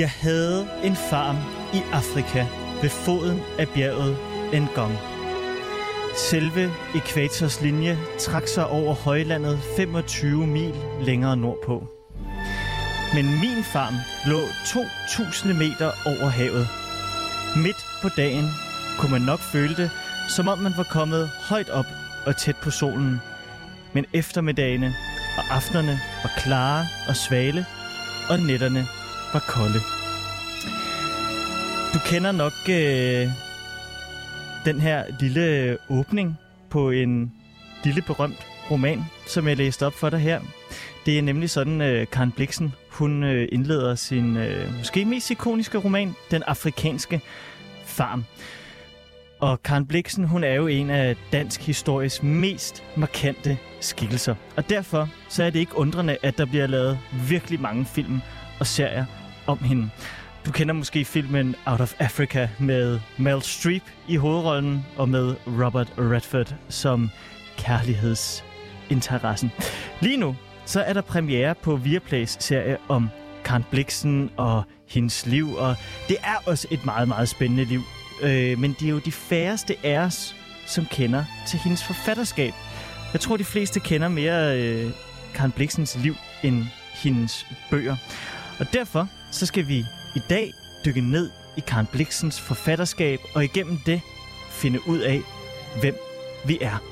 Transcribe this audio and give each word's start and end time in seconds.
Jeg 0.00 0.10
havde 0.10 0.68
en 0.84 0.96
farm 0.96 1.36
i 1.74 1.82
Afrika 1.92 2.46
ved 2.82 2.90
foden 2.90 3.40
af 3.58 3.68
bjerget 3.68 4.16
Ngong. 4.52 4.98
Selve 6.16 6.70
ekvators 6.94 7.60
linje 7.60 7.98
trak 8.18 8.48
sig 8.48 8.66
over 8.66 8.94
højlandet 8.94 9.58
25 9.76 10.46
mil 10.46 10.74
længere 11.00 11.36
nordpå. 11.36 11.86
Men 13.14 13.24
min 13.24 13.64
farm 13.72 13.94
lå 14.26 14.40
2000 15.16 15.54
meter 15.58 15.90
over 16.06 16.28
havet. 16.28 16.68
Midt 17.56 17.86
på 18.02 18.08
dagen 18.16 18.50
kunne 18.98 19.12
man 19.12 19.22
nok 19.22 19.40
føle 19.40 19.76
det, 19.76 19.90
som 20.28 20.48
om 20.48 20.58
man 20.58 20.72
var 20.76 20.86
kommet 20.90 21.30
højt 21.48 21.70
op 21.70 21.86
og 22.26 22.36
tæt 22.36 22.56
på 22.56 22.70
solen. 22.70 23.20
Men 23.92 24.04
eftermiddagene 24.12 24.94
og 25.38 25.44
aftenerne 25.56 26.00
var 26.22 26.32
klare 26.38 26.86
og 27.08 27.16
svale, 27.16 27.66
og 28.30 28.38
nætterne 28.38 28.86
var 29.32 29.44
kolde. 29.48 29.99
Du 31.94 31.98
kender 32.06 32.32
nok 32.32 32.52
øh, 32.68 33.28
den 34.64 34.80
her 34.80 35.04
lille 35.20 35.78
åbning 35.88 36.36
på 36.70 36.90
en 36.90 37.32
lille 37.84 38.02
berømt 38.02 38.46
roman, 38.70 39.04
som 39.26 39.48
jeg 39.48 39.56
læste 39.56 39.86
op 39.86 39.92
for 39.92 40.10
dig 40.10 40.18
her. 40.18 40.40
Det 41.06 41.18
er 41.18 41.22
nemlig 41.22 41.50
sådan, 41.50 41.80
øh, 41.80 42.06
Karen 42.06 42.32
Bliksen, 42.32 42.72
hun 42.90 43.24
øh, 43.24 43.48
indleder 43.52 43.94
sin 43.94 44.36
øh, 44.36 44.78
måske 44.78 45.04
mest 45.04 45.30
ikoniske 45.30 45.78
roman, 45.78 46.14
Den 46.30 46.42
afrikanske 46.42 47.20
farm. 47.84 48.24
Og 49.40 49.62
Karen 49.62 49.86
Bliksen, 49.86 50.24
hun 50.24 50.44
er 50.44 50.54
jo 50.54 50.66
en 50.66 50.90
af 50.90 51.16
dansk 51.32 51.60
histories 51.60 52.22
mest 52.22 52.82
markante 52.96 53.58
skikkelser. 53.80 54.34
Og 54.56 54.70
derfor 54.70 55.08
så 55.28 55.44
er 55.44 55.50
det 55.50 55.58
ikke 55.58 55.78
undrende, 55.78 56.16
at 56.22 56.38
der 56.38 56.44
bliver 56.44 56.66
lavet 56.66 56.98
virkelig 57.28 57.60
mange 57.60 57.86
film 57.86 58.20
og 58.60 58.66
serier 58.66 59.04
om 59.46 59.58
hende. 59.58 59.90
Du 60.46 60.52
kender 60.52 60.74
måske 60.74 61.04
filmen 61.04 61.56
Out 61.66 61.80
of 61.80 61.94
Africa 61.98 62.48
med 62.58 63.00
Mel 63.18 63.42
Streep 63.42 63.82
i 64.08 64.16
hovedrollen 64.16 64.86
og 64.96 65.08
med 65.08 65.34
Robert 65.46 65.92
Redford 65.98 66.54
som 66.68 67.10
kærlighedsinteressen. 67.58 69.50
Lige 70.00 70.16
nu 70.16 70.36
så 70.66 70.80
er 70.80 70.92
der 70.92 71.00
premiere 71.00 71.54
på 71.54 71.76
Viaplays 71.76 72.36
serie 72.40 72.76
om 72.88 73.08
Karen 73.44 73.64
Bliksen 73.70 74.30
og 74.36 74.62
hendes 74.88 75.26
liv, 75.26 75.54
og 75.54 75.76
det 76.08 76.16
er 76.22 76.36
også 76.46 76.68
et 76.70 76.84
meget, 76.84 77.08
meget 77.08 77.28
spændende 77.28 77.64
liv. 77.64 77.80
Øh, 78.22 78.58
men 78.58 78.76
det 78.80 78.86
er 78.86 78.90
jo 78.90 78.98
de 78.98 79.12
færreste 79.12 79.76
af 79.84 79.98
os, 79.98 80.36
som 80.66 80.86
kender 80.86 81.24
til 81.48 81.58
hendes 81.58 81.84
forfatterskab. 81.84 82.52
Jeg 83.12 83.20
tror, 83.20 83.36
de 83.36 83.44
fleste 83.44 83.80
kender 83.80 84.08
mere 84.08 84.60
øh, 84.60 84.90
Karen 85.34 85.52
Bliksens 85.52 85.98
liv 86.02 86.14
end 86.42 86.64
hendes 86.94 87.46
bøger. 87.70 87.96
Og 88.58 88.66
derfor 88.72 89.08
så 89.30 89.46
skal 89.46 89.68
vi 89.68 89.84
i 90.16 90.18
dag 90.30 90.52
dykke 90.84 91.00
ned 91.00 91.30
i 91.56 91.60
Karen 91.60 91.86
Bliksens 91.92 92.40
forfatterskab, 92.40 93.20
og 93.34 93.44
igennem 93.44 93.76
det 93.86 94.00
finde 94.50 94.78
ud 94.88 94.98
af, 94.98 95.20
hvem 95.80 95.94
vi 96.46 96.58
er. 96.60 96.82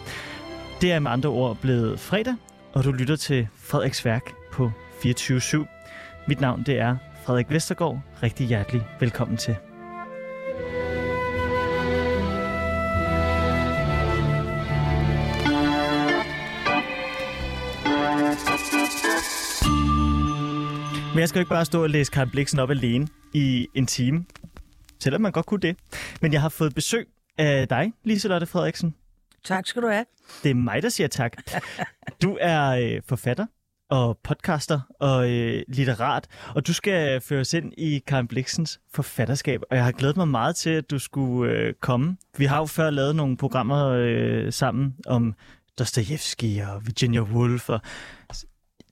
Det 0.80 0.92
er 0.92 0.98
med 0.98 1.10
andre 1.10 1.28
ord 1.28 1.56
blevet 1.56 2.00
fredag, 2.00 2.34
og 2.72 2.84
du 2.84 2.92
lytter 2.92 3.16
til 3.16 3.48
Frederiks 3.56 4.04
Værk 4.04 4.32
på 4.52 4.72
24-7. 5.04 6.24
Mit 6.28 6.40
navn 6.40 6.62
det 6.62 6.78
er 6.78 6.96
Frederik 7.24 7.50
Vestergaard. 7.50 8.00
Rigtig 8.22 8.46
hjertelig 8.46 8.82
velkommen 9.00 9.36
til. 9.36 9.56
Men 21.18 21.20
jeg 21.20 21.28
skal 21.28 21.38
jo 21.38 21.40
ikke 21.40 21.50
bare 21.50 21.64
stå 21.64 21.82
og 21.82 21.90
læse 21.90 22.12
Karen 22.12 22.30
Bliksen 22.30 22.58
op 22.58 22.70
alene 22.70 23.08
i 23.34 23.68
en 23.74 23.86
time, 23.86 24.24
selvom 25.00 25.20
man 25.20 25.32
godt 25.32 25.46
kunne 25.46 25.60
det. 25.60 25.76
Men 26.22 26.32
jeg 26.32 26.40
har 26.40 26.48
fået 26.48 26.74
besøg 26.74 27.08
af 27.38 27.68
dig, 27.68 27.92
Liselotte 28.04 28.46
Frederiksen. 28.46 28.94
Tak 29.44 29.66
skal 29.66 29.82
du 29.82 29.88
have. 29.88 30.04
Det 30.42 30.50
er 30.50 30.54
mig, 30.54 30.82
der 30.82 30.88
siger 30.88 31.08
tak. 31.08 31.32
Du 32.22 32.38
er 32.40 32.68
øh, 32.68 33.02
forfatter 33.08 33.46
og 33.90 34.18
podcaster 34.24 34.80
og 35.00 35.30
øh, 35.30 35.62
litterat, 35.68 36.26
og 36.54 36.66
du 36.66 36.72
skal 36.72 37.20
føres 37.20 37.54
ind 37.54 37.72
i 37.78 38.02
Karen 38.06 38.28
Bliksens 38.28 38.80
forfatterskab, 38.94 39.60
og 39.70 39.76
jeg 39.76 39.84
har 39.84 39.92
glædet 39.92 40.16
mig 40.16 40.28
meget 40.28 40.56
til, 40.56 40.70
at 40.70 40.90
du 40.90 40.98
skulle 40.98 41.52
øh, 41.52 41.74
komme. 41.80 42.16
Vi 42.36 42.44
har 42.44 42.58
jo 42.58 42.66
før 42.66 42.90
lavet 42.90 43.16
nogle 43.16 43.36
programmer 43.36 43.86
øh, 43.86 44.52
sammen 44.52 44.96
om 45.06 45.34
Dostoyevsky 45.78 46.62
og 46.62 46.86
Virginia 46.86 47.20
Woolf, 47.20 47.68
og 47.68 47.80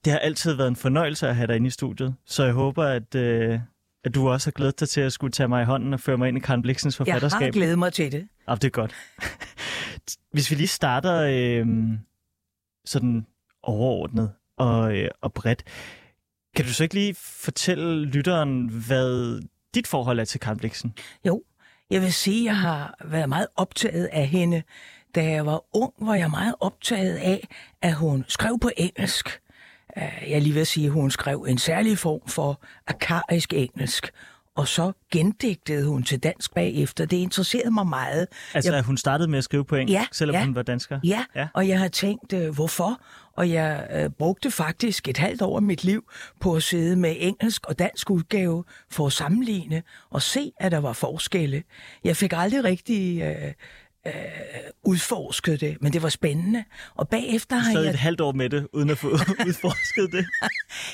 det 0.07 0.13
har 0.13 0.19
altid 0.19 0.55
været 0.55 0.69
en 0.69 0.77
fornøjelse 0.77 1.29
at 1.29 1.37
have 1.37 1.47
dig 1.47 1.57
inde 1.57 1.67
i 1.67 1.71
studiet, 1.71 2.15
så 2.27 2.45
jeg 2.45 2.53
håber, 2.53 2.85
at, 2.85 3.15
øh, 3.15 3.61
at 4.05 4.15
du 4.15 4.29
også 4.29 4.47
har 4.47 4.53
glædet 4.53 4.81
dig 4.81 4.89
til 4.89 5.01
at 5.01 5.13
skulle 5.13 5.31
tage 5.33 5.49
mig 5.49 5.63
i 5.63 5.65
hånden 5.65 5.95
og 5.95 6.01
føre 6.01 6.19
mig 6.19 6.29
ind 6.29 6.37
i 6.37 6.41
Karen 6.41 6.63
Bliksens 6.63 6.97
forfatterskab. 6.97 7.41
Jeg 7.41 7.47
har 7.47 7.53
glædet 7.53 7.79
mig 7.79 7.93
til 7.93 8.13
det. 8.13 8.29
Ja, 8.49 8.55
det 8.55 8.65
er 8.65 8.69
godt. 8.69 8.95
Hvis 10.35 10.51
vi 10.51 10.57
lige 10.57 10.69
starter 10.69 11.23
øh, 11.23 11.67
sådan 12.85 13.27
overordnet 13.63 14.33
og, 14.59 14.97
øh, 14.97 15.11
og 15.21 15.33
bredt, 15.33 15.65
kan 16.57 16.65
du 16.65 16.73
så 16.73 16.83
ikke 16.83 16.95
lige 16.95 17.15
fortælle 17.19 18.05
lytteren, 18.05 18.69
hvad 18.69 19.41
dit 19.75 19.87
forhold 19.87 20.21
er 20.21 20.25
til 20.25 20.41
Karen 20.41 20.59
Bliksen? 20.59 20.95
Jo, 21.27 21.43
jeg 21.91 22.03
vil 22.03 22.13
sige, 22.13 22.41
at 22.41 22.45
jeg 22.45 22.57
har 22.57 22.99
været 23.05 23.29
meget 23.29 23.47
optaget 23.57 24.07
af 24.07 24.27
hende. 24.27 24.63
Da 25.15 25.25
jeg 25.25 25.47
var 25.47 25.65
ung, 25.77 25.93
var 26.01 26.15
jeg 26.15 26.31
meget 26.31 26.55
optaget 26.61 27.17
af, 27.17 27.49
at 27.83 27.95
hun 27.95 28.25
skrev 28.29 28.59
på 28.59 28.71
engelsk. 28.77 29.41
Jeg 29.97 30.33
er 30.33 30.41
lige 30.41 30.55
ved 30.55 30.61
at 30.61 30.67
sige, 30.67 30.87
at 30.87 30.93
hun 30.93 31.11
skrev 31.11 31.47
en 31.49 31.59
særlig 31.59 31.99
form 31.99 32.29
for 32.29 32.63
akarisk 32.87 33.53
engelsk, 33.53 34.11
og 34.57 34.69
så 34.69 34.93
gendigtede 35.13 35.87
hun 35.87 36.03
til 36.03 36.19
dansk 36.19 36.55
bagefter. 36.55 37.07
Det 37.07 37.17
interesserede 37.17 37.71
mig 37.71 37.87
meget. 37.87 38.27
Altså, 38.55 38.75
jeg... 38.75 38.83
hun 38.83 38.97
startede 38.97 39.31
med 39.31 39.39
at 39.39 39.45
skrive 39.45 39.65
på 39.65 39.77
engelsk, 39.77 39.93
ja, 39.93 40.07
selvom 40.13 40.35
ja, 40.35 40.45
hun 40.45 40.55
var 40.55 40.63
dansker? 40.63 41.01
Ja, 41.05 41.25
ja, 41.35 41.49
og 41.55 41.69
jeg 41.69 41.79
har 41.79 41.89
tænkt, 41.89 42.33
øh, 42.33 42.55
hvorfor? 42.55 43.01
Og 43.37 43.51
jeg 43.51 43.89
øh, 43.93 44.11
brugte 44.11 44.51
faktisk 44.51 45.09
et 45.09 45.17
halvt 45.17 45.43
år 45.43 45.57
af 45.57 45.63
mit 45.63 45.85
liv 45.85 46.05
på 46.41 46.55
at 46.55 46.63
sidde 46.63 46.97
med 46.97 47.17
engelsk 47.19 47.67
og 47.67 47.79
dansk 47.79 48.11
udgave 48.11 48.65
for 48.91 49.07
at 49.07 49.13
sammenligne 49.13 49.83
og 50.11 50.23
se, 50.23 50.53
at 50.61 50.73
der 50.73 50.79
var 50.79 50.93
forskelle. 50.93 51.63
Jeg 52.05 52.17
fik 52.17 52.33
aldrig 52.37 52.65
rigtig... 52.65 53.23
Øh, 53.23 53.53
øh, 54.07 54.13
udforsket 54.85 55.61
det, 55.61 55.77
men 55.81 55.93
det 55.93 56.03
var 56.03 56.09
spændende. 56.09 56.65
Og 56.95 57.09
bagefter 57.09 57.57
har 57.57 57.81
jeg... 57.81 57.91
et 57.91 57.97
halvt 57.97 58.21
år 58.21 58.33
med 58.33 58.51
det, 58.51 58.69
uden 58.73 58.91
at 58.91 58.99
få 58.99 59.09
udforsket 59.49 60.13
det? 60.13 60.27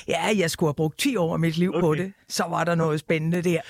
ja, 0.07 0.37
jeg 0.37 0.51
skulle 0.51 0.67
have 0.67 0.75
brugt 0.75 0.97
10 0.97 1.15
år 1.15 1.33
af 1.33 1.39
mit 1.39 1.57
liv 1.57 1.69
okay. 1.69 1.81
på 1.81 1.95
det. 1.95 2.13
Så 2.29 2.43
var 2.43 2.63
der 2.63 2.75
noget 2.75 2.99
spændende 2.99 3.41
der. 3.41 3.61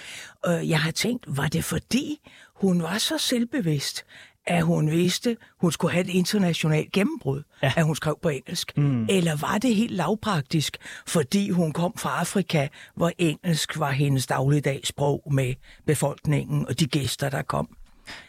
Og 0.44 0.70
jeg 0.70 0.80
har 0.80 0.92
tænkt, 0.92 1.26
var 1.28 1.48
det 1.48 1.64
fordi 1.64 2.20
hun 2.56 2.84
var 2.84 2.98
så 2.98 3.18
selvbevidst, 3.18 4.06
at 4.48 4.64
hun 4.64 4.92
vidste, 4.92 5.38
hun 5.62 5.72
skulle 5.72 5.92
have 5.92 6.06
et 6.06 6.10
internationalt 6.10 6.92
gennembrud, 6.92 7.44
ja. 7.64 7.74
at 7.78 7.86
hun 7.86 7.96
skrev 7.96 8.18
på 8.22 8.30
engelsk? 8.30 8.78
Mm. 8.78 9.06
Eller 9.10 9.36
var 9.36 9.58
det 9.58 9.76
helt 9.76 9.92
lavpraktisk, 9.92 10.78
fordi 11.08 11.50
hun 11.50 11.72
kom 11.72 11.94
fra 11.98 12.20
Afrika, 12.20 12.68
hvor 12.96 13.12
engelsk 13.18 13.80
var 13.80 13.92
hendes 13.92 14.28
dagligdagssprog 14.28 15.24
med 15.32 15.54
befolkningen 15.86 16.68
og 16.68 16.80
de 16.80 16.88
gæster, 16.88 17.30
der 17.30 17.42
kom? 17.42 17.78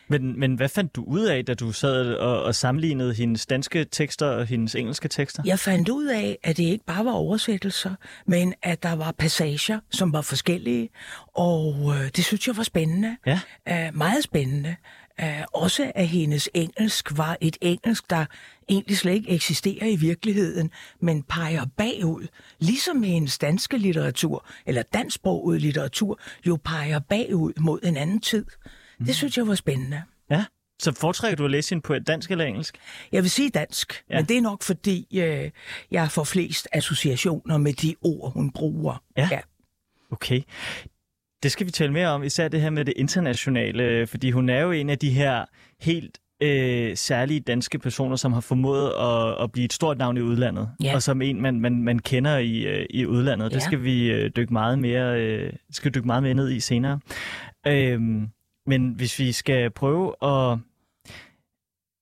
Men, 0.08 0.40
men 0.40 0.54
hvad 0.54 0.68
fandt 0.68 0.96
du 0.96 1.04
ud 1.04 1.24
af, 1.24 1.44
da 1.44 1.54
du 1.54 1.72
sad 1.72 2.14
og, 2.14 2.42
og 2.42 2.54
sammenlignede 2.54 3.14
hendes 3.14 3.46
danske 3.46 3.84
tekster 3.84 4.26
og 4.26 4.46
hendes 4.46 4.74
engelske 4.74 5.08
tekster? 5.08 5.42
Jeg 5.46 5.58
fandt 5.58 5.88
ud 5.88 6.06
af, 6.06 6.38
at 6.42 6.56
det 6.56 6.64
ikke 6.64 6.84
bare 6.84 7.04
var 7.04 7.12
oversættelser, 7.12 7.94
men 8.26 8.54
at 8.62 8.82
der 8.82 8.92
var 8.92 9.12
passager, 9.12 9.80
som 9.90 10.12
var 10.12 10.22
forskellige, 10.22 10.88
og 11.34 11.94
øh, 11.94 12.10
det 12.16 12.24
synes 12.24 12.46
jeg 12.46 12.56
var 12.56 12.62
spændende. 12.62 13.16
Ja. 13.26 13.40
Uh, 13.88 13.96
meget 13.96 14.24
spændende. 14.24 14.76
Uh, 15.22 15.62
også 15.62 15.92
at 15.94 16.08
hendes 16.08 16.48
engelsk 16.54 17.18
var 17.18 17.36
et 17.40 17.56
engelsk, 17.60 18.10
der 18.10 18.24
egentlig 18.68 18.98
slet 18.98 19.12
ikke 19.12 19.30
eksisterer 19.30 19.86
i 19.86 19.96
virkeligheden, 19.96 20.70
men 21.00 21.22
peger 21.22 21.64
bagud, 21.76 22.26
ligesom 22.58 23.02
hendes 23.02 23.38
danske 23.38 23.78
litteratur, 23.78 24.46
eller 24.66 24.82
dansksproget 24.82 25.60
litteratur, 25.60 26.18
jo 26.46 26.58
peger 26.64 26.98
bagud 26.98 27.52
mod 27.60 27.80
en 27.82 27.96
anden 27.96 28.20
tid. 28.20 28.44
Mm. 28.99 29.06
Det 29.06 29.14
synes 29.14 29.37
jeg 29.37 29.46
var 29.49 29.55
spændende. 29.55 30.02
Ja. 30.31 30.44
Så 30.79 30.93
foretrækker 30.93 31.37
du 31.37 31.44
at 31.44 31.50
læse 31.50 31.70
hende 31.70 31.82
på 31.82 31.99
dansk 31.99 32.31
eller 32.31 32.44
engelsk? 32.44 32.79
Jeg 33.12 33.23
vil 33.23 33.31
sige 33.31 33.50
dansk, 33.50 34.05
ja. 34.11 34.17
men 34.17 34.25
det 34.25 34.37
er 34.37 34.41
nok 34.41 34.62
fordi, 34.62 35.06
øh, 35.14 35.50
jeg 35.91 36.11
får 36.11 36.25
flest 36.25 36.69
associationer 36.73 37.58
med 37.58 37.73
de 37.73 37.94
ord, 38.02 38.32
hun 38.32 38.50
bruger. 38.50 39.02
Ja. 39.17 39.29
ja. 39.31 39.41
Okay. 40.11 40.43
Det 41.43 41.52
skal 41.52 41.67
vi 41.67 41.70
tale 41.70 41.93
mere 41.93 42.08
om, 42.08 42.23
især 42.23 42.49
det 42.49 42.61
her 42.61 42.70
med 42.70 42.85
det 42.85 42.94
internationale, 42.96 44.06
fordi 44.06 44.31
hun 44.31 44.49
er 44.49 44.61
jo 44.61 44.70
en 44.70 44.91
af 44.91 44.99
de 44.99 45.11
her 45.11 45.44
helt 45.81 46.19
øh, 46.43 46.97
særlige 46.97 47.40
danske 47.40 47.79
personer, 47.79 48.17
som 48.17 48.32
har 48.32 48.40
formået 48.40 48.93
at, 49.00 49.43
at 49.43 49.52
blive 49.52 49.64
et 49.64 49.73
stort 49.73 49.99
navn 49.99 50.17
i 50.17 50.20
udlandet, 50.20 50.70
ja. 50.82 50.94
og 50.94 51.02
som 51.02 51.23
en, 51.23 51.43
man, 51.43 51.61
man, 51.61 51.82
man 51.82 51.99
kender 51.99 52.38
i, 52.38 52.67
øh, 52.67 52.87
i 52.90 53.06
udlandet. 53.06 53.50
Ja. 53.50 53.55
Det 53.55 53.62
skal 53.62 53.82
vi 53.82 54.11
øh, 54.11 54.31
dykke 54.37 54.52
meget 54.52 54.79
mere, 54.79 55.20
øh, 55.20 55.52
skal 55.70 55.94
dykke 55.94 56.06
meget 56.06 56.23
mere 56.23 56.35
ned 56.35 56.50
i 56.50 56.61
senere. 56.61 57.00
Øh, 57.67 58.00
men 58.66 58.88
hvis 58.88 59.19
vi 59.19 59.32
skal 59.32 59.70
prøve 59.70 60.14
at, 60.22 60.58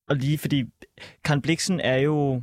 at 0.08 0.22
lige, 0.22 0.38
fordi 0.38 0.64
Karen 1.24 1.42
Bliksen 1.42 1.80
er 1.80 1.96
jo 1.96 2.42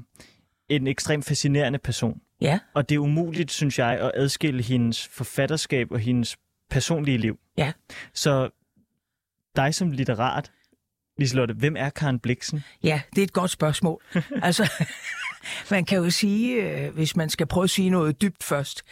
en 0.69 0.88
ekstremt 0.88 1.25
fascinerende 1.25 1.80
person. 1.80 2.21
Ja. 2.42 2.60
Og 2.74 2.89
det 2.89 2.95
er 2.95 3.00
umuligt, 3.00 3.51
synes 3.51 3.80
jeg, 3.80 4.00
at 4.00 4.12
adskille 4.16 4.63
hendes 4.63 5.07
forfatterskab 5.07 5.92
og 5.92 6.00
hendes 6.00 6.38
personlige 6.69 7.18
liv. 7.18 7.39
Ja. 7.57 7.71
Så 8.13 8.50
dig 9.56 9.75
som 9.75 9.92
litterat, 9.92 10.51
Liselotte, 11.18 11.54
hvem 11.54 11.75
er 11.77 11.89
Karen 11.89 12.19
Bliksen? 12.19 12.63
Ja, 12.83 13.01
det 13.16 13.21
er 13.21 13.24
et 13.24 13.33
godt 13.33 13.51
spørgsmål. 13.51 14.01
altså, 14.44 14.71
man 15.71 15.86
kan 15.86 15.98
jo 15.98 16.10
sige, 16.10 16.63
øh, 16.63 16.94
hvis 16.94 17.16
man 17.16 17.30
skal 17.30 17.48
prøve 17.48 17.63
at 17.63 17.69
sige 17.69 17.89
noget 17.89 18.21
dybt 18.21 18.44
først, 18.44 18.83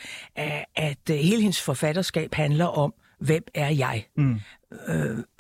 at 0.76 1.10
øh, 1.10 1.16
hele 1.16 1.42
hendes 1.42 1.62
forfatterskab 1.62 2.34
handler 2.34 2.66
om, 2.66 2.94
hvem 3.20 3.44
er 3.54 3.70
jeg? 3.70 4.06
Mm. 4.18 4.40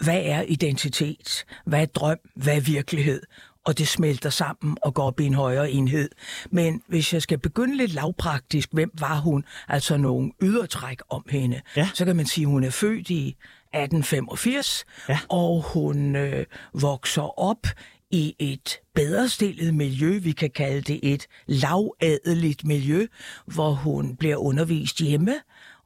Hvad 0.03 0.21
er 0.23 0.41
identitet? 0.41 1.45
Hvad 1.65 1.81
er 1.81 1.85
drøm? 1.85 2.17
Hvad 2.35 2.55
er 2.55 2.61
virkelighed? 2.61 3.21
og 3.65 3.77
det 3.77 3.87
smelter 3.87 4.29
sammen 4.29 4.77
og 4.81 4.93
går 4.93 5.03
op 5.03 5.19
i 5.19 5.25
en 5.25 5.33
højere 5.33 5.71
enhed. 5.71 6.09
Men 6.51 6.81
hvis 6.87 7.13
jeg 7.13 7.21
skal 7.21 7.37
begynde 7.37 7.77
lidt 7.77 7.93
lavpraktisk, 7.93 8.69
hvem 8.73 8.91
var 8.99 9.19
hun? 9.19 9.43
Altså 9.67 9.97
nogle 9.97 10.31
ydertræk 10.41 10.99
om 11.09 11.25
hende. 11.29 11.61
Ja. 11.75 11.89
Så 11.93 12.05
kan 12.05 12.15
man 12.15 12.25
sige, 12.25 12.45
at 12.45 12.49
hun 12.51 12.63
er 12.63 12.69
født 12.69 13.09
i 13.09 13.27
1885, 13.73 14.85
Ja. 15.09 15.19
og 15.29 15.61
hun 15.73 16.15
øh, 16.15 16.45
vokser 16.73 17.39
op 17.39 17.67
i 18.11 18.35
et 18.39 18.79
bedre 18.95 19.29
stillet 19.29 19.73
miljø, 19.73 20.19
vi 20.19 20.31
kan 20.31 20.49
kalde 20.49 20.81
det 20.81 20.99
et 21.03 21.27
lavadeligt 21.47 22.65
miljø, 22.65 23.07
hvor 23.45 23.71
hun 23.71 24.15
bliver 24.15 24.35
undervist 24.35 24.99
hjemme, 24.99 25.33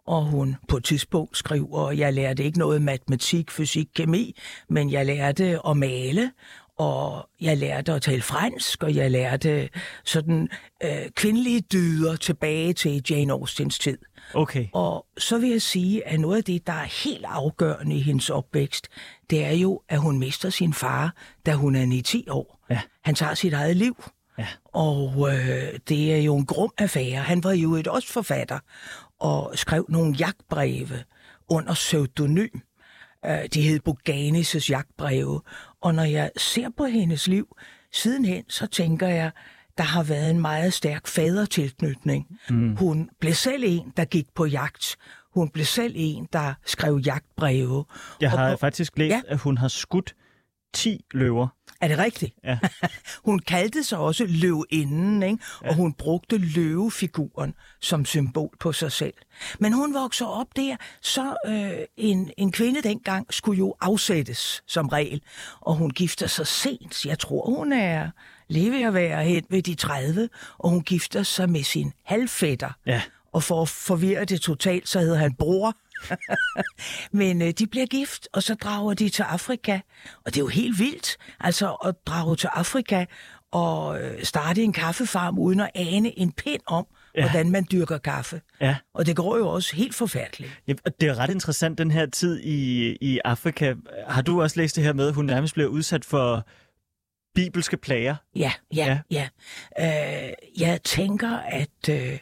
og 0.08 0.26
hun 0.26 0.56
på 0.68 0.78
et 0.78 0.84
tidspunkt 0.84 1.38
skriver, 1.38 1.92
jeg 1.92 2.14
lærte 2.14 2.44
ikke 2.44 2.60
noget 2.60 2.82
matematik, 2.82 3.52
fysik, 3.52 3.88
kemi, 3.96 4.36
men 4.70 4.92
jeg 4.92 5.06
lærte 5.06 5.60
at 5.68 5.78
male, 5.78 6.32
og 6.78 7.30
jeg 7.42 7.58
lærte 7.58 7.94
at 7.94 8.02
tale 8.02 8.22
fransk, 8.22 8.84
og 8.84 8.96
jeg 8.96 9.12
lærte 9.12 9.70
sådan 10.06 10.50
øh, 10.84 11.10
kvindelige 11.16 11.62
dyder 11.62 12.16
tilbage 12.16 12.74
til 12.74 13.04
Jane 13.10 13.34
Austens 13.34 13.80
tid. 13.80 13.98
Okay. 14.34 14.68
Og 14.74 15.06
så 15.18 15.38
vil 15.38 15.50
jeg 15.50 15.62
sige, 15.62 16.08
at 16.08 16.20
noget 16.20 16.38
af 16.38 16.44
det, 16.44 16.68
der 16.68 16.74
er 16.74 17.06
helt 17.06 17.26
afgørende 17.28 17.96
i 17.96 18.02
hendes 18.02 18.30
opvækst, 18.30 18.88
det 19.30 19.46
er 19.46 19.52
jo, 19.52 19.82
at 19.90 20.00
hun 20.00 20.20
mister 20.20 20.50
sin 20.50 20.74
far, 20.74 21.16
da 21.46 21.54
hun 21.54 21.76
er 21.76 22.26
9-10 22.28 22.32
år. 22.32 22.66
Ja. 22.70 22.80
Han 23.04 23.16
tager 23.16 23.34
sit 23.34 23.54
eget 23.54 23.78
liv. 23.78 24.04
Ja. 24.38 24.48
Og 24.74 25.30
øh, 25.34 25.80
det 25.90 26.14
er 26.14 26.18
jo 26.18 26.36
en 26.36 26.46
grum 26.46 26.72
affære. 26.78 27.22
Han 27.22 27.44
var 27.44 27.52
jo 27.52 27.76
et 27.76 27.88
også 27.88 28.14
forfatter 28.14 28.60
og 29.22 29.52
skrev 29.58 29.86
nogle 29.90 30.16
jagtbreve 30.20 31.04
under 31.50 31.74
pseudonym. 31.74 32.60
Øh, 33.26 33.46
de 33.54 33.62
hed 33.62 33.80
Boganis' 33.90 34.70
jagtbreve. 34.70 35.42
Og 35.82 35.96
når 35.96 36.04
jeg 36.04 36.32
ser 36.38 36.68
på 36.78 36.86
hendes 36.86 37.28
liv 37.28 37.58
sidenhen, 37.94 38.44
så 38.50 38.68
tænker 38.68 39.08
jeg, 39.08 39.32
der 39.78 39.84
har 39.84 40.04
været 40.04 40.30
en 40.30 40.42
meget 40.42 40.74
stærk 40.74 41.08
fadertilknytning. 41.08 42.28
Mm. 42.50 42.76
Hun 42.76 43.10
blev 43.20 43.34
selv 43.34 43.64
en, 43.66 43.94
der 43.98 44.06
gik 44.06 44.26
på 44.36 44.46
jagt. 44.46 44.96
Hun 45.34 45.50
blev 45.50 45.66
selv 45.66 45.94
en, 45.96 46.28
der 46.34 46.54
skrev 46.66 46.98
jagtbreve. 47.06 47.86
Jeg 48.22 48.32
har 48.32 48.52
og, 48.52 48.60
faktisk 48.60 48.98
læst, 48.98 49.12
Ja. 49.14 49.22
at 49.28 49.38
hun 49.40 49.58
har 49.58 49.68
skudt 49.68 50.16
10 50.74 51.06
løver. 51.14 51.48
Er 51.82 51.88
det 51.88 51.98
rigtigt? 51.98 52.34
Ja. 52.44 52.60
hun 53.26 53.40
kaldte 53.40 53.84
sig 53.84 53.98
også 53.98 54.26
løvinden, 54.30 55.24
ikke? 55.24 55.38
og 55.60 55.66
Ja. 55.66 55.74
hun 55.76 55.94
brugte 55.94 56.38
løvefiguren 56.38 57.54
som 57.82 58.06
symbol 58.06 58.50
på 58.60 58.74
sig 58.74 58.92
selv. 58.92 59.14
Men 59.60 59.74
hun 59.74 59.94
vokser 59.94 60.26
op 60.26 60.48
der, 60.56 60.76
så 61.02 61.36
øh, 61.48 61.72
en, 61.98 62.32
en 62.38 62.52
kvinde 62.52 62.82
dengang 62.82 63.34
skulle 63.34 63.58
jo 63.60 63.76
afsættes 63.82 64.64
som 64.68 64.88
regel, 64.88 65.22
og 65.62 65.76
hun 65.76 65.90
gifter 65.90 66.28
sig 66.28 66.48
sent. 66.48 67.06
Jeg 67.06 67.20
tror, 67.20 67.56
hun 67.56 67.74
er 67.74 68.10
lige 68.50 68.72
ved 68.72 68.82
at 68.84 68.94
være 68.94 69.24
hen 69.24 69.44
ved 69.50 69.62
de 69.62 69.76
30, 69.76 70.30
og 70.58 70.70
hun 70.70 70.82
gifter 70.82 71.24
sig 71.24 71.50
med 71.50 71.64
sin 71.64 71.94
halvfætter. 72.06 72.70
Ja. 72.86 73.02
Og 73.34 73.44
for 73.44 73.62
at 73.62 73.70
forvirre 73.70 74.26
det 74.26 74.42
totalt, 74.42 74.90
så 74.90 75.00
hedder 75.00 75.18
han 75.18 75.34
bror. 75.34 75.76
Men 77.12 77.42
øh, 77.42 77.52
de 77.52 77.68
bliver 77.68 77.86
gift, 77.86 78.28
og 78.34 78.44
så 78.44 78.56
drager 78.56 78.94
de 78.94 79.10
til 79.10 79.24
Afrika. 79.24 79.80
Og 80.26 80.26
det 80.26 80.38
er 80.38 80.42
jo 80.42 80.48
helt 80.48 80.80
vildt, 80.80 81.18
altså 81.40 81.74
at 81.74 81.96
drage 82.08 82.36
til 82.36 82.50
Afrika 82.54 83.06
og 83.52 84.02
øh, 84.02 84.24
starte 84.24 84.64
en 84.64 84.74
kaffefarm 84.74 85.40
uden 85.40 85.60
at 85.60 85.70
ane 85.76 86.20
en 86.20 86.32
pind 86.32 86.62
om, 86.68 86.86
Ja. 87.16 87.22
hvordan 87.22 87.52
man 87.52 87.68
dyrker 87.72 87.98
kaffe. 87.98 88.42
Ja. 88.62 88.76
Og 88.94 89.06
det 89.06 89.16
går 89.16 89.38
jo 89.38 89.48
også 89.50 89.76
helt 89.76 89.96
forfærdeligt. 89.96 90.52
Ja, 90.68 90.74
og 90.86 90.92
det 91.02 91.10
er 91.10 91.16
ret 91.20 91.30
interessant, 91.30 91.78
den 91.78 91.92
her 91.92 92.06
tid 92.06 92.40
i, 92.40 92.90
i 93.02 93.20
Afrika. 93.26 93.74
Har 94.08 94.22
du 94.22 94.42
også 94.42 94.60
læst 94.60 94.76
det 94.76 94.84
her 94.84 94.94
med, 94.94 95.08
at 95.08 95.14
hun 95.14 95.26
nærmest 95.26 95.54
bliver 95.54 95.70
udsat 95.70 96.06
for 96.06 96.48
bibelske 97.36 97.78
plager? 97.78 98.16
Ja, 98.36 98.52
ja, 98.76 99.00
ja. 99.12 99.28
ja. 99.80 100.28
Øh, 100.28 100.34
jeg 100.58 100.84
tænker, 100.84 101.38
at 101.38 101.90
øh, 101.90 102.20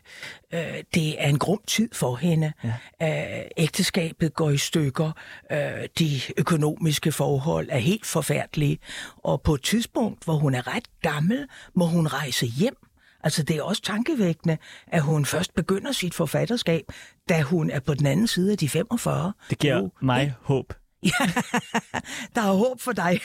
øh, 0.54 0.84
det 0.94 1.24
er 1.24 1.28
en 1.28 1.40
grum 1.40 1.60
tid 1.68 1.90
for 1.94 2.16
hende. 2.16 2.54
Ja. 3.02 3.40
Øh, 3.42 3.46
ægteskabet 3.58 4.34
går 4.34 4.50
i 4.50 4.58
stykker. 4.58 5.12
Øh, 5.52 5.60
de 6.00 6.22
økonomiske 6.38 7.12
forhold 7.12 7.68
er 7.72 7.78
helt 7.80 8.06
forfærdelige. 8.06 8.78
Og 9.18 9.42
på 9.42 9.54
et 9.54 9.64
tidspunkt, 9.64 10.24
hvor 10.26 10.34
hun 10.34 10.56
er 10.56 10.76
ret 10.76 10.88
gammel, 11.02 11.48
må 11.76 11.86
hun 11.86 12.08
rejse 12.08 12.46
hjem. 12.46 12.76
Altså, 13.24 13.44
det 13.44 13.56
er 13.58 13.64
også 13.64 13.82
tankevækkende, 13.82 14.58
at 14.88 15.02
hun 15.02 15.26
først 15.26 15.54
begynder 15.56 15.92
sit 15.92 16.14
forfatterskab, 16.14 16.84
da 17.30 17.42
hun 17.42 17.70
er 17.70 17.80
på 17.80 17.94
den 17.94 18.06
anden 18.06 18.28
side 18.28 18.52
af 18.52 18.58
de 18.58 18.70
45. 18.70 19.34
Det 19.50 19.60
giver 19.60 19.78
Jo, 19.78 19.92
mig 20.02 20.34
håb. 20.42 20.74
Der 22.36 22.42
er 22.42 22.54
håb 22.54 22.82
for 22.82 22.92
dig. 22.92 23.20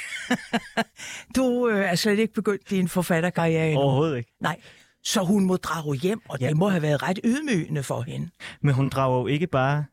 du 1.36 1.68
øh, 1.68 1.84
er 1.90 1.94
slet 1.94 2.18
ikke 2.18 2.34
begyndt 2.34 2.70
din 2.70 2.88
forfatterkarriere 2.88 3.66
endnu. 3.66 3.80
Overhovedet 3.80 4.16
ikke. 4.16 4.32
Nej. 4.40 4.60
Så 5.04 5.20
hun 5.24 5.44
må 5.44 5.56
drage 5.56 5.94
hjem, 5.94 6.20
og 6.28 6.38
Ja. 6.40 6.48
det 6.48 6.56
må 6.56 6.68
have 6.68 6.82
været 6.82 7.02
ret 7.02 7.18
ydmygende 7.24 7.82
for 7.82 8.02
hende. 8.02 8.30
Men 8.62 8.74
hun 8.74 8.88
drager 8.88 9.18
jo 9.20 9.26
ikke 9.26 9.46
bare 9.46 9.84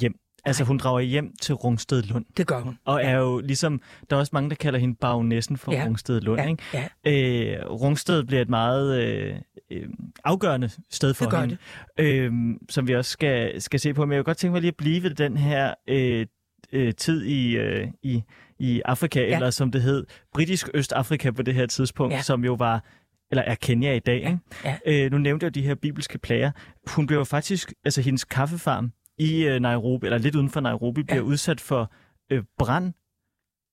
hjem. 0.00 0.14
Altså, 0.44 0.64
hun 0.64 0.78
drager 0.78 1.00
hjem 1.00 1.36
til 1.42 1.54
Rungsted 1.54 2.02
Lund. 2.02 2.24
Det 2.36 2.46
gør 2.46 2.60
hun. 2.60 2.78
Og 2.84 3.02
er 3.04 3.16
jo 3.16 3.38
ligesom, 3.40 3.80
der 4.10 4.16
er 4.16 4.20
også 4.20 4.30
mange, 4.32 4.50
der 4.50 4.56
kalder 4.56 4.78
hende 4.78 4.96
bagnæssen 5.00 5.56
for 5.56 5.72
Ja. 5.72 5.84
Rungsted 5.86 6.20
Lund. 6.20 6.40
Ja, 6.40 6.48
Ikke? 6.48 6.88
ja. 7.04 7.58
Øh, 7.60 7.70
Rungsted 7.70 8.24
bliver 8.24 8.42
et 8.42 8.48
meget 8.48 9.02
øh, 9.02 9.36
øh, 9.70 9.88
afgørende 10.24 10.70
sted 10.90 11.14
for 11.14 11.24
Det 11.24 11.40
hende, 11.40 11.56
øh, 11.98 12.32
som 12.68 12.88
vi 12.88 12.94
også 12.94 13.10
skal, 13.10 13.62
skal 13.62 13.80
se 13.80 13.94
på. 13.94 14.04
Men 14.06 14.12
jeg 14.12 14.18
vil 14.18 14.24
godt 14.24 14.36
tænke 14.38 14.52
mig 14.52 14.60
lige 14.60 14.68
at 14.68 14.76
blive 14.76 15.02
ved 15.02 15.10
den 15.14 15.36
her 15.36 15.74
øh, 15.88 16.26
øh, 16.72 16.94
tid 16.94 17.24
i, 17.24 17.56
øh, 17.56 17.88
i, 18.02 18.22
i 18.58 18.82
Afrika, 18.84 19.20
ja. 19.20 19.34
eller 19.34 19.50
som 19.50 19.70
det 19.70 19.82
hed, 19.82 20.06
Britisk 20.34 20.68
Østafrika 20.74 21.30
på 21.30 21.42
det 21.42 21.54
her 21.54 21.66
tidspunkt, 21.66 22.14
Ja. 22.14 22.22
som 22.22 22.44
jo 22.44 22.54
var, 22.54 22.84
eller 23.30 23.42
er 23.42 23.54
Kenya 23.54 23.92
i 23.94 23.98
dag. 23.98 24.16
Ikke? 24.16 24.38
ja. 24.64 24.76
Øh, 24.86 25.10
nu 25.10 25.18
nævnte 25.18 25.44
jeg 25.44 25.54
de 25.54 25.62
her 25.62 25.74
bibelske 25.74 26.18
plager. 26.18 26.50
Hun 26.86 27.06
blev 27.06 27.26
faktisk, 27.26 27.72
altså 27.84 28.02
hendes 28.02 28.24
kaffefarm 28.24 28.92
i 29.18 29.44
øh, 29.44 29.60
Nairobi, 29.60 30.06
eller 30.06 30.18
lidt 30.18 30.34
uden 30.36 30.50
for 30.50 30.60
Nairobi, 30.60 31.02
bliver 31.02 31.16
Ja. 31.16 31.22
udsat 31.22 31.60
for 31.60 31.92
øh, 32.30 32.42
brand, 32.58 32.92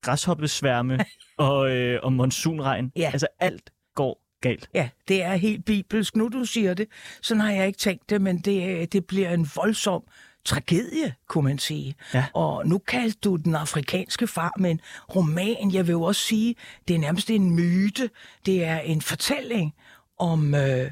græshoppesværme 0.02 1.00
og, 1.38 1.72
øh, 1.76 2.00
og 2.04 2.14
monsunregn. 2.14 2.92
Ja. 2.96 3.10
Altså 3.14 3.28
alt 3.40 3.70
går 3.96 4.22
galt. 4.42 4.70
Ja, 4.74 4.90
det 5.08 5.24
er 5.24 5.36
helt 5.36 5.66
bibelsk. 5.66 6.16
Nu 6.16 6.28
du 6.28 6.46
siger 6.46 6.74
det, 6.74 6.88
sådan 7.22 7.42
har 7.42 7.52
jeg 7.52 7.68
ikke 7.68 7.78
tænkt 7.80 8.10
det, 8.10 8.22
men 8.22 8.38
det, 8.38 8.94
det 8.94 9.06
bliver 9.06 9.30
en 9.34 9.48
voldsom 9.56 10.04
tragedie, 10.46 11.14
kunne 11.28 11.44
man 11.44 11.60
sige. 11.60 11.96
Ja. 12.14 12.26
Og 12.34 12.68
nu 12.68 12.78
kaldte 12.78 13.20
du 13.24 13.36
den 13.36 13.56
afrikanske 13.56 14.28
farm 14.28 14.66
en 14.66 14.82
roman. 15.16 15.72
Jeg 15.74 15.88
vil 15.88 15.94
jo 15.94 16.02
også 16.02 16.22
sige, 16.22 16.56
det 16.88 16.96
er 16.96 17.00
nærmest 17.00 17.30
en 17.30 17.56
myte. 17.56 18.10
Det 18.46 18.64
er 18.64 18.80
en 18.80 19.02
fortælling 19.02 19.74
om 20.20 20.56
øh, 20.56 20.92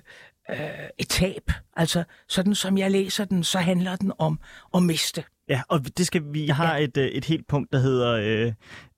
øh, 0.49 0.57
et 0.97 1.07
tab. 1.09 1.51
Altså, 1.75 2.03
sådan 2.27 2.55
som 2.55 2.77
jeg 2.77 2.91
læser 2.91 3.25
den, 3.25 3.43
så 3.43 3.59
handler 3.59 3.95
den 3.95 4.11
om 4.17 4.39
at 4.75 4.83
miste. 4.83 5.23
Ja, 5.49 5.61
og 5.67 5.97
det 5.97 6.07
skal 6.07 6.23
vi 6.31 6.47
har 6.47 6.75
ja. 6.75 6.83
et, 6.83 6.97
øh, 6.97 7.07
et 7.07 7.25
helt 7.25 7.47
punkt, 7.47 7.73
der 7.73 7.79
hedder 7.79 8.11
øh, 8.11 8.53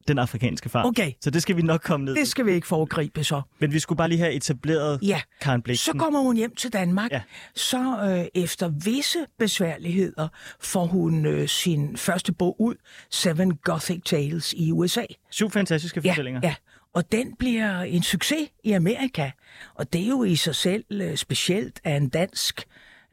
den 0.08 0.20
afrikanske 0.20 0.70
farm. 0.70 0.86
Okay. 0.86 1.12
Så 1.22 1.30
det 1.30 1.42
skal 1.42 1.58
vi 1.58 1.62
nok 1.62 1.82
komme 1.82 2.06
ned 2.06 2.16
Det 2.16 2.28
skal 2.28 2.46
vi 2.46 2.52
ikke 2.52 2.68
foregribe 2.68 3.24
så. 3.24 3.42
Men 3.60 3.74
vi 3.74 3.80
skulle 3.80 3.98
bare 3.98 4.10
lige 4.10 4.20
have 4.20 4.34
etableret 4.34 5.00
Ja, 5.02 5.22
Karen 5.42 5.60
Så 5.60 5.64
Bliksen. 5.64 6.00
kommer 6.00 6.20
hun 6.20 6.36
hjem 6.38 6.56
til 6.56 6.74
Danmark. 6.74 7.12
Ja. 7.12 7.22
Så 7.56 8.00
øh, 8.04 8.42
efter 8.44 8.68
visse 8.84 9.20
besværligheder 9.40 10.28
får 10.60 10.86
hun 10.86 11.26
øh, 11.26 11.48
sin 11.48 11.98
første 11.98 12.34
bog 12.34 12.56
ud, 12.62 12.76
Seven 13.12 13.56
Gothic 13.56 14.02
Tales 14.06 14.54
i 14.58 14.72
USA. 14.72 15.04
Syv 15.30 15.52
fantastiske 15.52 16.02
Ja, 16.04 16.12
fortællinger. 16.12 16.42
ja. 16.44 16.56
Og 16.94 17.12
den 17.12 17.36
bliver 17.40 17.82
en 17.82 18.04
succes 18.04 18.50
i 18.64 18.72
Amerika. 18.72 19.32
Og 19.76 19.94
det 19.94 20.02
er 20.04 20.08
jo 20.08 20.24
i 20.24 20.36
sig 20.36 20.56
selv 20.56 20.84
øh, 20.92 21.16
specielt 21.18 21.80
af 21.84 21.96
en 21.96 22.10
dansk 22.10 22.64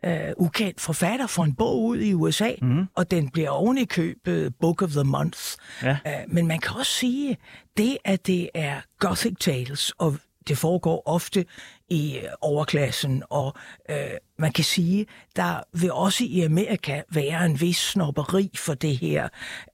øh, 0.04 0.32
ukendt 0.36 0.80
forfatter 0.80 1.26
for 1.26 1.44
en 1.44 1.54
bog 1.54 1.84
ud 1.84 1.98
i 1.98 2.12
USA, 2.12 2.50
mm. 2.62 2.86
og 2.94 3.10
den 3.10 3.30
bliver 3.30 3.50
oven 3.50 3.78
i 3.78 3.84
købet 3.84 4.54
Book 4.60 4.82
of 4.82 4.90
the 4.90 5.04
Month. 5.04 5.40
Ja. 5.82 5.96
Øh, 6.06 6.12
men 6.28 6.46
man 6.46 6.58
kan 6.58 6.76
også 6.76 6.92
sige, 6.92 7.36
det 7.76 7.98
at 8.04 8.26
det 8.26 8.50
er 8.54 8.80
Gothic 8.98 9.36
Tales, 9.40 9.92
og 9.98 10.16
det 10.48 10.58
foregår 10.58 11.02
ofte 11.06 11.44
i 11.88 12.18
øh, 12.18 12.28
overklassen, 12.40 13.22
og 13.30 13.54
øh, 13.90 13.96
man 14.38 14.52
kan 14.52 14.64
sige, 14.64 15.06
der 15.36 15.62
vil 15.72 15.92
også 15.92 16.24
i 16.24 16.40
Amerika 16.40 17.02
være 17.10 17.46
en 17.46 17.60
vis 17.60 17.76
snopperi 17.76 18.50
for 18.56 18.74
det 18.74 18.96
her 18.96 19.28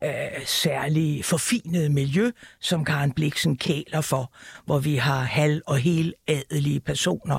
øh, 0.04 0.46
særlige 0.46 1.22
forfinede 1.22 1.88
miljø, 1.88 2.30
som 2.60 2.84
Karen 2.84 3.12
Bliksen 3.12 3.56
kæler 3.56 4.00
for, 4.00 4.32
hvor 4.64 4.78
vi 4.78 4.96
har 4.96 5.20
halv- 5.20 5.62
og 5.66 5.78
helt 5.78 6.14
adelige 6.26 6.80
personer, 6.80 7.38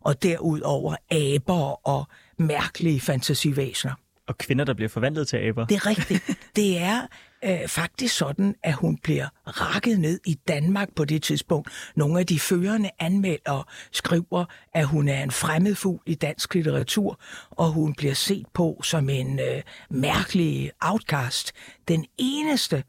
og 0.00 0.22
derudover 0.22 0.96
aber 1.10 1.88
og 1.88 2.06
mærkelige 2.40 3.00
fantasivæsener. 3.00 3.94
og 4.28 4.38
kvinder, 4.38 4.64
der 4.64 4.74
bliver 4.74 4.88
forvandlet 4.88 5.28
til 5.28 5.36
aber. 5.36 5.66
Det 5.66 5.76
er 5.76 5.86
rigtigt. 5.86 6.30
Det 6.56 6.78
er 6.78 7.06
øh, 7.44 7.68
faktisk 7.68 8.16
sådan, 8.16 8.54
at 8.62 8.74
hun 8.74 8.98
bliver 9.02 9.28
rakket 9.46 10.00
ned 10.00 10.20
i 10.26 10.34
Danmark 10.48 10.88
på 10.96 11.04
det 11.04 11.22
tidspunkt. 11.22 11.68
Nogle 11.96 12.20
af 12.20 12.26
de 12.26 12.40
førende 12.40 12.90
anmeldere 12.98 13.64
skriver, 13.92 14.44
at 14.74 14.86
hun 14.86 15.08
er 15.08 15.22
en 15.22 15.30
fremmed 15.30 15.74
fugl 15.74 16.00
i 16.06 16.14
dansk 16.14 16.54
litteratur, 16.54 17.20
og 17.50 17.72
hun 17.72 17.94
bliver 17.94 18.14
set 18.14 18.46
på 18.54 18.80
som 18.84 19.08
en 19.08 19.40
øh, 19.40 19.62
mærkelig 19.90 20.70
outcast. 20.80 21.52
Den 21.88 22.06
eneste 22.18 22.84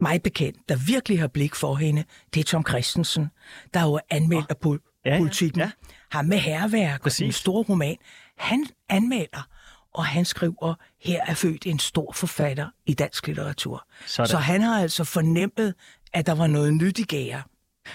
mig 0.00 0.22
bekendt, 0.22 0.58
der 0.68 0.76
virkelig 0.86 1.20
har 1.20 1.28
blik 1.28 1.54
for 1.54 1.74
hende, 1.74 2.04
det 2.34 2.40
er 2.40 2.44
Tom 2.44 2.64
Christensen, 2.68 3.26
der 3.74 3.82
jo 3.82 3.98
anmelder 4.10 4.54
oh. 4.54 4.60
på 4.60 4.78
ja, 5.04 5.12
ja, 5.12 5.18
politikken. 5.18 5.60
Ja. 5.60 5.70
Ham 6.10 6.24
med 6.24 6.38
herværk 6.38 7.06
og 7.06 7.12
en 7.22 7.32
stor 7.32 7.62
roman. 7.62 7.96
Han 8.38 8.66
anmelder, 8.88 9.48
og 9.94 10.04
han 10.06 10.24
skriver, 10.24 10.74
her 11.00 11.24
er 11.26 11.34
født 11.34 11.66
en 11.66 11.78
stor 11.78 12.12
forfatter 12.12 12.68
i 12.86 12.94
dansk 12.94 13.26
litteratur. 13.26 13.86
Sådan. 14.06 14.28
Så 14.28 14.36
han 14.36 14.60
har 14.62 14.82
altså 14.82 15.04
fornemmet, 15.04 15.74
at 16.12 16.26
der 16.26 16.34
var 16.34 16.46
noget 16.46 16.74
nyt 16.74 16.98
i 16.98 17.02
gære. 17.02 17.42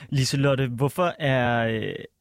Liselotte, 0.09 0.67
hvorfor 0.67 1.15
er, 1.19 1.63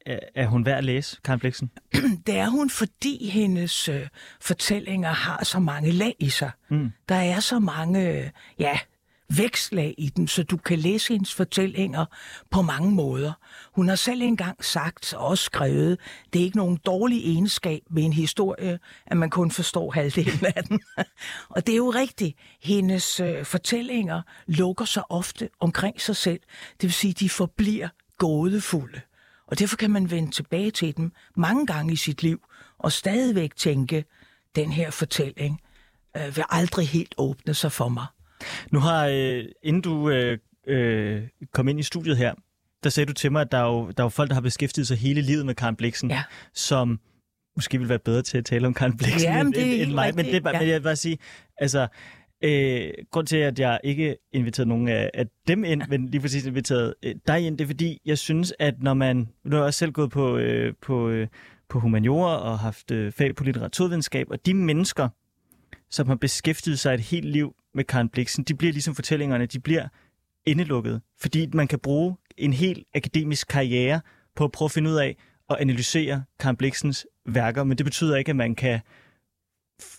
er, 0.05 0.19
er 0.35 0.47
hun 0.47 0.65
værd 0.65 0.77
at 0.77 0.83
læse, 0.83 1.17
Karen 1.23 1.39
Bliksen? 1.39 1.71
Det 2.27 2.37
er 2.37 2.49
hun, 2.49 2.69
fordi 2.69 3.29
hendes 3.29 3.89
øh, 3.89 4.07
fortællinger 4.41 5.09
har 5.09 5.43
så 5.43 5.59
mange 5.59 5.91
lag 5.91 6.15
i 6.19 6.29
sig. 6.29 6.51
Mm. 6.69 6.91
Der 7.09 7.15
er 7.15 7.39
så 7.39 7.59
mange, 7.59 8.31
ja, 8.59 8.79
vækslag 9.37 9.95
i 9.97 10.09
den, 10.09 10.27
så 10.27 10.43
du 10.43 10.57
kan 10.57 10.79
læse 10.79 11.13
hendes 11.13 11.33
fortællinger 11.33 12.05
på 12.51 12.61
mange 12.61 12.91
måder. 12.91 13.33
Hun 13.75 13.89
har 13.89 13.95
selv 13.95 14.21
engang 14.21 14.65
sagt 14.65 15.13
og 15.13 15.27
også 15.27 15.43
skrevet, 15.43 15.99
det 16.33 16.39
er 16.39 16.43
ikke 16.43 16.57
nogen 16.57 16.79
dårlig 16.85 17.25
egenskab 17.25 17.81
ved 17.89 18.03
en 18.03 18.13
historie, 18.13 18.79
at 19.05 19.17
man 19.17 19.29
kun 19.29 19.51
forstår 19.51 19.91
halvdelen 19.91 20.45
af 20.55 20.63
den. 20.63 20.81
og 21.49 21.67
det 21.67 21.73
er 21.73 21.77
jo 21.77 21.89
rigtigt. 21.89 22.37
Hendes 22.63 23.19
øh, 23.19 23.45
fortællinger 23.45 24.21
lukker 24.47 24.85
sig 24.85 25.03
ofte 25.09 25.49
omkring 25.59 26.01
sig 26.01 26.15
selv. 26.15 26.39
Det 26.73 26.83
vil 26.83 26.93
sige, 26.93 27.13
de 27.13 27.29
forbliver 27.29 27.89
gådefulde. 28.17 29.01
Og 29.47 29.59
derfor 29.59 29.75
kan 29.75 29.91
man 29.91 30.11
vende 30.11 30.31
tilbage 30.31 30.71
til 30.71 30.97
dem 30.97 31.11
mange 31.35 31.65
gange 31.67 31.93
i 31.93 31.95
sit 31.95 32.23
liv, 32.23 32.41
og 32.79 32.91
stadigvæk 32.91 33.55
tænke, 33.55 34.05
den 34.55 34.71
her 34.71 34.91
fortælling 34.91 35.61
øh, 36.17 36.35
vil 36.35 36.45
aldrig 36.49 36.87
helt 36.87 37.15
åbne 37.17 37.53
sig 37.53 37.71
for 37.71 37.89
mig. 37.89 38.05
Nu 38.71 38.79
har, 38.79 39.07
øh, 39.07 39.45
inden 39.63 39.81
du 39.81 40.09
øh, 40.09 40.37
øh, 40.67 41.21
kom 41.53 41.67
ind 41.67 41.79
i 41.79 41.83
studiet 41.83 42.17
her, 42.17 42.33
der 42.83 42.89
sagde 42.89 43.07
du 43.07 43.13
til 43.13 43.31
mig, 43.31 43.41
at 43.41 43.51
der 43.51 43.57
er 43.57 43.65
jo, 43.65 43.91
der 43.91 44.03
er 44.03 44.05
jo 44.05 44.09
folk, 44.09 44.29
der 44.29 44.33
har 44.33 44.41
beskæftiget 44.41 44.87
sig 44.87 44.97
hele 44.97 45.21
livet 45.21 45.45
med 45.45 45.55
Karen 45.55 45.75
Bliksen, 45.75 46.11
ja. 46.11 46.23
som 46.53 46.99
måske 47.55 47.79
vil 47.79 47.89
være 47.89 47.99
bedre 47.99 48.21
til 48.21 48.37
at 48.37 48.45
tale 48.45 48.67
om 48.67 48.73
Karen 48.73 48.97
Bliksen 48.97 49.21
ja, 49.21 49.41
end, 49.41 49.55
end, 49.55 49.81
end 49.81 49.93
mig. 49.93 50.15
Men, 50.15 50.25
det, 50.25 50.33
ja. 50.33 50.59
men 50.59 50.67
jeg 50.67 50.75
vil 50.75 50.81
bare 50.81 50.95
sige, 50.95 51.17
altså, 51.57 51.87
øh, 52.43 52.91
grund 53.11 53.27
til, 53.27 53.37
at 53.37 53.59
jeg 53.59 53.79
ikke 53.83 54.17
inviteret 54.31 54.67
nogen 54.67 54.87
af, 54.87 55.09
af 55.13 55.25
dem 55.47 55.63
ind, 55.63 55.81
men 55.89 56.09
lige 56.09 56.21
præcis 56.21 56.45
inviteret 56.45 56.93
øh, 57.03 57.15
dig 57.27 57.41
ind, 57.41 57.57
det 57.57 57.63
er 57.63 57.67
fordi, 57.67 58.01
jeg 58.05 58.17
synes, 58.17 58.53
at 58.59 58.81
når 58.81 58.93
man, 58.93 59.17
nu 59.17 59.51
har 59.51 59.57
jeg 59.57 59.65
også 59.65 59.77
selv 59.77 59.91
gået 59.91 60.11
på, 60.11 60.37
øh, 60.37 60.73
på, 60.81 61.09
øh, 61.09 61.27
på 61.69 61.79
humaniora 61.79 62.37
og 62.37 62.59
haft 62.59 62.91
øh, 62.91 63.11
fag 63.11 63.35
på 63.35 63.43
litteraturvidenskab, 63.43 64.27
og 64.29 64.45
de 64.45 64.53
mennesker, 64.53 65.09
som 65.89 66.07
har 66.07 66.15
beskæftiget 66.15 66.79
sig 66.79 66.93
et 66.93 66.99
helt 66.99 67.25
liv 67.25 67.55
med 67.73 67.83
Karen 67.83 68.09
Bliksen, 68.09 68.43
de 68.43 68.55
bliver 68.55 68.73
ligesom 68.73 68.95
fortællingerne, 68.95 69.45
de 69.45 69.59
bliver 69.59 69.87
indelukket. 70.45 71.01
Fordi 71.21 71.49
man 71.53 71.67
kan 71.67 71.79
bruge 71.79 72.15
en 72.37 72.53
helt 72.53 72.87
akademisk 72.95 73.47
karriere 73.47 74.01
på 74.35 74.43
at 74.43 74.51
prøve 74.51 74.67
at 74.67 74.71
finde 74.71 74.89
ud 74.89 74.95
af 74.95 75.17
og 75.49 75.61
analysere 75.61 76.23
Karen 76.39 76.55
Bliksens 76.55 77.07
værker, 77.25 77.63
men 77.63 77.77
det 77.77 77.85
betyder 77.85 78.15
ikke, 78.15 78.29
at 78.29 78.35
man 78.35 78.55
kan 78.55 78.79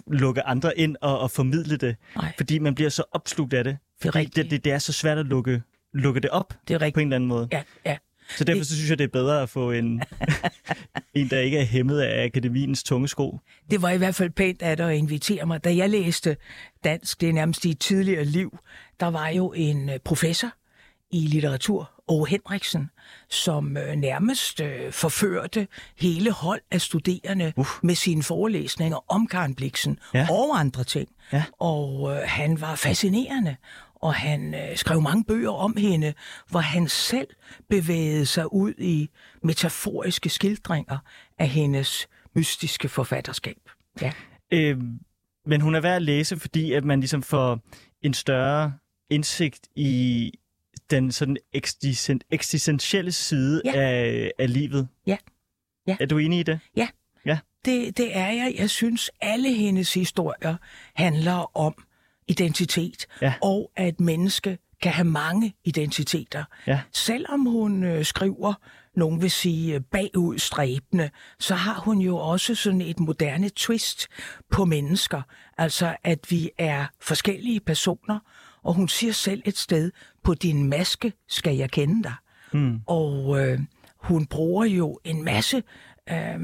lukke 0.07 0.43
andre 0.43 0.78
ind 0.78 0.97
og, 1.00 1.19
og 1.19 1.31
formidle 1.31 1.76
det, 1.76 1.97
Nej. 2.16 2.33
fordi 2.37 2.59
man 2.59 2.75
bliver 2.75 2.90
så 2.90 3.04
opslugt 3.12 3.54
af 3.54 3.64
det. 3.64 3.78
Fordi 4.02 4.25
det, 4.25 4.37
det, 4.37 4.50
det, 4.50 4.64
det 4.64 4.73
er 4.73 4.78
så 4.78 4.93
svært 4.93 5.19
at 5.19 5.26
lukke, 5.26 5.62
lukke 5.93 6.21
det 6.21 6.31
op 6.31 6.54
det 6.69 6.75
er 6.75 6.78
på 6.78 7.00
en 7.00 7.07
eller 7.07 7.16
anden 7.16 7.28
måde. 7.28 7.49
Ja, 7.52 7.62
ja. 7.85 7.97
Så 8.37 8.45
derfor 8.45 8.64
så 8.64 8.75
synes 8.76 8.90
jeg, 8.90 8.99
det 8.99 9.04
er 9.04 9.09
bedre 9.09 9.43
at 9.43 9.49
få 9.49 9.73
en, 9.73 9.85
en, 11.14 11.31
der 11.31 11.40
ikke 11.40 11.59
er 11.59 11.64
hæmmet 11.64 12.00
af 12.00 12.25
akademiens 12.25 12.83
tunge 12.83 13.09
sko. 13.09 13.38
Det 13.71 13.83
var 13.83 13.90
i 13.90 13.97
hvert 13.97 14.14
fald 14.14 14.31
pænt 14.31 14.62
af 14.62 14.76
dig 14.76 14.90
at 14.90 14.97
invitere 14.97 15.47
mig. 15.47 15.64
Da 15.64 15.76
jeg 15.76 15.90
læste 15.90 16.37
dansk, 16.85 17.21
det 17.21 17.28
er 17.28 17.33
nærmest 17.33 17.64
i 17.64 17.75
tidligere 17.75 18.25
liv, 18.25 18.59
der 19.00 19.07
var 19.07 19.28
jo 19.28 19.52
en 19.52 19.88
øh, 19.88 19.99
professor 20.04 20.49
i 21.11 21.26
litteratur, 21.26 21.90
Åge 22.09 22.28
Henriksen, 22.28 22.90
som 23.31 23.76
øh, 23.76 23.97
nærmest 23.97 24.61
øh, 24.61 24.93
forførte 24.93 25.69
hele 25.97 26.33
hold 26.33 26.61
af 26.71 26.81
studerende 26.81 27.52
uh. 27.57 27.66
med 27.83 27.95
sine 27.95 28.23
forelæsninger 28.23 29.12
om 29.12 29.26
Karen 29.26 29.54
Bliksen 29.54 29.99
ja. 30.14 30.26
og 30.31 30.61
andre 30.61 30.85
ting. 30.85 31.09
Ja. 31.33 31.45
Og 31.61 32.12
øh, 32.12 32.23
han 32.25 32.61
var 32.61 32.75
fascinerende, 32.75 33.57
og 34.05 34.15
han 34.15 34.55
øh, 34.55 34.77
skrev 34.77 35.01
mange 35.01 35.25
bøger 35.25 35.51
om 35.51 35.77
hende, 35.77 36.15
hvor 36.51 36.61
han 36.61 36.89
selv 36.89 37.29
bevægede 37.71 38.27
sig 38.27 38.53
ud 38.53 38.75
i 38.79 39.09
metaforiske 39.43 40.29
skildringer 40.29 40.99
af 41.39 41.49
hendes 41.49 42.09
mystiske 42.35 42.89
forfatterskab. 42.89 43.71
Ja. 44.03 44.13
Øh, 44.51 44.79
men 45.47 45.61
hun 45.61 45.75
er 45.75 45.81
værd 45.81 45.97
at 45.97 46.03
læse, 46.03 46.37
fordi 46.37 46.73
at 46.73 46.85
man 46.85 47.01
ligesom 47.01 47.23
får 47.23 47.61
en 48.03 48.15
større 48.15 48.73
indsigt 49.11 49.69
i 49.77 50.33
den 50.91 51.13
sådan 51.13 51.37
eksistentielle 52.31 53.13
side 53.13 53.63
ja. 53.65 53.73
af, 53.75 54.31
af 54.39 54.53
livet. 54.53 54.89
Ja. 55.07 55.17
ja. 55.87 55.97
Er 56.01 56.07
du 56.07 56.19
enig 56.19 56.41
i 56.41 56.43
det? 56.43 56.61
Ja. 56.77 56.89
Ja. 57.27 57.39
Det, 57.65 57.97
det 57.97 58.17
er 58.17 58.31
jeg. 58.31 58.55
Jeg 58.59 58.71
synes, 58.71 59.11
alle 59.21 59.55
hendes 59.55 59.95
historier 59.95 60.57
handler 60.95 61.57
om 61.57 61.85
identitet, 62.28 63.07
ja. 63.23 63.35
og 63.43 63.71
at 63.76 64.00
menneske 64.00 64.59
kan 64.83 64.93
have 64.93 65.04
mange 65.04 65.54
identiteter. 65.64 66.45
Ja. 66.66 66.81
Selvom 66.93 67.40
hun 67.40 67.85
øh, 67.85 68.04
skriver, 68.04 68.54
nogen 68.97 69.23
vil 69.23 69.31
sige 69.31 69.81
bagudstræbende, 69.81 71.11
så 71.38 71.54
har 71.54 71.81
hun 71.81 71.99
jo 71.99 72.16
også 72.16 72.54
sådan 72.54 72.81
et 72.81 73.00
moderne 73.00 73.49
twist 73.49 74.09
på 74.50 74.64
mennesker. 74.64 75.23
Altså, 75.59 75.97
at 76.04 76.31
vi 76.31 76.50
er 76.59 76.87
forskellige 77.00 77.61
personer, 77.61 78.19
og 78.62 78.75
hun 78.75 78.88
siger 78.88 79.12
selv 79.12 79.43
et 79.45 79.59
sted, 79.59 79.90
på 80.25 80.35
din 80.35 80.69
maske 80.69 81.12
skal 81.28 81.57
jeg 81.57 81.71
kende 81.71 82.02
dig. 82.02 82.14
Mm. 82.52 82.81
Og 82.87 83.40
øh, 83.40 83.59
hun 83.99 84.26
bruger 84.26 84.64
jo 84.64 84.99
en 85.04 85.25
masse 85.25 85.62
øh, 86.11 86.39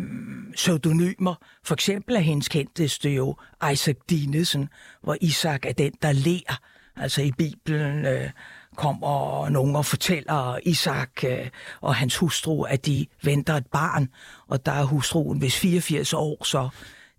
pseudonymer. 0.55 1.35
For 1.65 1.75
eksempel 1.75 2.17
er 2.17 2.21
hendes 2.21 2.49
kendteste 2.49 3.11
jo 3.11 3.37
Isaac 3.73 3.97
Dinesen, 4.11 4.69
hvor 5.03 5.17
Isak 5.21 5.67
er 5.67 5.73
den, 5.73 5.93
der 6.03 6.13
lærer. 6.13 6.61
Altså 6.97 7.23
i 7.23 7.33
Bibelen 7.33 8.07
øh, 8.07 8.31
kommer 8.77 9.49
nogen 9.49 9.77
og 9.77 9.87
fortæller 9.87 10.59
Isak 10.67 11.25
øh, 11.25 11.49
og 11.81 11.95
hans 11.95 12.17
hustru, 12.17 12.63
at 12.63 12.87
de 12.87 13.07
venter 13.23 13.55
et 13.55 13.67
barn, 13.67 14.09
og 14.49 14.67
der 14.67 14.73
er 14.73 14.85
hustruen 14.85 15.39
hvis 15.39 15.57
84 15.57 16.15
år, 16.15 16.45
så 16.45 16.69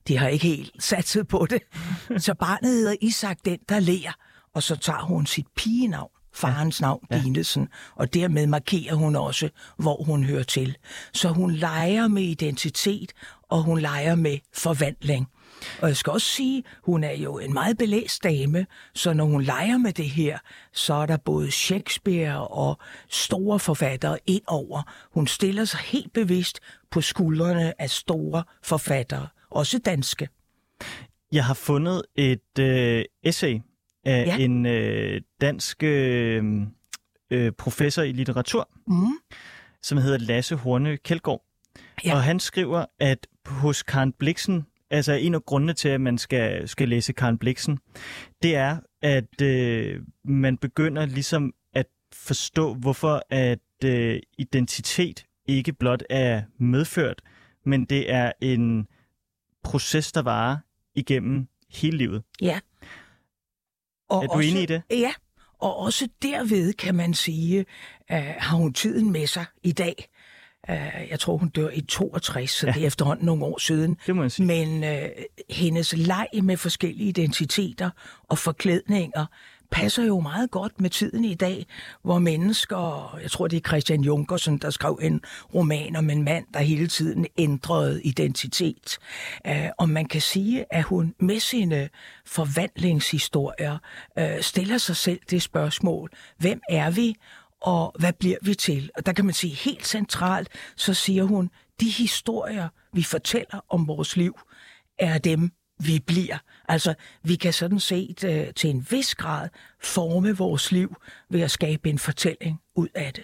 de 0.08 0.18
har 0.18 0.28
ikke 0.28 0.48
helt 0.48 0.84
satset 0.84 1.28
på 1.28 1.48
det. 1.50 1.62
Så 2.26 2.34
barnet 2.34 2.72
hedder 2.72 2.96
Isak, 3.02 3.38
den 3.46 3.60
der 3.70 3.80
lærer, 3.80 4.14
og 4.54 4.64
så 4.64 4.76
tager 4.76 5.02
hun 5.02 5.26
sit 5.26 5.48
pigenavn 5.56 6.12
farens 6.34 6.82
navn, 6.82 7.08
ja. 7.12 7.22
Dinesen, 7.24 7.68
og 7.96 8.14
dermed 8.14 8.48
markerer 8.48 8.96
hun 8.96 9.16
også, 9.16 9.50
hvor 9.78 10.04
hun 10.04 10.24
hører 10.24 10.44
til. 10.44 10.78
Så 11.14 11.30
hun 11.30 11.52
leger 11.52 12.08
med 12.08 12.24
identitet, 12.24 13.12
og 13.50 13.64
hun 13.64 13.80
leger 13.80 14.16
med 14.16 14.38
forvandling. 14.54 15.28
Og 15.82 15.88
jeg 15.88 15.98
skal 15.98 16.12
også 16.12 16.28
sige, 16.28 16.64
hun 16.84 17.04
er 17.04 17.12
jo 17.12 17.38
en 17.40 17.54
meget 17.54 17.78
belæst 17.78 18.24
dame, 18.24 18.66
så 18.96 19.14
når 19.14 19.26
hun 19.26 19.42
leger 19.42 19.78
med 19.78 19.94
det 19.94 20.10
her, 20.10 20.40
så 20.74 20.94
er 20.94 21.06
der 21.06 21.18
både 21.18 21.52
Shakespeare 21.52 22.48
og 22.48 22.78
store 23.10 23.60
forfattere 23.60 24.18
ind 24.26 24.42
over. 24.48 24.82
Hun 25.14 25.28
stiller 25.28 25.66
sig 25.66 25.80
helt 25.80 26.14
bevidst 26.14 26.60
på 26.92 27.02
skuldrene 27.02 27.82
af 27.82 27.90
store 27.90 28.44
forfattere, 28.64 29.28
også 29.50 29.78
danske. 29.78 30.30
Jeg 31.32 31.46
har 31.46 31.54
fundet 31.54 32.02
et 32.16 32.60
øh, 32.60 33.06
essay 33.24 33.60
af 34.06 34.26
ja. 34.26 34.38
en 34.38 34.66
øh, 34.66 35.22
dansk 35.42 35.84
øh, 35.84 36.44
øh, 37.32 37.52
professor 37.52 38.02
i 38.02 38.12
litteratur, 38.12 38.70
mm. 38.88 39.06
som 39.82 39.98
hedder 39.98 40.18
Lasse 40.18 40.56
Horne 40.56 40.98
Kjeldgaard. 40.98 41.46
Ja. 42.06 42.14
Og 42.16 42.24
han 42.24 42.40
skriver, 42.40 42.86
at 43.00 43.28
hos 43.46 43.84
Karen 43.84 44.12
Bliksen, 44.12 44.66
altså 44.90 45.14
en 45.14 45.36
af 45.36 45.46
grundene 45.46 45.74
til, 45.74 45.90
at 45.90 46.02
man 46.02 46.18
skal, 46.18 46.68
skal 46.68 46.90
læse 46.90 47.14
Karen 47.14 47.38
Bliksen, 47.38 47.80
det 48.44 48.56
er, 48.56 48.78
at 49.02 49.42
øh, 49.42 50.02
man 50.26 50.58
begynder 50.58 51.06
ligesom 51.06 51.54
at 51.74 51.88
forstå, 52.14 52.74
hvorfor 52.74 53.24
at 53.30 53.60
øh, 53.86 54.20
identitet 54.38 55.26
ikke 55.48 55.74
blot 55.74 56.04
er 56.10 56.42
medført, 56.58 57.22
men 57.66 57.86
det 57.86 58.12
er 58.12 58.32
en 58.42 58.88
proces, 59.64 60.12
der 60.12 60.22
varer 60.22 60.58
igennem 60.96 61.48
hele 61.70 61.98
livet. 61.98 62.24
Ja. 62.42 62.60
Og 64.12 64.24
er 64.24 64.28
du 64.28 64.34
også, 64.34 64.50
enig 64.50 64.64
i 64.64 64.66
det? 64.66 64.82
Ja, 64.92 65.12
og 65.60 65.78
også 65.78 66.08
derved 66.22 66.74
kan 66.74 66.96
man 66.96 67.14
sige, 67.14 67.66
uh, 68.12 68.18
har 68.18 68.58
hun 68.58 68.74
tiden 68.74 69.12
med 69.12 69.28
sig 69.28 69.46
i 69.64 69.72
dag. 69.72 70.10
Uh, 70.70 71.10
jeg 71.10 71.20
tror, 71.20 71.38
hun 71.38 71.50
dør 71.50 71.70
i 71.70 71.82
62, 71.82 72.52
så 72.52 72.68
ja. 72.68 72.74
det 72.74 72.84
er 72.84 72.88
efterhånden 72.88 73.26
nogle 73.26 73.46
år 73.46 73.60
siden. 73.60 73.98
Det 74.08 74.16
må 74.16 74.22
jeg 74.22 74.32
sige. 74.32 74.46
Men 74.46 74.84
uh, 74.84 75.10
hendes 75.50 75.94
leg 75.98 76.28
med 76.44 76.58
forskellige 76.58 77.10
identiteter 77.10 77.90
og 78.30 78.38
forklædninger 78.38 79.26
passer 79.72 80.04
jo 80.04 80.20
meget 80.20 80.52
godt 80.52 80.82
med 80.82 80.90
tiden 80.90 81.26
i 81.26 81.34
dag, 81.34 81.66
hvor 82.04 82.20
mennesker, 82.20 83.18
jeg 83.22 83.32
tror 83.32 83.48
det 83.48 83.58
er 83.58 83.70
Christian 83.70 84.02
Junkersen, 84.02 84.58
der 84.58 84.70
skrev 84.70 85.00
en 85.02 85.22
roman 85.56 85.96
om 85.96 86.10
en 86.10 86.24
mand, 86.24 86.46
der 86.54 86.60
hele 86.60 86.88
tiden 86.88 87.28
ændrede 87.38 88.04
identitet. 88.04 88.98
Øh, 89.48 89.70
og 89.78 89.90
man 89.90 90.06
kan 90.06 90.22
sige, 90.22 90.66
at 90.74 90.84
hun 90.84 91.16
med 91.20 91.40
sine 91.40 91.90
forvandlingshistorier 92.26 93.78
øh, 94.20 94.42
stiller 94.42 94.78
sig 94.78 94.96
selv 94.96 95.20
det 95.30 95.42
spørgsmål, 95.42 96.10
hvem 96.38 96.62
er 96.70 96.92
vi, 96.92 97.16
og 97.62 97.96
hvad 98.00 98.14
bliver 98.14 98.38
vi 98.42 98.56
til? 98.56 98.92
Og 98.98 99.06
der 99.06 99.14
kan 99.14 99.26
man 99.26 99.34
sige 99.34 99.56
helt 99.56 99.88
centralt, 99.88 100.50
så 100.76 100.94
siger 100.94 101.24
hun, 101.24 101.50
de 101.80 101.90
historier, 101.90 102.70
vi 102.94 103.04
fortæller 103.04 103.66
om 103.70 103.88
vores 103.88 104.18
liv, 104.18 104.40
er 105.00 105.18
dem, 105.18 105.52
vi 105.86 106.00
bliver. 106.08 106.38
Altså, 106.68 106.94
vi 107.24 107.36
kan 107.36 107.54
sådan 107.54 107.80
set 107.80 108.24
uh, 108.24 108.54
til 108.56 108.70
en 108.70 108.88
vis 108.90 109.16
grad 109.16 109.50
forme 109.84 110.38
vores 110.38 110.72
liv 110.72 110.96
ved 111.30 111.42
at 111.42 111.52
skabe 111.52 111.90
en 111.90 112.00
fortælling 112.00 112.60
ud 112.76 112.88
af 112.96 113.12
det. 113.14 113.24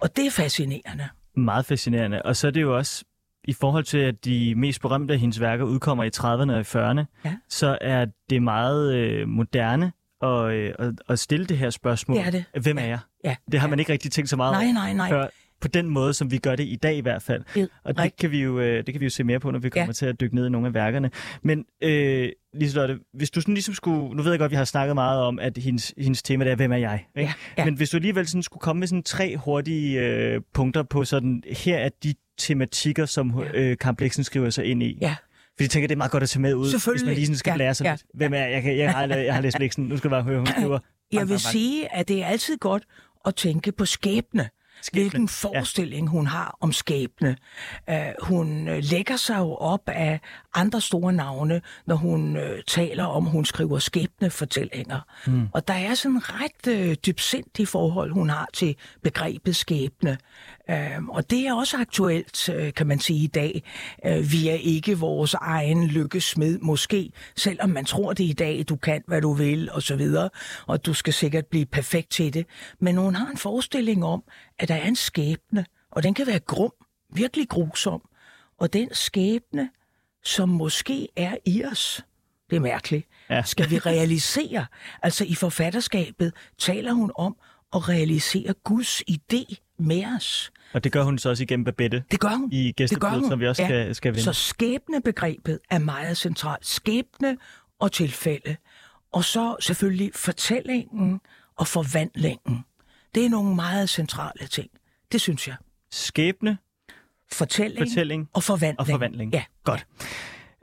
Og 0.00 0.16
det 0.16 0.26
er 0.26 0.30
fascinerende. 0.30 1.08
Meget 1.36 1.66
fascinerende. 1.66 2.22
Og 2.22 2.36
så 2.36 2.46
er 2.46 2.50
det 2.50 2.62
jo 2.62 2.76
også, 2.76 3.04
i 3.44 3.52
forhold 3.52 3.84
til, 3.84 3.98
at 3.98 4.24
de 4.24 4.54
mest 4.54 4.80
berømte 4.80 5.14
af 5.14 5.20
hendes 5.20 5.40
værker 5.40 5.64
udkommer 5.64 6.04
i 6.04 6.10
30'erne 6.16 6.52
og 6.52 6.60
i 6.60 6.62
40'erne, 6.62 7.04
Ja. 7.24 7.36
så 7.48 7.78
er 7.80 8.06
det 8.30 8.42
meget 8.42 8.94
øh, 8.94 9.28
moderne 9.28 9.92
at, 10.22 10.52
øh, 10.52 10.92
at, 11.08 11.18
stille 11.18 11.46
det 11.46 11.58
her 11.58 11.70
spørgsmål. 11.70 12.16
Det 12.16 12.26
er 12.26 12.30
det. 12.30 12.44
Hvem 12.62 12.78
er 12.78 12.84
jeg? 12.84 12.98
Ja. 13.24 13.36
Det 13.52 13.60
har 13.60 13.68
man 13.68 13.78
ikke 13.78 13.92
rigtig 13.92 14.12
tænkt 14.12 14.30
så 14.30 14.36
meget 14.36 14.52
Nej, 14.52 14.72
nej, 14.72 14.92
nej. 14.92 15.08
før 15.08 15.26
på 15.64 15.68
den 15.68 15.88
måde, 15.90 16.14
som 16.14 16.30
vi 16.30 16.38
gør 16.38 16.56
det 16.56 16.64
i 16.64 16.76
dag 16.76 16.96
i 16.96 17.00
hvert 17.00 17.22
fald. 17.22 17.42
Og 17.84 17.98
det 17.98 18.16
kan, 18.16 18.30
vi 18.30 18.42
jo, 18.42 18.60
øh, 18.60 18.76
det 18.86 18.94
kan 18.94 19.00
vi 19.00 19.06
jo 19.06 19.10
se 19.10 19.24
mere 19.24 19.40
på, 19.40 19.50
når 19.50 19.58
vi 19.58 19.68
kommer 19.70 19.86
Ja. 19.86 19.92
til 19.92 20.06
at 20.06 20.20
dykke 20.20 20.34
ned 20.34 20.46
i 20.46 20.50
nogle 20.50 20.66
af 20.66 20.74
værkerne. 20.74 21.10
Men 21.42 21.64
øh, 21.82 22.28
Liselotte, 22.54 22.98
hvis 23.14 23.30
du 23.30 23.40
sådan 23.40 23.54
ligesom 23.54 23.74
skulle... 23.74 24.16
Nu 24.16 24.22
ved 24.22 24.32
jeg 24.32 24.38
godt, 24.38 24.50
vi 24.50 24.56
har 24.56 24.64
snakket 24.64 24.94
meget 24.94 25.20
om, 25.20 25.38
at 25.38 25.58
hendes, 25.58 25.94
hendes 25.98 26.22
tema 26.22 26.44
er, 26.44 26.54
hvem 26.56 26.72
er 26.72 26.76
jeg? 26.76 27.04
Ikke? 27.16 27.28
Ja, 27.56 27.62
ja. 27.62 27.64
Men 27.64 27.74
hvis 27.74 27.90
du 27.90 27.96
alligevel 27.96 28.26
sådan 28.26 28.42
skulle 28.42 28.60
komme 28.60 28.80
med 28.80 28.88
sådan 28.88 29.02
tre 29.02 29.36
hurtige 29.36 30.00
øh, 30.00 30.40
punkter 30.54 30.82
på 30.82 31.04
sådan, 31.04 31.42
her 31.50 31.76
er 31.78 31.88
de 32.02 32.14
tematikker, 32.38 33.06
som 33.06 33.32
Ja. 33.54 33.60
øh, 33.60 33.76
Karen 33.78 33.96
Bliksen 33.96 34.24
skriver 34.24 34.50
sig 34.50 34.64
ind 34.64 34.82
i. 34.82 34.98
Ja. 35.00 35.14
Fordi 35.56 35.62
jeg 35.62 35.70
tænker, 35.70 35.88
det 35.88 35.94
er 35.94 35.98
meget 35.98 36.12
godt 36.12 36.22
at 36.22 36.28
tage 36.28 36.40
med 36.42 36.54
ud, 36.54 36.92
hvis 36.92 37.04
man 37.04 37.14
lige 37.14 37.26
sådan 37.26 37.36
skal 37.38 37.50
Ja, 37.50 37.56
lære 37.56 37.74
sig 37.74 37.84
ja, 37.84 37.90
lidt. 37.92 38.02
Hvem 38.14 38.34
er 38.34 38.38
jeg? 38.38 38.52
Jeg, 38.52 38.62
kan, 38.62 38.78
jeg, 38.78 38.92
har, 38.92 39.06
jeg 39.06 39.34
har 39.34 39.40
læst 39.40 39.56
Bliksen. 39.56 39.84
Nu 39.84 39.96
skal 39.96 40.10
du 40.10 40.14
bare 40.14 40.22
høre, 40.22 40.38
hun 40.38 40.46
skriver. 40.46 40.78
Jeg 41.12 41.28
vil 41.28 41.38
sige, 41.38 41.94
at 41.94 42.08
det 42.08 42.22
er 42.22 42.26
altid 42.26 42.56
godt 42.58 42.82
at 43.26 43.34
tænke 43.34 43.72
på 43.72 43.84
skæbne. 43.84 44.48
Skæbne, 44.84 45.02
Hvilken 45.02 45.28
forestilling 45.28 46.08
hun 46.08 46.26
har 46.26 46.58
om 46.60 46.72
skæbne. 46.72 47.36
Uh, 47.88 47.96
hun 48.22 48.68
øh, 48.68 48.82
lægger 48.82 49.16
sig 49.16 49.38
jo 49.38 49.54
op 49.54 49.80
af 49.86 50.20
andre 50.54 50.80
store 50.80 51.12
navne, 51.12 51.60
når 51.86 51.96
hun 51.96 52.36
uh, 52.36 52.42
taler 52.66 53.04
om, 53.04 53.24
hun 53.24 53.44
skriver 53.44 53.78
skæbnefortællinger. 53.78 55.00
Mm. 55.26 55.48
Og 55.52 55.68
der 55.68 55.74
er 55.74 55.94
sådan 55.94 56.20
ret 56.22 56.88
uh, 56.88 56.92
dybsindigt 57.06 57.68
forhold, 57.68 58.12
hun 58.12 58.28
har 58.30 58.48
til 58.52 58.76
begrebet 59.02 59.56
skæbne. 59.56 60.18
Uh, 60.68 61.08
og 61.08 61.30
det 61.30 61.46
er 61.46 61.54
også 61.54 61.76
aktuelt, 61.76 62.48
uh, 62.48 62.72
kan 62.76 62.86
man 62.86 62.98
sige 62.98 63.24
i 63.24 63.26
dag. 63.26 63.62
Uh, 64.08 64.32
vi 64.32 64.48
er 64.48 64.54
ikke 64.54 64.98
vores 64.98 65.34
egen 65.34 65.86
lykkesmed, 65.86 66.58
måske, 66.58 67.10
selvom 67.36 67.70
man 67.70 67.84
tror 67.84 68.12
det 68.12 68.24
i 68.24 68.32
dag, 68.32 68.64
du 68.68 68.76
kan, 68.76 69.02
hvad 69.06 69.20
du 69.20 69.32
vil, 69.32 69.70
og 69.72 69.82
så 69.82 69.96
videre, 69.96 70.30
og 70.66 70.86
du 70.86 70.94
skal 70.94 71.12
sikkert 71.12 71.46
blive 71.46 71.66
perfekt 71.66 72.10
til 72.10 72.34
det. 72.34 72.46
Men 72.80 72.96
hun 72.96 73.14
har 73.14 73.30
en 73.30 73.36
forestilling 73.36 74.04
om, 74.04 74.22
at 74.58 74.68
der 74.68 74.74
er 74.74 74.86
en 74.88 74.96
skæbne, 74.96 75.66
og 75.90 76.02
den 76.02 76.14
kan 76.14 76.26
være 76.26 76.38
grum, 76.38 76.72
virkelig 77.12 77.48
grusom. 77.48 78.02
Og 78.58 78.72
den 78.72 78.88
skæbne, 78.94 79.70
som 80.24 80.48
måske 80.48 81.08
er 81.16 81.36
i 81.46 81.64
os, 81.64 82.04
det 82.50 82.56
er 82.56 82.60
mærkeligt, 82.60 83.06
Ja. 83.30 83.42
skal 83.42 83.70
vi 83.70 83.78
realisere. 83.78 84.66
Altså 85.02 85.24
i 85.24 85.34
forfatterskabet 85.34 86.32
taler 86.58 86.92
hun 86.92 87.12
om 87.16 87.36
at 87.74 87.88
realisere 87.88 88.52
Guds 88.64 89.02
idé 89.10 89.54
med 89.78 90.04
os. 90.16 90.52
Og 90.72 90.84
det 90.84 90.92
gør 90.92 91.02
hun 91.02 91.18
så 91.18 91.28
også 91.30 91.42
igennem 91.42 91.64
Babette 91.64 92.04
Det 92.10 92.20
gør 92.20 92.28
hun. 92.28 92.48
i 92.52 92.72
hun. 93.00 93.28
som 93.30 93.40
vi 93.40 93.46
også 93.48 93.64
skal, 93.64 93.94
skal 93.94 94.12
vende. 94.12 94.22
Så 94.22 94.32
skæbnebegrebet 94.32 95.58
er 95.70 95.78
meget 95.78 96.16
centralt. 96.16 96.66
Skæbne 96.66 97.36
og 97.78 97.92
tilfælde. 97.92 98.56
Og 99.12 99.24
så 99.24 99.56
selvfølgelig 99.60 100.10
fortællingen 100.14 101.20
og 101.56 101.66
forvandlingen. 101.66 102.64
Det 103.14 103.24
er 103.24 103.28
nogle 103.28 103.54
meget 103.54 103.88
centrale 103.88 104.46
ting. 104.46 104.70
Det 105.12 105.20
synes 105.20 105.48
jeg. 105.48 105.56
Skæbne 105.90 106.58
Fortælling, 107.32 107.78
Fortælling 107.88 108.28
og 108.32 108.42
forvandling. 108.42 108.80
og 108.80 108.86
forvandling. 108.86 109.32
Ja. 109.32 109.44
Godt. 109.64 109.86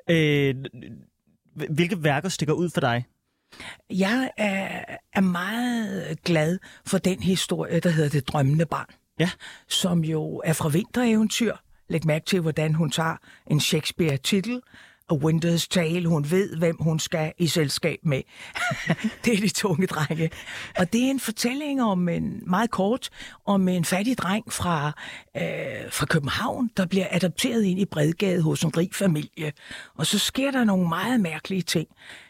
Øh, 0.09 0.55
hvilke 1.69 2.03
værker 2.03 2.29
stikker 2.29 2.53
ud 2.53 2.69
for 2.69 2.81
dig? 2.81 3.05
Jeg 3.89 4.31
er, 4.37 4.85
er 5.13 5.21
meget 5.21 6.23
glad 6.23 6.59
for 6.85 6.97
den 6.97 7.19
historie, 7.23 7.79
der 7.79 7.89
hedder 7.89 8.09
Det 8.09 8.27
drømmende 8.27 8.65
barn. 8.65 8.85
Ja. 9.19 9.29
Som 9.67 10.03
jo 10.03 10.41
er 10.45 10.53
fra 10.53 10.69
vintereventyr. 10.69 11.55
Læg 11.89 12.05
mærke 12.05 12.25
til, 12.25 12.39
hvordan 12.41 12.73
hun 12.75 12.91
tager 12.91 13.15
en 13.47 13.59
Shakespeare-titel 13.59 14.61
og 15.09 15.21
Winter's 15.23 15.67
Tale. 15.69 16.07
Hun 16.07 16.31
ved, 16.31 16.55
hvem 16.57 16.77
hun 16.79 16.99
skal 16.99 17.33
i 17.37 17.47
selskab 17.47 17.99
med. 18.03 18.21
det 19.25 19.33
er 19.33 19.37
de 19.37 19.49
tunge 19.49 19.87
drenge. 19.87 20.29
Og 20.77 20.93
det 20.93 21.05
er 21.05 21.09
en 21.09 21.19
fortælling 21.19 21.83
om 21.83 22.09
en 22.09 22.43
meget 22.47 22.71
kort, 22.71 23.09
om 23.45 23.67
en 23.67 23.85
fattig 23.85 24.17
dreng 24.17 24.53
fra, 24.53 24.87
øh, 25.37 25.91
fra 25.91 26.05
København, 26.05 26.69
der 26.77 26.85
bliver 26.85 27.07
adopteret 27.11 27.63
ind 27.63 27.79
i 27.79 27.85
Bredgade 27.85 28.41
hos 28.41 28.63
en 28.63 28.77
rig 28.77 28.89
familie. 28.93 29.51
Og 29.95 30.05
så 30.05 30.19
sker 30.19 30.51
der 30.51 30.63
nogle 30.63 30.89
meget 30.89 31.19
mærkelige 31.19 31.61
ting. 31.61 31.87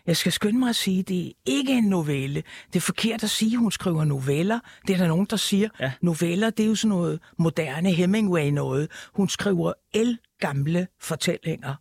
Jeg 0.07 0.17
skal 0.17 0.31
skynde 0.31 0.59
mig 0.59 0.69
at 0.69 0.75
sige, 0.75 0.99
at 0.99 1.07
det 1.07 1.27
er 1.27 1.31
ikke 1.45 1.73
en 1.73 1.83
novelle. 1.83 2.43
Det 2.67 2.75
er 2.75 2.81
forkert 2.81 3.23
at 3.23 3.29
sige, 3.29 3.53
at 3.53 3.59
hun 3.59 3.71
skriver 3.71 4.03
noveller. 4.03 4.59
Det 4.87 4.93
er 4.93 4.97
der 4.97 5.07
nogen, 5.07 5.27
der 5.29 5.37
siger. 5.37 5.69
Ja. 5.79 5.91
Noveller, 6.01 6.49
det 6.49 6.63
er 6.63 6.67
jo 6.67 6.75
sådan 6.75 6.89
noget 6.89 7.19
moderne 7.37 7.91
Hemingway 7.91 8.49
noget. 8.49 8.91
Hun 9.13 9.29
skriver 9.29 9.73
el 9.93 10.17
gamle 10.39 10.87
fortællinger. 11.01 11.75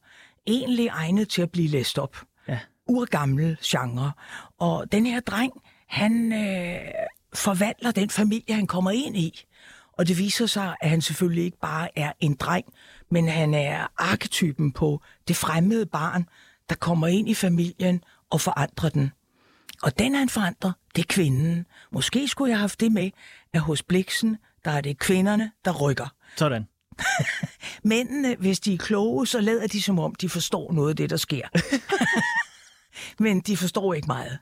Egentlig 0.51 0.87
egnet 0.87 1.29
til 1.29 1.43
at 1.43 1.51
blive 1.51 1.69
læst 1.69 1.99
op. 1.99 2.17
Ja. 2.49 2.59
Urgammel 2.87 3.59
genre. 3.65 4.13
Og 4.59 4.93
den 4.93 5.07
her 5.07 5.21
dreng, 5.21 5.53
han 5.89 6.33
øh, 6.33 6.79
forvandler 7.35 7.91
den 7.91 8.11
familie, 8.11 8.55
han 8.55 8.67
kommer 8.67 8.91
ind 8.91 9.17
i. 9.17 9.45
Og 9.93 10.09
det 10.09 10.19
viser 10.19 10.47
sig, 10.47 10.77
at 10.81 10.91
han 10.91 11.01
selvfølgelig 11.01 11.45
ikke 11.45 11.59
bare 11.59 11.99
er 11.99 12.13
en 12.21 12.35
dreng, 12.35 12.65
men 13.11 13.29
han 13.29 13.55
er 13.55 13.87
arketypen 13.97 14.73
på 14.73 15.03
det 15.29 15.37
fremmede 15.37 15.87
barn, 15.87 16.29
der 16.69 16.75
kommer 16.75 17.07
ind 17.07 17.29
i 17.29 17.35
familien 17.35 18.05
og 18.31 18.41
forandrer 18.41 18.89
den. 18.89 19.13
Og 19.83 19.99
den 19.99 20.15
han 20.15 20.29
forandrer, 20.29 20.73
det 20.97 21.03
er 21.03 21.07
kvinden. 21.09 21.67
Måske 21.93 22.29
skulle 22.29 22.51
jeg 22.51 22.57
have 22.57 22.61
haft 22.61 22.81
det 22.81 22.93
med, 22.93 23.11
at 23.53 23.61
hos 23.61 23.83
Bliksen, 23.83 24.37
der 24.65 24.71
er 24.71 24.81
det 24.81 24.99
kvinderne, 24.99 25.51
der 25.65 25.73
rykker. 25.73 26.15
Sådan. 26.37 26.69
Mændene, 27.85 28.37
hvis 28.39 28.61
de 28.61 28.75
er 28.75 28.79
kloge, 28.79 29.27
så 29.27 29.41
lader 29.41 29.67
de 29.67 29.83
som 29.83 29.99
om, 29.99 30.15
de 30.15 30.29
forstår 30.29 30.73
noget 30.73 30.91
af 30.91 30.97
det, 30.97 31.11
der 31.11 31.17
sker. 31.17 31.49
Men 33.23 33.41
de 33.41 33.57
forstår 33.57 33.95
ikke 33.95 34.07
meget. 34.07 34.39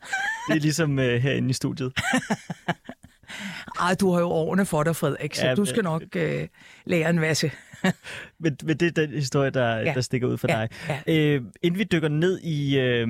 Det 0.48 0.56
er 0.56 0.61
ligesom 0.61 0.98
øh, 0.98 1.22
herinde 1.22 1.50
i 1.50 1.52
studiet. 1.52 1.92
Ej, 3.80 3.94
du 3.94 4.12
har 4.12 4.20
jo 4.20 4.26
årene 4.28 4.66
for 4.66 4.82
dig, 4.82 4.96
Frederik, 4.96 5.34
så 5.34 5.46
Ja, 5.46 5.54
du 5.54 5.64
skal 5.64 5.84
nok 5.84 6.02
øh, 6.16 6.48
lære 6.84 7.11
en 7.11 7.18
masse. 7.18 7.50
Men, 8.40 8.56
men 8.64 8.76
det 8.76 8.82
er 8.98 9.06
den 9.06 9.11
historie, 9.11 9.50
der, 9.50 9.76
ja. 9.76 9.94
Der 9.94 10.00
stikker 10.00 10.28
ud 10.28 10.38
for 10.38 10.48
Ja, 10.50 10.61
dig. 10.61 10.68
ja. 10.88 11.12
Øh, 11.14 11.42
inden 11.62 11.78
vi 11.78 11.84
dykker 11.84 12.08
ned 12.08 12.40
i, 12.40 12.78
øh, 12.78 13.08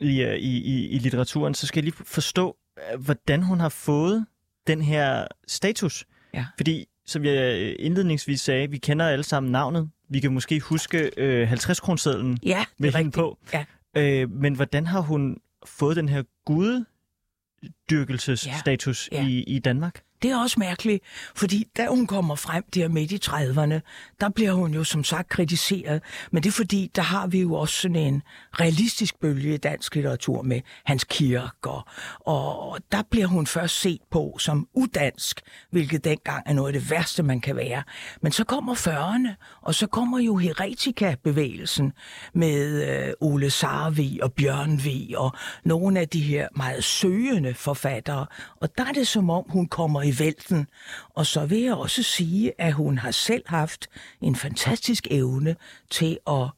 i, 0.00 0.22
øh, 0.22 0.34
i, 0.36 0.56
i, 0.58 0.88
i 0.88 0.98
litteraturen, 0.98 1.54
så 1.54 1.66
skal 1.66 1.84
jeg 1.84 1.92
lige 1.92 2.04
forstå, 2.06 2.56
øh, 2.92 3.00
hvordan 3.00 3.42
hun 3.42 3.60
har 3.60 3.68
fået 3.68 4.26
den 4.66 4.82
her 4.82 5.26
status. 5.48 6.04
Ja. 6.34 6.46
Fordi, 6.56 6.86
som 7.06 7.24
jeg 7.24 7.60
øh, 7.60 7.76
indledningsvis 7.78 8.40
sagde, 8.40 8.70
vi 8.70 8.78
kender 8.78 9.08
alle 9.08 9.24
sammen 9.24 9.52
navnet. 9.52 9.90
Vi 10.08 10.20
kan 10.20 10.32
måske 10.32 10.60
huske 10.60 11.10
øh, 11.16 11.52
50-kronesedlen 11.52 12.36
Ja, 12.42 12.64
med 12.78 12.88
hende 12.92 12.98
rigtigt. 12.98 13.14
på. 13.14 13.38
Ja. 13.52 13.64
Øh, 13.96 14.30
men 14.30 14.54
hvordan 14.54 14.86
har 14.86 15.00
hun 15.00 15.36
fået 15.66 15.96
den 15.96 16.08
her 16.08 16.22
guddyrkelsesstatus 16.44 19.08
ja. 19.12 19.22
ja. 19.22 19.28
i, 19.28 19.42
i 19.42 19.58
Danmark? 19.58 20.02
Det 20.22 20.30
er 20.30 20.38
også 20.38 20.60
mærkeligt, 20.60 21.04
fordi 21.34 21.66
da 21.76 21.86
hun 21.86 22.06
kommer 22.06 22.34
frem 22.34 22.64
der 22.74 22.88
midt 22.88 23.12
i 23.12 23.20
30'erne, 23.24 23.80
der 24.20 24.28
bliver 24.34 24.52
hun 24.52 24.74
jo 24.74 24.84
som 24.84 25.04
sagt 25.04 25.28
kritiseret. 25.28 26.02
Men 26.30 26.42
det 26.42 26.48
er 26.48 26.52
fordi, 26.52 26.90
der 26.94 27.02
har 27.02 27.26
vi 27.26 27.40
jo 27.40 27.54
også 27.54 27.74
sådan 27.74 27.96
en 27.96 28.22
realistisk 28.60 29.20
bølge 29.20 29.54
i 29.54 29.56
dansk 29.56 29.94
litteratur 29.94 30.42
med 30.42 30.60
Hans 30.84 31.04
Kirk, 31.04 31.66
og, 31.66 31.84
og 32.20 32.78
der 32.92 33.02
bliver 33.10 33.26
hun 33.26 33.46
først 33.46 33.80
set 33.80 34.00
på 34.10 34.36
som 34.38 34.68
udansk, 34.74 35.40
hvilket 35.70 36.04
dengang 36.04 36.42
er 36.46 36.52
noget 36.52 36.74
af 36.74 36.80
det 36.80 36.90
værste, 36.90 37.22
man 37.22 37.40
kan 37.40 37.56
være. 37.56 37.82
Men 38.22 38.32
så 38.32 38.44
kommer 38.44 38.74
40'erne, 38.74 39.60
og 39.62 39.74
så 39.74 39.86
kommer 39.86 40.18
jo 40.18 40.36
Heretica-bevægelsen 40.36 41.92
med 42.34 42.88
øh, 42.88 43.12
Ole 43.20 43.50
Sarvi 43.50 44.20
og 44.22 44.32
Bjørnvi 44.32 45.14
og 45.16 45.32
nogle 45.64 46.00
af 46.00 46.08
de 46.08 46.20
her 46.20 46.48
meget 46.56 46.84
søgende 46.84 47.54
forfattere. 47.54 48.26
Og 48.60 48.78
der 48.78 48.84
er 48.84 48.92
det 48.92 49.06
som 49.08 49.30
om, 49.30 49.44
hun 49.48 49.66
kommer 49.66 50.02
i 50.02 50.11
i 50.12 50.18
vælten. 50.18 50.66
Og 51.14 51.26
så 51.26 51.46
vil 51.46 51.60
jeg 51.60 51.74
også 51.74 52.02
sige, 52.02 52.52
at 52.58 52.72
hun 52.72 52.98
har 52.98 53.10
selv 53.10 53.42
haft 53.46 53.88
en 54.20 54.36
fantastisk 54.36 55.06
evne 55.10 55.56
til 55.90 56.18
at 56.26 56.48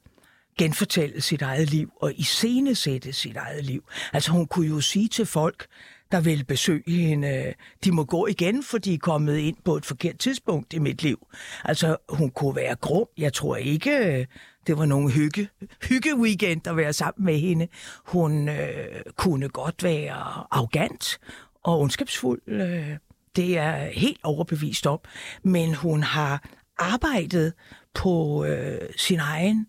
genfortælle 0.59 1.21
sit 1.21 1.43
eget 1.43 1.71
liv 1.71 1.93
og 2.01 2.13
iscenesætte 2.17 3.13
sit 3.13 3.37
eget 3.37 3.65
liv. 3.65 3.85
Altså 4.13 4.33
hun 4.33 4.47
kunne 4.47 4.69
jo 4.69 4.81
sige 4.81 5.09
til 5.09 5.27
folk, 5.27 5.67
der 6.13 6.21
vil 6.21 6.45
besøge 6.45 6.91
hende, 6.91 7.55
de 7.85 7.93
må 7.93 8.05
gå 8.05 8.27
igen, 8.27 8.63
for 8.63 8.79
de 8.79 8.95
er 8.95 8.99
kommet 8.99 9.39
ind 9.39 9.57
på 9.65 9.77
et 9.77 9.85
forkert 9.85 10.19
tidspunkt 10.19 10.73
i 10.73 10.79
mit 10.79 11.03
liv. 11.03 11.27
Altså 11.65 11.97
hun 12.09 12.31
kunne 12.31 12.57
være 12.57 12.75
grum. 12.75 13.07
Jeg 13.19 13.33
tror 13.33 13.57
ikke, 13.57 14.27
det 14.67 14.79
var 14.79 14.85
nogen 14.85 15.11
hygge, 15.11 15.49
hygge 15.83 16.17
weekend 16.17 16.67
at 16.67 16.77
være 16.77 16.93
sammen 16.93 17.25
med 17.25 17.39
hende. 17.39 17.69
Hun 18.05 18.49
øh, 18.49 19.03
kunne 19.17 19.49
godt 19.49 19.83
være 19.83 20.15
arrogant 20.51 21.19
og 21.63 21.81
ondskabsfuld. 21.81 22.41
Øh, 22.47 22.97
det 23.37 23.59
er 23.59 23.91
helt 23.93 24.21
overbevist 24.23 24.87
om. 24.87 25.01
Men 25.43 25.75
hun 25.75 26.03
har 26.03 26.49
arbejdet 26.79 27.53
på 27.95 28.45
øh, 28.45 28.81
sin 28.97 29.21
egen 29.21 29.67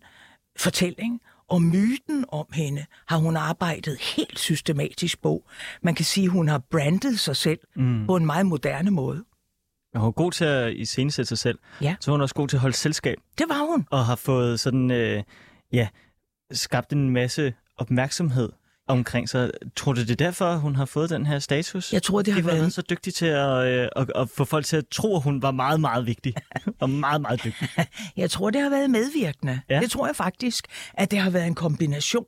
fortælling, 0.58 1.20
og 1.48 1.62
myten 1.62 2.24
om 2.28 2.46
hende 2.52 2.84
har 3.06 3.16
hun 3.16 3.36
arbejdet 3.36 3.98
helt 4.16 4.38
systematisk 4.38 5.22
på. 5.22 5.48
Man 5.82 5.94
kan 5.94 6.04
sige, 6.04 6.24
at 6.24 6.30
hun 6.30 6.48
har 6.48 6.58
brandet 6.58 7.20
sig 7.20 7.36
selv 7.36 7.58
mm. 7.76 8.06
på 8.06 8.16
en 8.16 8.26
meget 8.26 8.46
moderne 8.46 8.90
måde. 8.90 9.24
Og 9.94 10.00
hun 10.00 10.08
er 10.08 10.12
god 10.12 10.32
til 10.32 10.44
at 10.44 10.72
iscenesætte 10.72 11.28
sig 11.28 11.38
selv. 11.38 11.58
Ja. 11.80 11.96
Så 12.00 12.10
hun 12.10 12.20
er 12.20 12.22
også 12.22 12.34
god 12.34 12.48
til 12.48 12.56
at 12.56 12.60
holde 12.60 12.76
selskab. 12.76 13.18
Det 13.38 13.46
var 13.48 13.70
hun. 13.70 13.86
Og 13.90 14.06
har 14.06 14.16
fået 14.16 14.60
sådan, 14.60 14.90
øh, 14.90 15.22
ja, 15.72 15.88
skabt 16.52 16.92
en 16.92 17.10
masse 17.10 17.54
opmærksomhed 17.76 18.52
omkring 18.88 19.28
sig. 19.28 19.50
Tror 19.76 19.92
du, 19.92 20.00
det 20.00 20.10
er 20.10 20.14
derfor, 20.14 20.56
hun 20.56 20.76
har 20.76 20.84
fået 20.84 21.10
den 21.10 21.26
her 21.26 21.38
status? 21.38 21.92
Jeg 21.92 22.02
tror, 22.02 22.22
det 22.22 22.34
har 22.34 22.40
De 22.40 22.46
været... 22.46 22.60
været 22.60 22.72
så 22.72 22.82
dygtig 22.82 23.14
til 23.14 23.26
at, 23.26 23.66
øh, 23.66 23.88
at, 23.96 24.12
at 24.14 24.28
få 24.36 24.44
folk 24.44 24.64
til 24.64 24.76
at 24.76 24.84
tro, 24.90 25.16
at 25.16 25.22
hun 25.22 25.42
var 25.42 25.50
meget, 25.50 25.80
meget 25.80 26.06
vigtig. 26.06 26.34
og 26.80 26.90
meget, 26.90 27.20
meget 27.20 27.44
dygtig. 27.44 27.68
Jeg 28.16 28.30
tror, 28.30 28.50
det 28.50 28.60
har 28.60 28.70
været 28.70 28.90
medvirkende. 28.90 29.60
Ja. 29.70 29.80
Det 29.80 29.90
tror 29.90 30.06
jeg 30.06 30.16
faktisk, 30.16 30.66
at 30.94 31.10
det 31.10 31.18
har 31.18 31.30
været 31.30 31.46
en 31.46 31.54
kombination. 31.54 32.24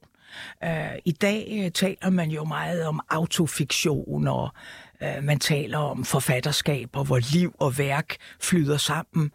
Uh, 0.64 0.70
I 1.04 1.12
dag 1.12 1.62
uh, 1.64 1.72
taler 1.72 2.10
man 2.10 2.30
jo 2.30 2.44
meget 2.44 2.86
om 2.86 3.00
autofiktion, 3.10 4.28
og 4.28 4.50
uh, 5.00 5.24
man 5.24 5.38
taler 5.38 5.78
om 5.78 6.04
forfatterskaber, 6.04 7.04
hvor 7.04 7.18
liv 7.32 7.54
og 7.60 7.78
værk 7.78 8.16
flyder 8.40 8.76
sammen. 8.76 9.30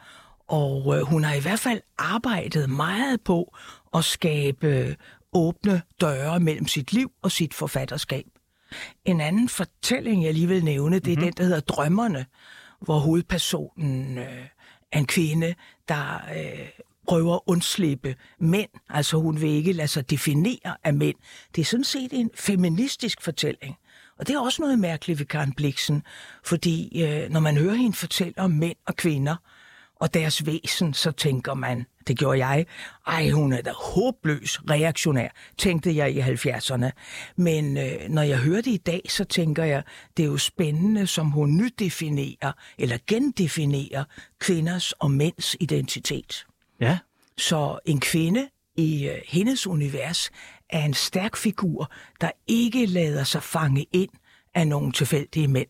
Og 0.47 0.87
uh, 0.87 0.99
hun 0.99 1.23
har 1.23 1.33
i 1.33 1.39
hvert 1.39 1.59
fald 1.59 1.81
arbejdet 1.97 2.69
meget 2.69 3.21
på 3.21 3.55
at 3.93 4.03
skabe 4.03 4.95
åbne 5.33 5.81
døre 6.01 6.39
mellem 6.39 6.67
sit 6.67 6.93
liv 6.93 7.11
og 7.21 7.31
sit 7.31 7.53
forfatterskab. 7.53 8.25
En 9.05 9.21
anden 9.21 9.49
fortælling, 9.49 10.23
jeg 10.23 10.33
lige 10.33 10.47
vil 10.47 10.63
nævne, 10.63 10.99
det 10.99 11.13
er 11.13 11.15
mm-hmm. 11.15 11.25
den, 11.25 11.33
der 11.37 11.43
hedder 11.43 11.59
Drømmerne, 11.59 12.25
hvor 12.81 12.99
hovedpersonen 12.99 14.17
øh, 14.17 14.45
er 14.91 14.99
en 14.99 15.05
kvinde, 15.05 15.55
der 15.87 16.21
øh, 16.35 16.69
prøver 17.07 17.35
at 17.35 17.41
undslippe 17.45 18.15
mænd. 18.39 18.69
Altså 18.89 19.17
hun 19.17 19.41
vil 19.41 19.49
ikke 19.49 19.73
lade 19.73 19.87
sig 19.87 20.09
definere 20.09 20.77
af 20.83 20.93
mænd. 20.93 21.15
Det 21.55 21.61
er 21.61 21.65
sådan 21.65 21.83
set 21.83 22.13
en 22.13 22.29
feministisk 22.35 23.21
fortælling. 23.21 23.75
Og 24.19 24.27
det 24.27 24.35
er 24.35 24.39
også 24.39 24.61
noget 24.61 24.79
mærkeligt 24.79 25.19
ved 25.19 25.25
Karen 25.25 25.53
Bliksen, 25.53 26.03
fordi 26.43 27.03
øh, 27.03 27.29
når 27.29 27.39
man 27.39 27.57
hører 27.57 27.75
hende 27.75 27.95
fortælle 27.95 28.33
om 28.37 28.51
mænd 28.51 28.77
og 28.87 28.95
kvinder 28.95 29.35
og 29.99 30.13
deres 30.13 30.45
væsen, 30.45 30.93
så 30.93 31.11
tænker 31.11 31.53
man, 31.53 31.85
det 32.07 32.17
gjorde 32.17 32.45
jeg, 32.45 32.65
ej, 33.07 33.29
hun 33.29 33.53
er 33.53 33.61
da 33.61 33.71
håbløs 33.71 34.59
reaktionær, 34.69 35.29
tænkte 35.57 35.95
jeg 35.95 36.11
i 36.11 36.19
70'erne. 36.19 36.89
Men 37.35 37.77
øh, 37.77 38.09
når 38.09 38.21
jeg 38.21 38.37
hører 38.37 38.61
det 38.61 38.71
i 38.71 38.77
dag, 38.77 39.01
så 39.09 39.23
tænker 39.23 39.63
jeg, 39.63 39.83
det 40.17 40.23
er 40.23 40.27
jo 40.27 40.37
spændende, 40.37 41.07
som 41.07 41.27
hun 41.27 41.57
nydefinerer 41.57 42.51
eller 42.77 42.97
gendefinerer 43.07 44.03
kvinders 44.39 44.91
og 44.91 45.11
mænds 45.11 45.55
identitet. 45.59 46.45
Ja. 46.79 46.97
Så 47.37 47.79
en 47.85 47.99
kvinde 47.99 48.49
i 48.75 49.07
øh, 49.07 49.17
hendes 49.27 49.67
univers 49.67 50.31
er 50.69 50.85
en 50.85 50.93
stærk 50.93 51.35
figur, 51.37 51.91
der 52.21 52.31
ikke 52.47 52.85
lader 52.85 53.23
sig 53.23 53.43
fange 53.43 53.85
ind 53.91 54.09
af 54.53 54.67
nogle 54.67 54.91
tilfældige 54.91 55.47
mænd. 55.47 55.69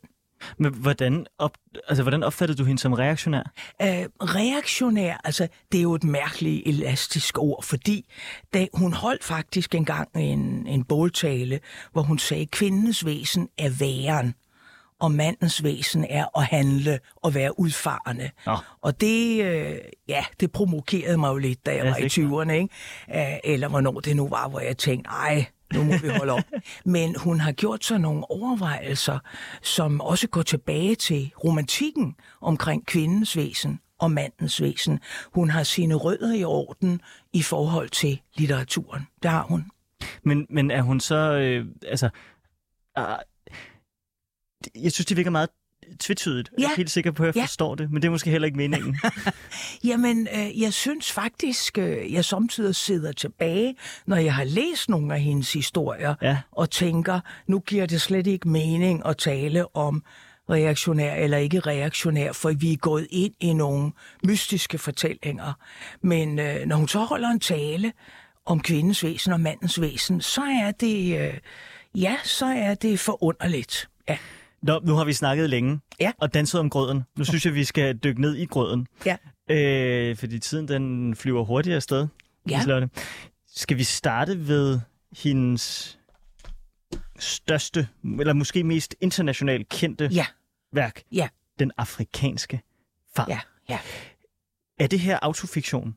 Men 0.58 0.74
hvordan, 0.74 1.26
op, 1.40 1.52
altså, 1.88 2.04
hvordan 2.04 2.24
opfattede 2.24 2.58
du 2.58 2.64
hende 2.64 2.82
som 2.82 2.94
reaktionær? 2.94 3.52
Øh, 3.82 3.88
reaktionær, 4.22 5.22
altså 5.24 5.48
det 5.72 5.78
er 5.78 5.82
jo 5.82 5.96
et 5.96 6.04
mærkeligt 6.04 6.68
elastisk 6.68 7.38
ord, 7.38 7.64
fordi 7.64 8.06
da, 8.54 8.68
hun 8.74 8.94
holdt 8.94 9.24
faktisk 9.24 9.76
engang 9.76 10.10
en, 10.16 10.68
en 10.68 10.84
båltale, 10.84 11.60
hvor 11.92 12.02
hun 12.02 12.20
sagde, 12.20 12.42
at 12.44 12.52
kvindens 12.52 13.06
væsen 13.06 13.50
er 13.58 13.70
væren, 13.70 14.34
og 15.00 15.12
mandens 15.12 15.64
væsen 15.64 16.06
er 16.10 16.38
at 16.38 16.46
handle 16.46 17.00
og 17.16 17.36
være 17.36 17.60
udfarende. 17.60 18.30
Nå. 18.46 18.58
Og 18.82 19.02
det, 19.02 19.44
øh, 19.44 19.76
ja, 20.08 20.26
det 20.40 20.52
provokerede 20.52 21.18
mig 21.18 21.30
jo 21.30 21.38
lidt, 21.38 21.66
da 21.66 21.72
jeg 21.72 21.84
Ja, 21.84 21.90
var 21.90 21.98
i 21.98 22.04
det 22.04 22.18
er 22.18 22.28
20'erne, 22.28 22.52
ikke? 22.52 23.34
Øh, 23.34 23.38
eller 23.44 23.68
hvornår 23.68 24.00
det 24.00 24.16
nu 24.16 24.28
var, 24.28 24.48
hvor 24.50 24.60
jeg 24.60 24.78
tænkte, 24.78 25.10
ej, 25.10 25.46
nu 25.74 25.84
må 25.84 25.98
vi 25.98 26.08
holde 26.08 26.34
op. 26.34 26.44
Men 26.86 27.16
hun 27.16 27.40
har 27.40 27.52
gjort 27.52 27.86
sig 27.86 28.00
nogle 28.00 28.32
overvejelser, 28.32 29.20
som 29.62 30.02
også 30.02 30.28
går 30.28 30.42
tilbage 30.42 30.96
til 30.96 31.32
romantikken 31.44 32.16
omkring 32.42 32.86
kvindens 32.86 33.38
væsen 33.38 33.80
og 34.00 34.12
mandens 34.12 34.62
væsen. 34.62 35.00
Hun 35.34 35.50
har 35.50 35.64
sine 35.64 35.96
rødder 35.96 36.34
i 36.34 36.44
orden 36.44 37.02
i 37.34 37.42
forhold 37.42 37.90
til 37.90 38.22
litteraturen. 38.36 39.08
Det 39.24 39.32
har 39.32 39.44
hun. 39.44 39.72
Men, 40.24 40.48
men 40.50 40.72
er 40.72 40.82
hun 40.82 41.00
så, 41.00 41.16
øh, 41.16 41.66
altså, 41.88 42.10
uh, 43.00 43.04
jeg 44.84 44.92
synes, 44.92 45.06
det 45.06 45.18
virker 45.18 45.32
meget 45.32 45.50
tvetydigt. 46.00 46.50
Jeg 46.58 46.66
er 46.66 46.70
Ja. 46.70 46.76
helt 46.78 46.92
sikker 46.92 47.12
på, 47.12 47.24
at 47.24 47.28
jeg 47.28 47.36
Ja. 47.36 47.42
forstår 47.44 47.76
det, 47.76 47.92
men 47.92 48.02
det 48.02 48.08
er 48.08 48.12
måske 48.12 48.30
heller 48.30 48.46
ikke 48.46 48.58
meningen. 48.58 49.00
Jamen, 49.90 50.28
øh, 50.36 50.62
jeg 50.62 50.74
synes 50.74 51.12
faktisk, 51.12 51.78
øh, 51.78 52.14
jeg 52.14 52.26
samtidig 52.26 52.76
sidder 52.76 53.12
tilbage, 53.12 53.76
når 54.08 54.16
jeg 54.18 54.36
har 54.36 54.44
læst 54.44 54.90
nogle 54.90 55.14
af 55.16 55.22
hendes 55.22 55.54
historier, 55.54 56.16
Ja. 56.22 56.38
og 56.52 56.70
tænker, 56.70 57.20
nu 57.48 57.60
giver 57.60 57.86
det 57.86 58.02
slet 58.02 58.28
ikke 58.28 58.48
mening 58.50 59.06
at 59.06 59.18
tale 59.18 59.76
om 59.76 60.04
reaktionær 60.50 61.16
eller 61.16 61.38
ikke 61.38 61.60
reaktionær, 61.60 62.32
for 62.32 62.52
vi 62.52 62.74
er 62.74 62.78
gået 62.78 63.08
ind 63.10 63.34
i 63.40 63.54
nogle 63.54 63.92
mystiske 64.24 64.78
fortællinger. 64.78 65.54
Men 66.02 66.40
øh, 66.40 66.66
når 66.66 66.76
hun 66.76 66.88
så 66.88 67.00
holder 67.00 67.30
en 67.30 67.40
tale 67.40 67.92
om 68.46 68.60
kvindens 68.60 69.04
væsen 69.04 69.34
og 69.34 69.40
mandens 69.40 69.82
væsen, 69.82 70.22
så 70.22 70.42
er 70.42 70.72
det, 70.72 71.20
øh, 71.20 71.34
ja, 71.96 72.16
så 72.24 72.46
er 72.46 72.74
det 72.76 73.00
forunderligt. 73.00 73.90
Ja. 74.10 74.18
Nå, 74.64 74.80
nu 74.84 74.94
har 74.94 75.06
vi 75.06 75.14
snakket 75.14 75.50
længe 75.50 75.80
Ja. 76.00 76.12
og 76.18 76.34
danset 76.34 76.60
om 76.60 76.70
grøden. 76.70 77.04
Nu 77.18 77.24
synes 77.26 77.46
jeg, 77.46 77.54
vi 77.56 77.64
skal 77.64 77.98
dykke 77.98 78.22
ned 78.22 78.36
i 78.36 78.46
grøden. 78.46 78.88
Ja. 79.06 79.18
Øh, 79.50 80.18
fordi 80.18 80.40
tiden 80.40 80.68
den 80.68 81.16
flyver 81.16 81.44
hurtigere 81.44 81.76
afsted. 81.76 82.08
Ja. 82.50 82.58
Liselotte. 82.58 82.90
Skal 83.56 83.78
vi 83.78 83.84
starte 83.84 84.48
ved 84.48 84.80
hendes 85.24 85.98
største, 87.20 87.88
eller 88.20 88.34
måske 88.34 88.64
mest 88.64 88.96
internationalt 89.02 89.70
kendte 89.70 90.06
Ja, 90.12 90.26
værk, 90.74 91.02
ja, 91.12 91.28
Den 91.60 91.72
afrikanske 91.78 92.62
far. 93.16 93.26
ja, 93.30 93.40
ja. 93.70 93.80
Er 94.80 94.88
det 94.88 95.00
her 95.00 95.20
autofiktion? 95.22 95.96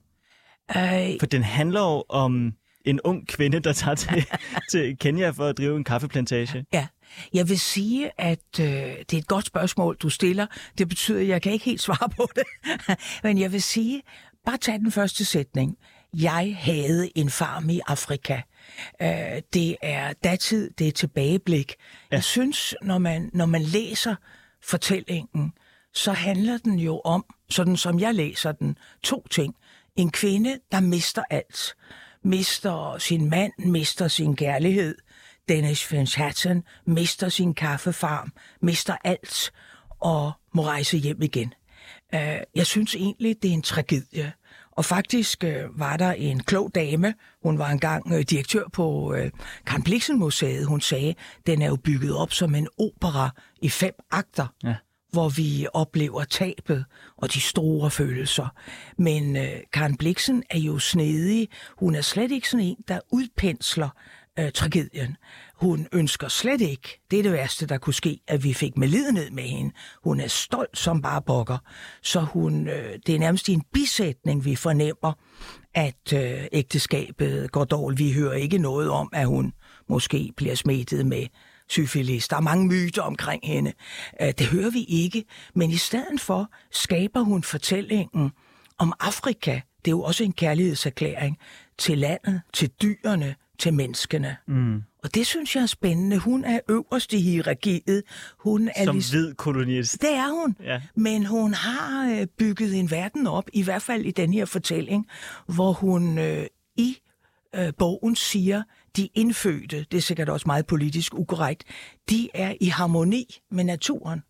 Øh, 0.76 0.82
For 1.20 1.26
den 1.26 1.42
handler 1.42 1.80
jo 1.80 2.04
om 2.08 2.52
en 2.84 3.00
ung 3.00 3.28
kvinde, 3.28 3.60
der 3.60 3.72
tager 3.72 3.94
til, 3.94 4.26
til 4.70 4.98
Kenya 4.98 5.30
for 5.30 5.46
at 5.46 5.58
drive 5.58 5.76
en 5.76 5.84
kaffeplantage. 5.84 6.64
Ja, 6.72 6.86
jeg 7.34 7.48
vil 7.48 7.60
sige, 7.60 8.10
at 8.18 8.60
øh, 8.60 8.66
det 8.66 9.12
er 9.12 9.18
et 9.18 9.26
godt 9.26 9.46
spørgsmål, 9.46 9.96
du 9.96 10.08
stiller. 10.08 10.46
Det 10.78 10.88
betyder, 10.88 11.20
at 11.20 11.28
jeg 11.28 11.42
kan 11.42 11.52
ikke 11.52 11.64
helt 11.64 11.80
svare 11.80 12.08
på 12.16 12.28
det. 12.36 12.44
Men 13.24 13.38
jeg 13.38 13.52
vil 13.52 13.62
sige, 13.62 14.02
bare 14.46 14.56
tag 14.56 14.78
den 14.78 14.92
første 14.92 15.24
sætning. 15.24 15.78
Jeg 16.14 16.56
havde 16.60 17.18
en 17.18 17.30
farm 17.30 17.70
i 17.70 17.80
Afrika. 17.86 18.40
Øh, 19.02 19.42
det 19.54 19.76
er 19.82 20.12
datid, 20.12 20.70
det 20.78 20.88
er 20.88 20.92
tilbageblik. 20.92 21.74
Ja. 22.10 22.16
Jeg 22.16 22.24
synes, 22.24 22.74
når 22.82 22.98
man, 22.98 23.30
når 23.34 23.46
man 23.46 23.62
læser 23.62 24.14
fortællingen, 24.62 25.52
så 25.94 26.12
handler 26.12 26.58
den 26.58 26.78
jo 26.78 27.00
om, 27.00 27.24
sådan 27.50 27.76
som 27.76 28.00
jeg 28.00 28.14
læser 28.14 28.52
den, 28.52 28.78
to 29.02 29.26
ting. 29.30 29.54
En 29.96 30.10
kvinde, 30.10 30.58
der 30.72 30.80
mister 30.80 31.22
alt. 31.30 31.76
Mister 32.22 32.98
sin 32.98 33.30
mand, 33.30 33.52
mister 33.58 34.08
sin 34.08 34.36
kærlighed. 34.36 34.96
Dennis 35.48 35.92
Manhattan 35.92 36.62
mister 36.86 37.28
sin 37.28 37.54
kaffefarm, 37.54 38.32
mister 38.62 38.96
alt 39.04 39.52
og 40.00 40.32
må 40.54 40.62
rejse 40.64 40.96
hjem 40.98 41.22
igen. 41.22 41.54
Øh, 42.14 42.38
Jeg 42.54 42.66
synes 42.66 42.94
egentlig, 42.94 43.36
det 43.42 43.48
er 43.48 43.54
en 43.54 43.62
tragedie. 43.62 44.32
Og 44.72 44.84
faktisk 44.84 45.44
øh, 45.44 45.78
var 45.80 45.96
der 45.96 46.12
en 46.12 46.40
klog 46.40 46.70
dame, 46.74 47.14
hun 47.42 47.58
var 47.58 47.70
engang 47.70 48.12
øh, 48.12 48.22
direktør 48.22 48.64
på 48.72 49.14
øh, 49.14 49.30
Karen 49.66 49.82
Blixen 49.82 50.18
Museet, 50.18 50.66
hun 50.66 50.80
sagde, 50.80 51.14
den 51.46 51.62
er 51.62 51.66
jo 51.66 51.76
bygget 51.76 52.16
op 52.16 52.32
som 52.32 52.54
en 52.54 52.68
opera 52.78 53.30
i 53.62 53.68
fem 53.68 53.94
akter 54.10 54.46
Ja. 54.64 54.74
hvor 55.12 55.28
vi 55.28 55.66
oplever 55.74 56.24
tabet 56.24 56.84
og 57.16 57.32
de 57.34 57.40
store 57.40 57.90
følelser. 57.90 58.48
Men 58.98 59.36
øh, 59.36 59.56
Karen 59.72 59.96
Bliksen 59.96 60.42
er 60.50 60.58
jo 60.58 60.78
snedig. 60.78 61.48
Hun 61.78 61.94
er 61.94 62.00
slet 62.00 62.30
ikke 62.32 62.48
sådan 62.50 62.66
en, 62.66 62.76
der 62.88 63.00
udpensler 63.12 63.88
øh, 64.38 64.52
tragedien. 64.52 65.16
Hun 65.54 65.86
ønsker 65.92 66.28
slet 66.28 66.60
ikke, 66.60 67.00
det 67.10 67.18
er 67.18 67.22
det 67.22 67.32
værste, 67.32 67.66
der 67.66 67.78
kunne 67.78 67.94
ske, 67.94 68.20
at 68.28 68.44
vi 68.44 68.52
fik 68.54 68.76
medlidenhed 68.76 69.30
med 69.30 69.42
hende. 69.42 69.74
Hun 70.04 70.20
er 70.20 70.28
stolt 70.28 70.78
som 70.78 71.02
bare 71.02 71.22
bokker, 71.22 71.58
så 72.02 72.20
hun, 72.20 72.68
øh, 72.68 72.98
det 73.06 73.14
er 73.14 73.18
nærmest 73.18 73.48
i 73.48 73.52
en 73.52 73.62
bisætning, 73.72 74.44
vi 74.44 74.56
fornemmer, 74.56 75.12
at 75.74 76.12
øh, 76.14 76.44
ægteskabet 76.52 77.52
går 77.52 77.64
dårligt. 77.64 77.98
Vi 77.98 78.12
hører 78.12 78.34
ikke 78.34 78.58
noget 78.58 78.90
om, 78.90 79.10
at 79.12 79.26
hun 79.26 79.52
måske 79.88 80.32
bliver 80.36 80.54
smittet 80.54 81.06
med 81.06 81.26
syfilis. 81.68 82.28
Der 82.28 82.36
er 82.36 82.40
mange 82.40 82.66
myter 82.66 83.02
omkring 83.02 83.40
hende. 83.44 83.72
Øh, 84.22 84.32
det 84.38 84.46
hører 84.46 84.70
vi 84.70 84.84
ikke, 84.88 85.24
men 85.54 85.70
i 85.70 85.76
stedet 85.76 86.20
for 86.20 86.50
skaber 86.70 87.20
hun 87.20 87.42
fortællingen 87.42 88.30
om 88.78 88.92
Afrika. 89.00 89.60
Det 89.84 89.90
er 89.90 89.96
jo 89.96 90.02
også 90.02 90.24
en 90.24 90.32
kærlighedserklæring 90.32 91.38
til 91.78 91.98
landet, 91.98 92.40
til 92.52 92.70
dyrene, 92.82 93.34
til 93.58 93.74
menneskene. 93.74 94.36
Mm. 94.48 94.82
Og 95.04 95.14
det 95.14 95.26
synes 95.26 95.56
jeg 95.56 95.62
er 95.62 95.66
spændende. 95.66 96.18
Hun 96.18 96.44
er 96.44 96.60
øverst 96.70 97.12
i 97.12 97.20
hierarkiet. 97.20 98.02
Hun 98.38 98.70
er 98.76 98.84
Som 98.84 98.96
ligesom... 98.96 99.20
hvid 99.20 99.34
kolonist. 99.34 100.02
Det 100.02 100.12
er 100.12 100.40
hun. 100.42 100.56
Ja. 100.64 100.80
Men 100.96 101.26
hun 101.26 101.54
har 101.54 102.10
øh, 102.10 102.26
bygget 102.26 102.78
en 102.78 102.90
verden 102.90 103.26
op, 103.26 103.44
i 103.52 103.62
hvert 103.62 103.82
fald 103.82 104.04
i 104.04 104.10
den 104.10 104.32
her 104.32 104.44
fortælling, 104.44 105.06
hvor 105.46 105.72
hun 105.72 106.18
øh, 106.18 106.46
i 106.76 106.98
øh, 107.54 107.72
bogen 107.78 108.16
siger, 108.16 108.62
de 108.96 109.08
indfødte, 109.14 109.86
det 109.90 109.96
er 109.96 110.02
sikkert 110.02 110.28
også 110.28 110.44
meget 110.46 110.66
politisk 110.66 111.14
ukorrekt, 111.14 111.64
de 112.10 112.28
er 112.34 112.54
i 112.60 112.66
harmoni 112.66 113.40
med 113.50 113.64
naturen. 113.64 114.22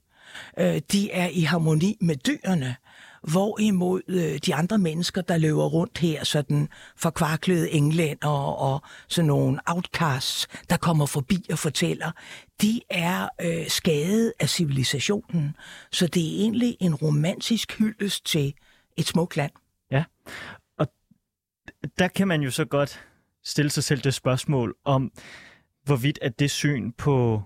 Øh, 0.59 0.81
de 0.93 1.11
er 1.11 1.29
i 1.29 1.41
harmoni 1.41 1.97
med 2.01 2.17
dyrene. 2.17 2.77
Hvorimod 3.23 4.01
øh, 4.09 4.39
de 4.47 4.55
andre 4.55 4.79
mennesker, 4.79 5.23
der 5.23 5.39
løber 5.39 5.65
rundt 5.65 5.99
her, 5.99 6.25
sådan 6.25 6.69
forkvaklede 6.97 7.71
englænder 7.71 8.29
og 8.29 8.83
sådan 9.09 9.27
nogle 9.27 9.59
outcasts, 9.67 10.47
der 10.71 10.77
kommer 10.77 11.07
forbi 11.07 11.47
og 11.53 11.59
fortæller, 11.59 12.13
de 12.63 12.81
er 12.91 13.29
øh, 13.41 13.69
skadet 13.69 14.33
af 14.41 14.49
civilisationen. 14.49 15.57
Så 15.93 16.07
det 16.07 16.23
er 16.23 16.41
egentlig 16.41 16.77
en 16.81 16.95
romantisk 16.95 17.79
hyldest 17.79 18.27
til 18.27 18.55
et 18.97 19.07
smukt 19.07 19.37
land. 19.37 19.53
Ja, 19.91 20.05
og 20.79 20.89
der 21.99 22.09
kan 22.09 22.29
man 22.29 22.43
jo 22.43 22.51
så 22.51 22.65
godt 22.65 23.07
stille 23.45 23.71
sig 23.71 23.85
selv 23.85 24.01
det 24.01 24.15
spørgsmål 24.15 24.75
om, 24.85 25.13
hvorvidt 25.85 26.19
at 26.23 26.39
det 26.39 26.51
syn 26.51 26.93
på 26.93 27.43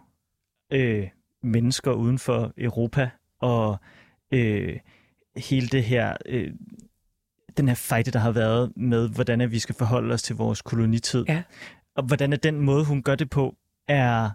øh, 0.73 1.09
mennesker 1.43 1.93
uden 1.93 2.19
for 2.19 2.53
Europa 2.59 3.11
og 3.41 3.79
øh, 4.33 4.79
hele 5.37 5.69
det 5.69 5.85
her, 5.85 6.17
øh, 6.27 6.53
den 7.57 7.69
her 7.69 7.75
fejde, 7.75 8.11
der 8.11 8.19
har 8.19 8.31
været 8.31 8.73
med, 8.77 9.09
hvordan 9.09 9.41
at 9.41 9.51
vi 9.51 9.59
skal 9.59 9.75
forholde 9.75 10.15
os 10.15 10.23
til 10.23 10.37
vores 10.37 10.63
kolonitid. 10.63 11.25
Ja. 11.29 11.43
Og 11.97 12.03
hvordan 12.03 12.33
er 12.33 12.37
den 12.37 12.61
måde, 12.61 12.85
hun 12.85 13.03
gør 13.03 13.15
det 13.15 13.31
på, 13.31 13.57
er 13.89 14.31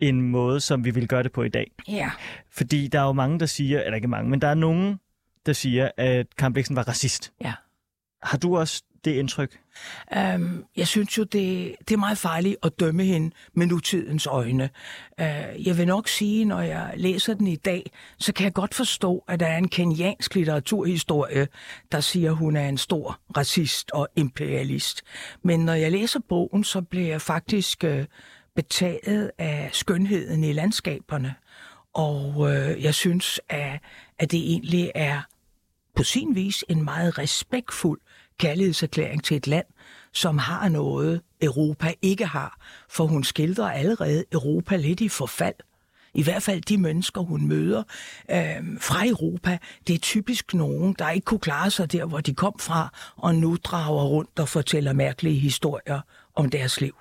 en 0.00 0.22
måde, 0.22 0.60
som 0.60 0.84
vi 0.84 0.90
vil 0.90 1.08
gøre 1.08 1.22
det 1.22 1.32
på 1.32 1.42
i 1.42 1.48
dag. 1.48 1.70
Ja. 1.88 2.10
Fordi 2.50 2.88
der 2.88 3.00
er 3.00 3.04
jo 3.04 3.12
mange, 3.12 3.38
der 3.38 3.46
siger, 3.46 3.82
eller 3.82 3.96
ikke 3.96 4.08
mange, 4.08 4.30
men 4.30 4.40
der 4.40 4.48
er 4.48 4.54
nogen, 4.54 5.00
der 5.46 5.52
siger, 5.52 5.90
at 5.96 6.36
Karen 6.36 6.52
Bliksen 6.52 6.76
var 6.76 6.88
racist. 6.88 7.32
Ja. 7.40 7.52
Har 8.22 8.38
du 8.38 8.56
også 8.56 8.82
det 9.04 9.10
indtryk? 9.10 9.58
Øhm, 10.16 10.64
jeg 10.76 10.88
synes 10.88 11.18
jo, 11.18 11.22
det, 11.22 11.74
det 11.88 11.94
er 11.94 11.98
meget 11.98 12.18
farligt 12.18 12.56
at 12.62 12.80
dømme 12.80 13.04
hende 13.04 13.30
med 13.54 13.66
nutidens 13.66 14.26
øjne. 14.26 14.70
Øh, 15.20 15.66
jeg 15.66 15.78
vil 15.78 15.86
nok 15.86 16.08
sige, 16.08 16.44
når 16.44 16.60
jeg 16.60 16.92
læser 16.96 17.34
den 17.34 17.46
i 17.46 17.56
dag, 17.56 17.90
så 18.18 18.32
kan 18.32 18.44
jeg 18.44 18.52
godt 18.52 18.74
forstå, 18.74 19.24
at 19.28 19.40
der 19.40 19.46
er 19.46 19.58
en 19.58 19.68
kenyansk 19.68 20.34
litteraturhistorie, 20.34 21.48
der 21.92 22.00
siger, 22.00 22.30
at 22.30 22.36
hun 22.36 22.56
er 22.56 22.68
en 22.68 22.78
stor 22.78 23.18
racist 23.36 23.90
og 23.90 24.08
imperialist. 24.16 25.02
Men 25.42 25.64
når 25.64 25.74
jeg 25.74 25.92
læser 25.92 26.20
bogen, 26.28 26.64
så 26.64 26.80
bliver 26.80 27.08
jeg 27.08 27.20
faktisk 27.20 27.84
øh, 27.84 28.04
betaget 28.56 29.30
af 29.38 29.70
skønheden 29.72 30.44
i 30.44 30.52
landskaberne. 30.52 31.34
Og 31.94 32.54
øh, 32.54 32.82
jeg 32.82 32.94
synes, 32.94 33.40
at, 33.48 33.80
at 34.18 34.30
det 34.30 34.40
egentlig 34.40 34.92
er 34.94 35.20
på 35.96 36.02
sin 36.02 36.34
vis 36.34 36.64
en 36.68 36.84
meget 36.84 37.18
respektfuld 37.18 38.00
kærlighedserklæring 38.38 39.24
til 39.24 39.36
et 39.36 39.46
land, 39.46 39.66
som 40.12 40.38
har 40.38 40.68
noget, 40.68 41.20
Europa 41.42 41.92
ikke 42.02 42.26
har. 42.26 42.58
For 42.90 43.06
hun 43.06 43.24
skildrer 43.24 43.70
allerede 43.70 44.24
Europa 44.32 44.76
lidt 44.76 45.00
i 45.00 45.08
forfald. 45.08 45.54
I 46.14 46.22
hvert 46.22 46.42
fald 46.42 46.62
de 46.62 46.78
mennesker, 46.78 47.20
hun 47.20 47.46
møder 47.48 47.82
øh, 48.30 48.78
fra 48.80 49.06
Europa, 49.06 49.58
det 49.86 49.94
er 49.94 49.98
typisk 49.98 50.54
nogen, 50.54 50.94
der 50.98 51.10
ikke 51.10 51.24
kunne 51.24 51.40
klare 51.40 51.70
sig 51.70 51.92
der, 51.92 52.04
hvor 52.04 52.20
de 52.20 52.34
kom 52.34 52.54
fra, 52.60 52.92
og 53.16 53.34
nu 53.34 53.56
drager 53.64 54.04
rundt 54.04 54.38
og 54.38 54.48
fortæller 54.48 54.92
mærkelige 54.92 55.38
historier 55.38 56.00
om 56.34 56.50
deres 56.50 56.80
liv. 56.80 56.96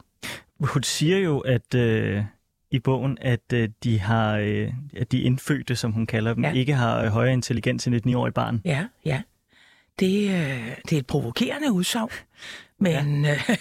Hun 0.59 0.83
siger 0.83 1.17
jo, 1.17 1.39
at 1.39 1.75
øh, 1.75 2.23
i 2.71 2.79
bogen, 2.79 3.17
at 3.21 3.53
øh, 3.53 3.69
de 3.83 3.99
har, 3.99 4.37
øh, 4.37 4.73
at 4.97 5.11
de 5.11 5.19
indfødte, 5.21 5.75
som 5.75 5.91
hun 5.91 6.05
kalder 6.05 6.33
dem, 6.33 6.43
Ja. 6.43 6.51
ikke 6.53 6.73
har 6.73 7.01
øh, 7.03 7.07
højere 7.07 7.33
intelligens 7.33 7.87
end 7.87 7.95
et 7.95 8.05
9-årigt 8.05 8.33
barn. 8.33 8.61
Ja, 8.65 8.85
ja. 9.05 9.21
Det, 10.01 10.29
øh, 10.29 10.77
det 10.89 10.93
er 10.93 10.99
et 10.99 11.07
provokerende 11.07 11.71
udsagn, 11.71 12.09
men, 12.79 13.25
ja. 13.25 13.33
øh, 13.33 13.55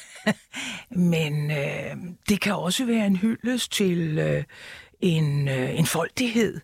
men 1.14 1.50
øh, 1.50 1.96
det 2.28 2.40
kan 2.40 2.54
også 2.54 2.84
være 2.84 3.06
en 3.06 3.16
hyldest 3.16 3.72
til 3.72 4.18
øh, 4.18 4.44
en, 5.00 5.48
øh, 5.48 5.78
en 5.78 5.86
foldighed 5.86 6.60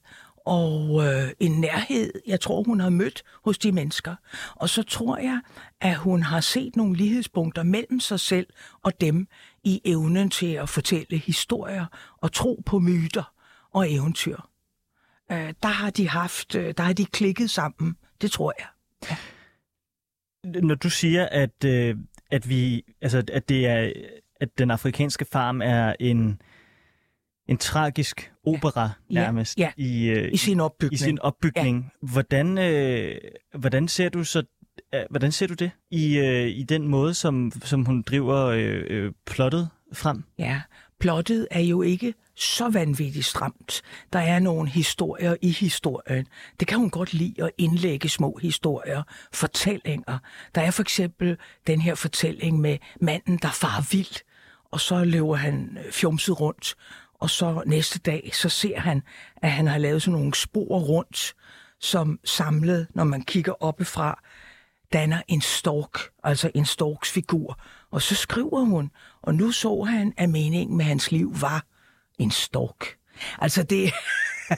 og 0.46 1.04
øh, 1.06 1.30
en 1.40 1.60
nærhed, 1.60 2.12
jeg 2.26 2.40
tror, 2.40 2.62
hun 2.62 2.80
har 2.80 2.90
mødt 2.90 3.22
hos 3.44 3.58
de 3.58 3.72
mennesker. 3.72 4.14
Og 4.54 4.68
så 4.68 4.82
tror 4.82 5.16
jeg, 5.16 5.40
at 5.80 5.96
hun 5.96 6.22
har 6.22 6.40
set 6.40 6.76
nogle 6.76 6.96
lighedspunkter 6.96 7.62
mellem 7.62 8.00
sig 8.00 8.20
selv 8.20 8.46
og 8.82 9.00
dem 9.00 9.28
i 9.64 9.80
evnen 9.84 10.30
til 10.30 10.52
at 10.52 10.68
fortælle 10.68 11.18
historier 11.18 11.86
og 12.16 12.32
tro 12.32 12.62
på 12.66 12.78
myter 12.78 13.32
og 13.72 13.92
eventyr. 13.92 14.36
Øh, 15.32 15.54
der 15.62 15.68
har 15.68 15.90
de 15.90 16.08
haft, 16.08 16.54
øh, 16.54 16.74
der 16.76 16.82
har 16.82 16.92
de 16.92 17.04
klikket 17.06 17.50
sammen, 17.50 17.96
det 18.20 18.30
tror 18.30 18.54
jeg. 18.58 18.66
Når 20.62 20.74
du 20.74 20.90
siger, 20.90 21.28
at, 21.28 21.64
øh, 21.64 21.96
at, 22.30 22.48
vi, 22.48 22.82
altså, 23.00 23.22
at, 23.32 23.48
det 23.48 23.66
er, 23.66 23.92
at 24.40 24.58
den 24.58 24.70
afrikanske 24.70 25.24
farm 25.24 25.60
er 25.62 25.94
en, 26.00 26.40
en 27.48 27.56
tragisk 27.56 28.32
opera 28.44 28.90
Ja, 29.10 29.14
nærmest 29.14 29.58
ja. 29.58 29.70
i, 29.76 30.06
øh, 30.08 30.32
I 30.32 30.36
sin 30.36 30.60
opbygning. 30.60 30.94
i 30.94 30.96
sin 30.96 31.18
opbygning. 31.20 31.92
Ja. 32.02 32.06
Hvordan, 32.08 32.58
øh, 32.58 33.18
hvordan 33.54 33.88
ser 33.88 34.08
du 34.08 34.24
så 34.24 34.42
øh, 34.94 35.00
hvordan 35.10 35.32
ser 35.32 35.46
du 35.46 35.54
det 35.54 35.70
i, 35.90 36.18
øh, 36.18 36.48
i 36.48 36.62
den 36.62 36.88
måde, 36.88 37.14
som, 37.14 37.52
som 37.64 37.84
hun 37.84 38.02
driver 38.02 38.44
øh, 38.44 38.84
øh, 38.90 39.12
plottet 39.26 39.68
frem? 39.92 40.24
Ja, 40.38 40.60
plottet 41.00 41.48
er 41.50 41.60
jo 41.60 41.82
ikke 41.82 42.14
så 42.36 42.68
vanvittigt 42.68 43.26
stramt. 43.26 43.82
Der 44.12 44.18
er 44.18 44.38
nogle 44.38 44.68
historier 44.68 45.36
i 45.42 45.50
historien. 45.50 46.26
Det 46.60 46.68
kan 46.68 46.78
hun 46.78 46.90
godt 46.90 47.14
lide 47.14 47.44
at 47.44 47.50
indlægge 47.58 48.08
små 48.08 48.38
historier, 48.42 49.02
fortællinger. 49.32 50.18
Der 50.54 50.60
er 50.60 50.70
for 50.70 50.82
eksempel 50.82 51.36
den 51.66 51.80
her 51.80 51.94
fortælling 51.94 52.60
med 52.60 52.78
manden, 53.00 53.38
der 53.42 53.50
far 53.50 53.86
vild, 53.90 54.22
og 54.70 54.80
så 54.80 55.04
løber 55.04 55.34
han 55.34 55.78
øh, 55.86 55.92
fjumset 55.92 56.40
rundt, 56.40 56.74
og 57.20 57.30
så 57.30 57.62
næste 57.66 57.98
dag, 57.98 58.30
så 58.32 58.48
ser 58.48 58.80
han, 58.80 59.02
at 59.36 59.50
han 59.50 59.66
har 59.66 59.78
lavet 59.78 60.02
sådan 60.02 60.18
nogle 60.18 60.34
spor 60.34 60.78
rundt, 60.78 61.34
som 61.80 62.18
samlet, 62.24 62.86
når 62.94 63.04
man 63.04 63.22
kigger 63.22 63.52
oppefra, 63.62 64.22
danner 64.92 65.22
en 65.28 65.40
stork, 65.40 65.98
altså 66.24 66.50
en 66.54 66.64
storks 66.64 67.12
figur. 67.12 67.60
Og 67.90 68.02
så 68.02 68.14
skriver 68.14 68.64
hun, 68.64 68.90
og 69.22 69.34
nu 69.34 69.50
så 69.50 69.82
han, 69.82 70.12
at 70.16 70.28
meningen 70.28 70.76
med 70.76 70.84
hans 70.84 71.12
liv 71.12 71.40
var 71.40 71.64
en 72.18 72.30
stork. 72.30 72.96
Altså 73.38 73.62
det, 73.62 73.92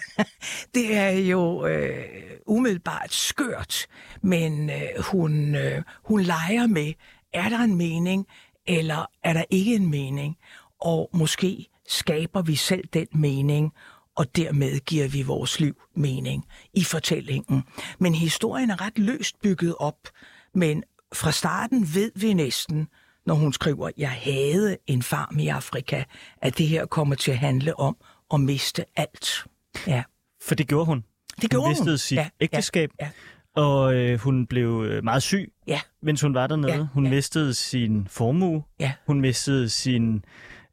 det 0.75 0.97
er 0.97 1.11
jo 1.11 1.67
øh, 1.67 2.05
umiddelbart 2.47 3.13
skørt, 3.13 3.87
men 4.23 4.71
øh, 4.71 5.03
hun, 5.13 5.55
øh, 5.55 5.83
hun 6.05 6.23
leger 6.23 6.67
med, 6.67 6.93
er 7.33 7.49
der 7.49 7.59
en 7.59 7.77
mening, 7.77 8.27
eller 8.67 9.07
er 9.25 9.33
der 9.33 9.45
ikke 9.51 9.75
en 9.75 9.91
mening? 9.91 10.37
Og 10.81 11.11
måske 11.13 11.67
skaber 11.89 12.43
vi 12.43 12.57
selv 12.57 12.85
den 12.93 13.07
mening, 13.13 13.73
og 14.17 14.37
dermed 14.37 14.81
giver 14.81 15.09
vi 15.09 15.23
vores 15.23 15.61
liv 15.61 15.75
mening 15.97 16.45
i 16.75 16.85
fortællingen. 16.85 17.63
Men 17.99 18.15
historien 18.15 18.71
er 18.71 18.81
ret 18.81 18.99
løst 18.99 19.41
bygget 19.43 19.75
op, 19.79 20.09
men 20.55 20.85
fra 21.13 21.33
starten 21.33 21.95
ved 21.95 22.13
vi 22.15 22.33
næsten, 22.33 22.89
når 23.29 23.35
hun 23.35 23.53
skriver, 23.53 23.91
jeg 23.97 24.11
havde 24.11 24.77
en 24.87 25.03
farm 25.03 25.39
i 25.39 25.49
Afrika, 25.49 26.05
at 26.43 26.59
det 26.59 26.67
her 26.69 26.87
kommer 26.87 27.15
til 27.15 27.31
at 27.31 27.39
handle 27.39 27.81
om 27.81 27.97
at 28.35 28.41
miste 28.41 28.85
alt. 28.97 29.45
Ja, 29.87 30.03
For 30.43 30.55
det 30.55 30.69
gjorde 30.69 30.87
hun. 30.87 31.05
det 31.43 31.51
gjorde 31.51 31.67
hun 31.67 31.75
hun. 31.75 31.81
mistede 31.81 31.99
sit 31.99 32.17
ja, 32.17 32.29
ægteskab, 32.41 32.91
Ja, 33.01 33.09
og 33.57 33.95
øh, 33.95 34.19
hun 34.19 34.47
blev 34.47 34.85
øh, 34.89 35.05
meget 35.05 35.23
syg, 35.23 35.53
ja, 35.67 35.81
mens 36.03 36.21
hun 36.21 36.35
var 36.35 36.47
dernede. 36.47 36.73
Ja, 36.73 36.87
hun 36.93 37.05
ja. 37.05 37.11
mistede 37.11 37.55
sin 37.55 38.07
formue, 38.11 38.63
ja, 38.81 38.93
hun 39.07 39.21
mistede 39.21 39.69
sin, 39.69 40.25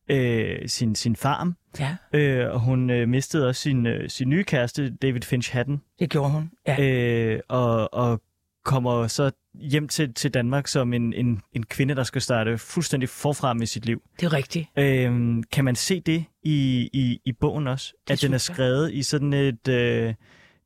øh, 0.10 0.70
sin, 0.70 0.96
sin 0.96 1.16
farm, 1.16 1.56
ja, 1.80 1.96
øh, 2.14 2.54
og 2.54 2.60
hun 2.60 2.90
øh, 2.90 3.10
mistede 3.10 3.48
også 3.48 3.62
sin, 3.62 3.86
øh, 3.86 4.10
sin 4.10 4.30
nye 4.30 4.44
kæreste, 4.44 4.90
David 4.90 5.22
Finch 5.22 5.54
Hatton, 5.54 5.82
det 6.00 6.10
gjorde 6.10 6.32
hun. 6.32 6.52
Ja, 6.68 6.84
øh, 6.84 7.40
og, 7.50 7.94
og 7.94 8.22
kommer 8.66 9.08
så 9.08 9.32
hjem 9.60 9.88
til, 9.88 10.14
til 10.14 10.34
Danmark 10.34 10.68
som 10.68 10.94
en, 10.94 11.14
en, 11.14 11.42
en 11.54 11.66
kvinde, 11.66 11.96
der 11.96 12.04
skal 12.04 12.22
starte 12.22 12.58
fuldstændig 12.58 13.10
forfra 13.10 13.54
med 13.54 13.68
sit 13.68 13.86
liv. 13.86 14.02
Det 14.20 14.26
er 14.26 14.34
rigtigt. 14.34 14.68
Øhm, 14.78 15.44
kan 15.44 15.66
man 15.66 15.76
se 15.76 16.00
det 16.00 16.26
i, 16.44 16.90
i, 16.94 17.20
i 17.26 17.32
bogen 17.32 17.68
også? 17.68 17.94
Det 18.08 18.14
at 18.14 18.22
den 18.22 18.34
er 18.34 18.38
synes 18.38 18.50
jeg. 18.50 18.56
skrevet 18.56 18.94
i 18.94 19.04
sådan 19.04 19.34
et 19.34 19.68
øh, 19.68 20.14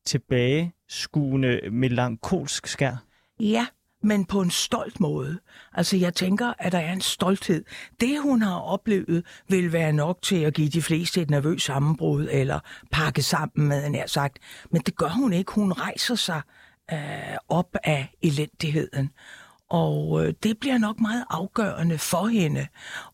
tilbageskuende 0.06 1.60
melankolsk 1.72 2.68
skær? 2.68 2.96
Ja, 3.40 3.66
men 4.04 4.26
på 4.26 4.42
en 4.42 4.52
stolt 4.52 5.00
måde. 5.00 5.40
Altså, 5.74 5.98
jeg 5.98 6.14
tænker, 6.14 6.54
at 6.60 6.72
der 6.72 6.78
er 6.80 6.94
en 6.94 7.02
stolthed. 7.02 7.64
Det, 8.00 8.22
hun 8.22 8.42
har 8.42 8.60
oplevet, 8.60 9.26
vil 9.50 9.74
være 9.74 9.94
nok 9.94 10.22
til 10.22 10.36
at 10.36 10.54
give 10.54 10.70
de 10.70 10.82
fleste 10.82 11.22
et 11.22 11.30
nervøs 11.30 11.64
sammenbrud, 11.64 12.28
eller 12.32 12.60
pakke 12.92 13.22
sammen 13.22 13.68
med, 13.68 13.90
nær 13.90 14.08
sagt. 14.08 14.40
Men 14.72 14.82
det 14.82 14.96
gør 14.98 15.10
hun 15.10 15.34
ikke. 15.34 15.52
Hun 15.52 15.72
rejser 15.72 16.16
sig 16.16 16.42
øh, 16.94 17.38
op 17.50 17.76
af 17.84 18.10
elendigheden. 18.22 19.10
Og 19.70 20.26
øh, 20.26 20.34
det 20.44 20.60
bliver 20.60 20.78
nok 20.78 21.00
meget 21.00 21.26
afgørende 21.30 21.98
for 21.98 22.28
hende. 22.28 22.68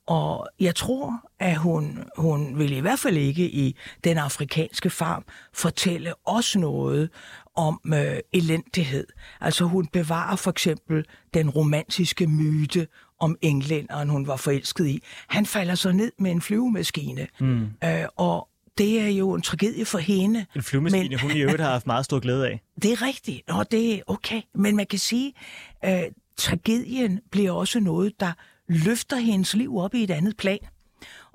Og 0.08 0.48
jeg 0.60 0.76
tror, 0.76 1.22
at 1.40 1.58
hun, 1.58 2.04
hun 2.18 2.60
vil 2.60 2.72
i 2.72 2.80
hvert 2.80 3.00
fald 3.00 3.18
ikke 3.18 3.44
i 3.50 3.76
den 4.04 4.18
afrikanske 4.18 4.90
farm 4.90 5.26
fortælle 5.54 6.14
os 6.26 6.56
noget 6.56 7.10
om 7.56 7.82
øh, 7.94 8.18
elendighed. 8.34 9.08
Altså 9.42 9.66
hun 9.66 9.88
bevarer 9.88 10.36
for 10.36 10.52
eksempel 10.52 11.06
den 11.34 11.50
romantiske 11.50 12.28
myte 12.28 12.88
om 13.20 13.38
englænderen, 13.42 14.10
hun 14.10 14.28
var 14.28 14.36
forelsket 14.36 14.88
i. 14.88 15.04
Han 15.28 15.46
falder 15.46 15.76
så 15.76 15.92
ned 15.92 16.12
med 16.20 16.32
en 16.32 16.42
flyvemaskine. 16.42 17.28
Mm. 17.40 17.68
Øh, 17.84 18.06
og 18.16 18.48
det 18.78 19.02
er 19.02 19.08
jo 19.08 19.34
en 19.34 19.42
tragedie 19.42 19.86
for 19.86 19.98
hende. 19.98 20.46
En 20.56 20.64
flyvemaskine, 20.64 21.10
Men- 21.10 21.20
hun 21.20 21.32
i 21.32 21.40
øvrigt 21.42 21.62
har 21.62 21.70
haft 21.72 21.88
meget 21.88 22.06
stor 22.06 22.20
glæde 22.20 22.48
af. 22.48 22.62
Det 22.82 22.92
er 22.92 23.02
rigtigt. 23.02 23.42
Nå, 23.48 23.64
det 23.64 23.94
er 23.94 24.00
okay. 24.08 24.42
Men 24.56 24.76
man 24.76 24.86
kan 24.86 25.00
sige, 25.00 25.34
at 25.82 26.06
øh, 26.06 26.12
tragedien 26.38 27.20
bliver 27.32 27.52
også 27.52 27.80
noget, 27.80 28.14
der 28.20 28.32
løfter 28.70 29.18
hendes 29.18 29.54
liv 29.56 29.78
op 29.78 29.94
i 29.96 30.04
et 30.04 30.12
andet 30.12 30.38
plan. 30.38 30.60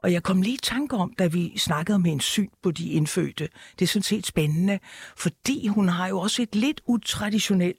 Og 0.02 0.12
jeg 0.12 0.22
kom 0.22 0.42
lige 0.42 0.54
i 0.54 0.58
tanke 0.62 0.96
om, 0.96 1.12
da 1.18 1.26
vi 1.26 1.58
snakkede 1.58 1.94
om 1.94 2.04
hendes 2.04 2.24
syn 2.24 2.48
på 2.62 2.70
de 2.70 2.88
indfødte. 2.90 3.48
Det 3.78 3.84
er 3.84 3.86
sådan 3.88 4.02
set 4.02 4.26
spændende, 4.26 4.78
fordi 5.16 5.66
hun 5.66 5.88
har 5.88 6.08
jo 6.08 6.18
også 6.20 6.42
et 6.42 6.54
lidt 6.54 6.80
utraditionelt 6.86 7.76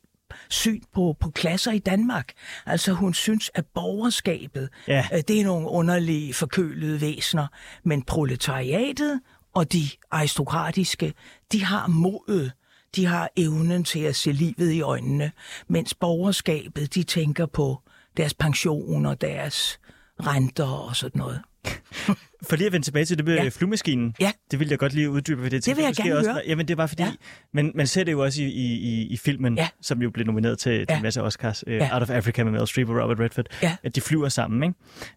syn 0.49 0.81
på, 0.93 1.15
på 1.19 1.29
klasser 1.29 1.71
i 1.71 1.79
Danmark. 1.79 2.31
Altså 2.65 2.93
hun 2.93 3.13
synes, 3.13 3.51
at 3.53 3.65
borgerskabet, 3.73 4.69
Ja. 4.87 5.05
øh, 5.13 5.21
det 5.27 5.39
er 5.39 5.43
nogle 5.43 5.67
underlige 5.69 6.33
forkølede 6.33 7.01
væsener, 7.01 7.47
men 7.83 8.01
proletariatet 8.03 9.21
og 9.53 9.73
de 9.73 9.89
aristokratiske, 10.11 11.13
de 11.51 11.63
har 11.63 11.87
modet, 11.87 12.51
de 12.95 13.05
har 13.05 13.29
evnen 13.35 13.83
til 13.83 13.99
at 13.99 14.15
se 14.15 14.31
livet 14.31 14.71
i 14.71 14.81
øjnene, 14.81 15.31
mens 15.67 15.93
borgerskabet, 15.93 16.95
de 16.95 17.03
tænker 17.03 17.45
på 17.45 17.81
deres 18.17 18.33
pension 18.33 19.05
og 19.05 19.21
deres 19.21 19.79
renter 20.19 20.65
og 20.65 20.95
sådan 20.95 21.19
noget. 21.19 21.41
For 22.49 22.55
lige 22.55 22.67
at 22.67 22.73
vende 22.73 22.85
tilbage 22.87 23.05
til 23.05 23.17
det 23.17 23.25
med 23.25 23.35
Ja. 23.35 23.43
ja. 23.43 23.49
flyvemaskinen. 23.49 24.15
Ja. 24.19 24.31
Det 24.51 24.59
vil 24.59 24.69
jeg 24.69 24.79
godt 24.79 24.93
lige 24.93 25.09
uddybe 25.09 25.43
ved 25.43 25.49
det. 25.49 25.65
Det 25.65 25.77
vil 25.77 25.83
jeg 25.83 25.93
gerne 25.95 26.17
også, 26.17 26.31
høre. 26.31 26.41
Jamen 26.47 26.67
det 26.67 26.73
er 26.73 26.75
bare 26.77 26.87
fordi, 26.87 27.03
Ja. 27.03 27.07
ja. 27.07 27.13
men 27.53 27.71
man 27.75 27.87
ser 27.87 28.03
det 28.03 28.11
jo 28.11 28.23
også 28.23 28.41
i, 28.41 28.45
i, 28.45 28.73
i, 28.73 29.07
i 29.07 29.17
filmen, 29.17 29.57
Ja. 29.57 29.67
som 29.81 30.01
jo 30.01 30.09
blev 30.09 30.25
nomineret 30.25 30.59
til, 30.59 30.71
til 30.79 30.85
Ja. 30.89 30.95
en 30.97 31.03
masse 31.03 31.21
Oscars. 31.23 31.67
Uh, 31.67 31.73
Ja. 31.73 31.89
Out 31.93 32.01
of 32.01 32.09
Africa 32.09 32.43
med 32.43 32.51
Meryl 32.51 32.67
Streep 32.67 32.89
og 32.89 32.95
Robert 32.95 33.19
Redford. 33.19 33.45
Ja. 33.63 33.75
At 33.83 33.95
de 33.95 34.01
flyver 34.01 34.29
sammen, 34.29 34.73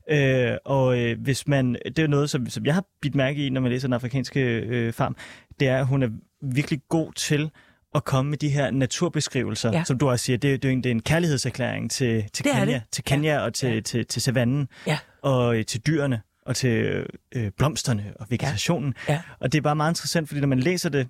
ikke? 0.08 0.52
Uh, 0.52 0.56
og 0.64 0.86
uh, 0.98 1.22
hvis 1.22 1.48
man, 1.48 1.76
det 1.86 1.98
er 1.98 2.06
noget, 2.06 2.30
som, 2.30 2.48
som 2.48 2.66
jeg 2.66 2.74
har 2.74 2.84
bidt 3.02 3.14
mærke 3.14 3.46
i, 3.46 3.50
når 3.50 3.60
man 3.60 3.70
læser 3.70 3.88
den 3.88 3.92
afrikanske 3.94 4.86
uh, 4.88 4.94
farm, 4.94 5.16
det 5.60 5.68
er, 5.68 5.78
at 5.78 5.86
hun 5.86 6.02
er 6.02 6.08
virkelig 6.54 6.80
god 6.88 7.12
til 7.12 7.50
at 7.94 8.04
komme 8.04 8.30
med 8.30 8.38
de 8.38 8.48
her 8.48 8.70
naturbeskrivelser, 8.70 9.70
Ja. 9.72 9.78
ja. 9.78 9.84
som 9.84 9.98
du 9.98 10.08
også 10.10 10.24
siger, 10.24 10.36
det, 10.36 10.54
er- 10.54 10.58
det, 10.58 10.68
er 10.68 10.72
en- 10.72 10.78
det 10.82 10.86
er 10.86 10.94
en 10.94 11.02
kærlighedserklæring 11.02 11.90
til, 11.90 12.24
til 12.32 12.44
Det 12.44 12.52
Kenya, 12.52 12.80
til 12.92 13.04
Kenya 13.04 13.38
og 13.38 13.54
til, 13.54 13.68
Ja. 13.68 13.74
ja. 13.74 13.80
til, 13.80 14.06
til 14.06 14.22
savannen 14.22 14.68
Ja. 14.86 14.98
og 15.22 15.56
øh, 15.58 15.64
til 15.64 15.80
dyrene 15.86 16.20
og 16.46 16.56
til 16.56 17.06
øh, 17.34 17.50
blomsterne 17.50 18.12
og 18.20 18.26
vegetationen. 18.30 18.94
Ja. 19.08 19.22
Og 19.40 19.52
det 19.52 19.58
er 19.58 19.62
bare 19.62 19.76
meget 19.76 19.90
interessant, 19.90 20.28
fordi 20.28 20.40
når 20.40 20.48
man 20.48 20.60
læser 20.60 20.88
det, 20.88 21.08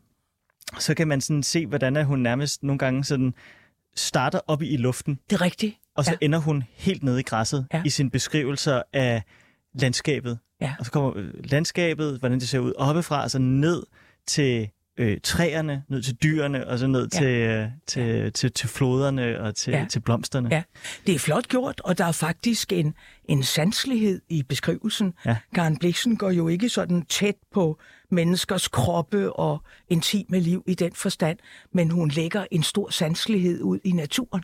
så 0.79 0.95
kan 0.95 1.09
man 1.09 1.21
sådan 1.21 1.43
se, 1.43 1.67
hvordan 1.67 1.97
at 1.97 2.07
hun 2.07 2.19
nærmest 2.19 2.63
nogle 2.63 2.79
gange 2.79 3.05
sådan 3.05 3.35
starter 3.97 4.41
op 4.47 4.63
i 4.63 4.77
luften, 4.77 5.19
Det 5.31 5.37
er 5.37 5.41
rigtigt. 5.41 5.77
og 5.97 6.05
så 6.05 6.11
Ja. 6.11 6.17
ja. 6.21 6.25
ender 6.25 6.39
hun 6.39 6.65
helt 6.73 7.03
nede 7.03 7.21
i 7.21 7.23
græsset 7.23 7.67
Ja. 7.73 7.79
ja. 7.79 7.83
i 7.85 7.89
sine 7.91 8.11
beskrivelser 8.11 8.83
af 8.93 9.23
landskabet. 9.75 10.39
Ja. 10.61 10.75
Og 10.79 10.85
så 10.85 10.93
kommer 10.93 11.13
øh, 11.17 11.31
landskabet, 11.45 12.19
hvordan 12.19 12.41
det 12.41 12.49
ser 12.49 12.59
ud 12.59 12.73
oppefra, 12.77 13.23
og 13.23 13.31
så 13.31 13.39
ned 13.39 13.83
til 14.27 14.69
øh, 14.99 15.19
træerne, 15.23 15.83
ned 15.89 16.03
til 16.03 16.15
dyrene, 16.15 16.67
og 16.69 16.79
så 16.79 16.87
ned 16.87 17.09
Ja. 17.15 17.19
til, 17.19 17.27
øh, 17.27 17.69
til, 17.87 18.33
til, 18.33 18.53
til 18.53 18.69
floderne 18.69 19.41
og 19.41 19.55
til, 19.55 19.71
Ja. 19.71 19.79
ja. 19.79 19.87
til 19.91 20.01
blomsterne. 20.01 20.49
Ja, 20.53 20.63
det 21.07 21.15
er 21.15 21.19
flot 21.19 21.49
gjort, 21.49 21.81
og 21.85 21.99
der 21.99 22.05
er 22.05 22.13
faktisk 22.13 22.73
en, 22.73 22.95
en 23.25 23.43
sanselighed 23.43 24.21
i 24.29 24.43
beskrivelsen. 24.43 25.15
Ja. 25.27 25.37
Karen 25.55 25.79
Bliksen 25.79 26.17
går 26.17 26.31
jo 26.31 26.49
ikke 26.49 26.69
sådan 26.69 27.05
tæt 27.07 27.35
på 27.55 27.79
menneskers 28.11 28.69
kroppe 28.69 29.33
og 29.33 29.63
intime 29.89 30.41
liv 30.41 30.65
i 30.67 30.75
den 30.75 30.93
forstand, 30.93 31.39
men 31.73 31.91
hun 31.91 32.09
lægger 32.11 32.47
en 32.51 32.63
stor 32.63 32.91
sanselighed 32.91 33.63
ud 33.63 33.79
i 33.85 33.91
naturen, 33.93 34.43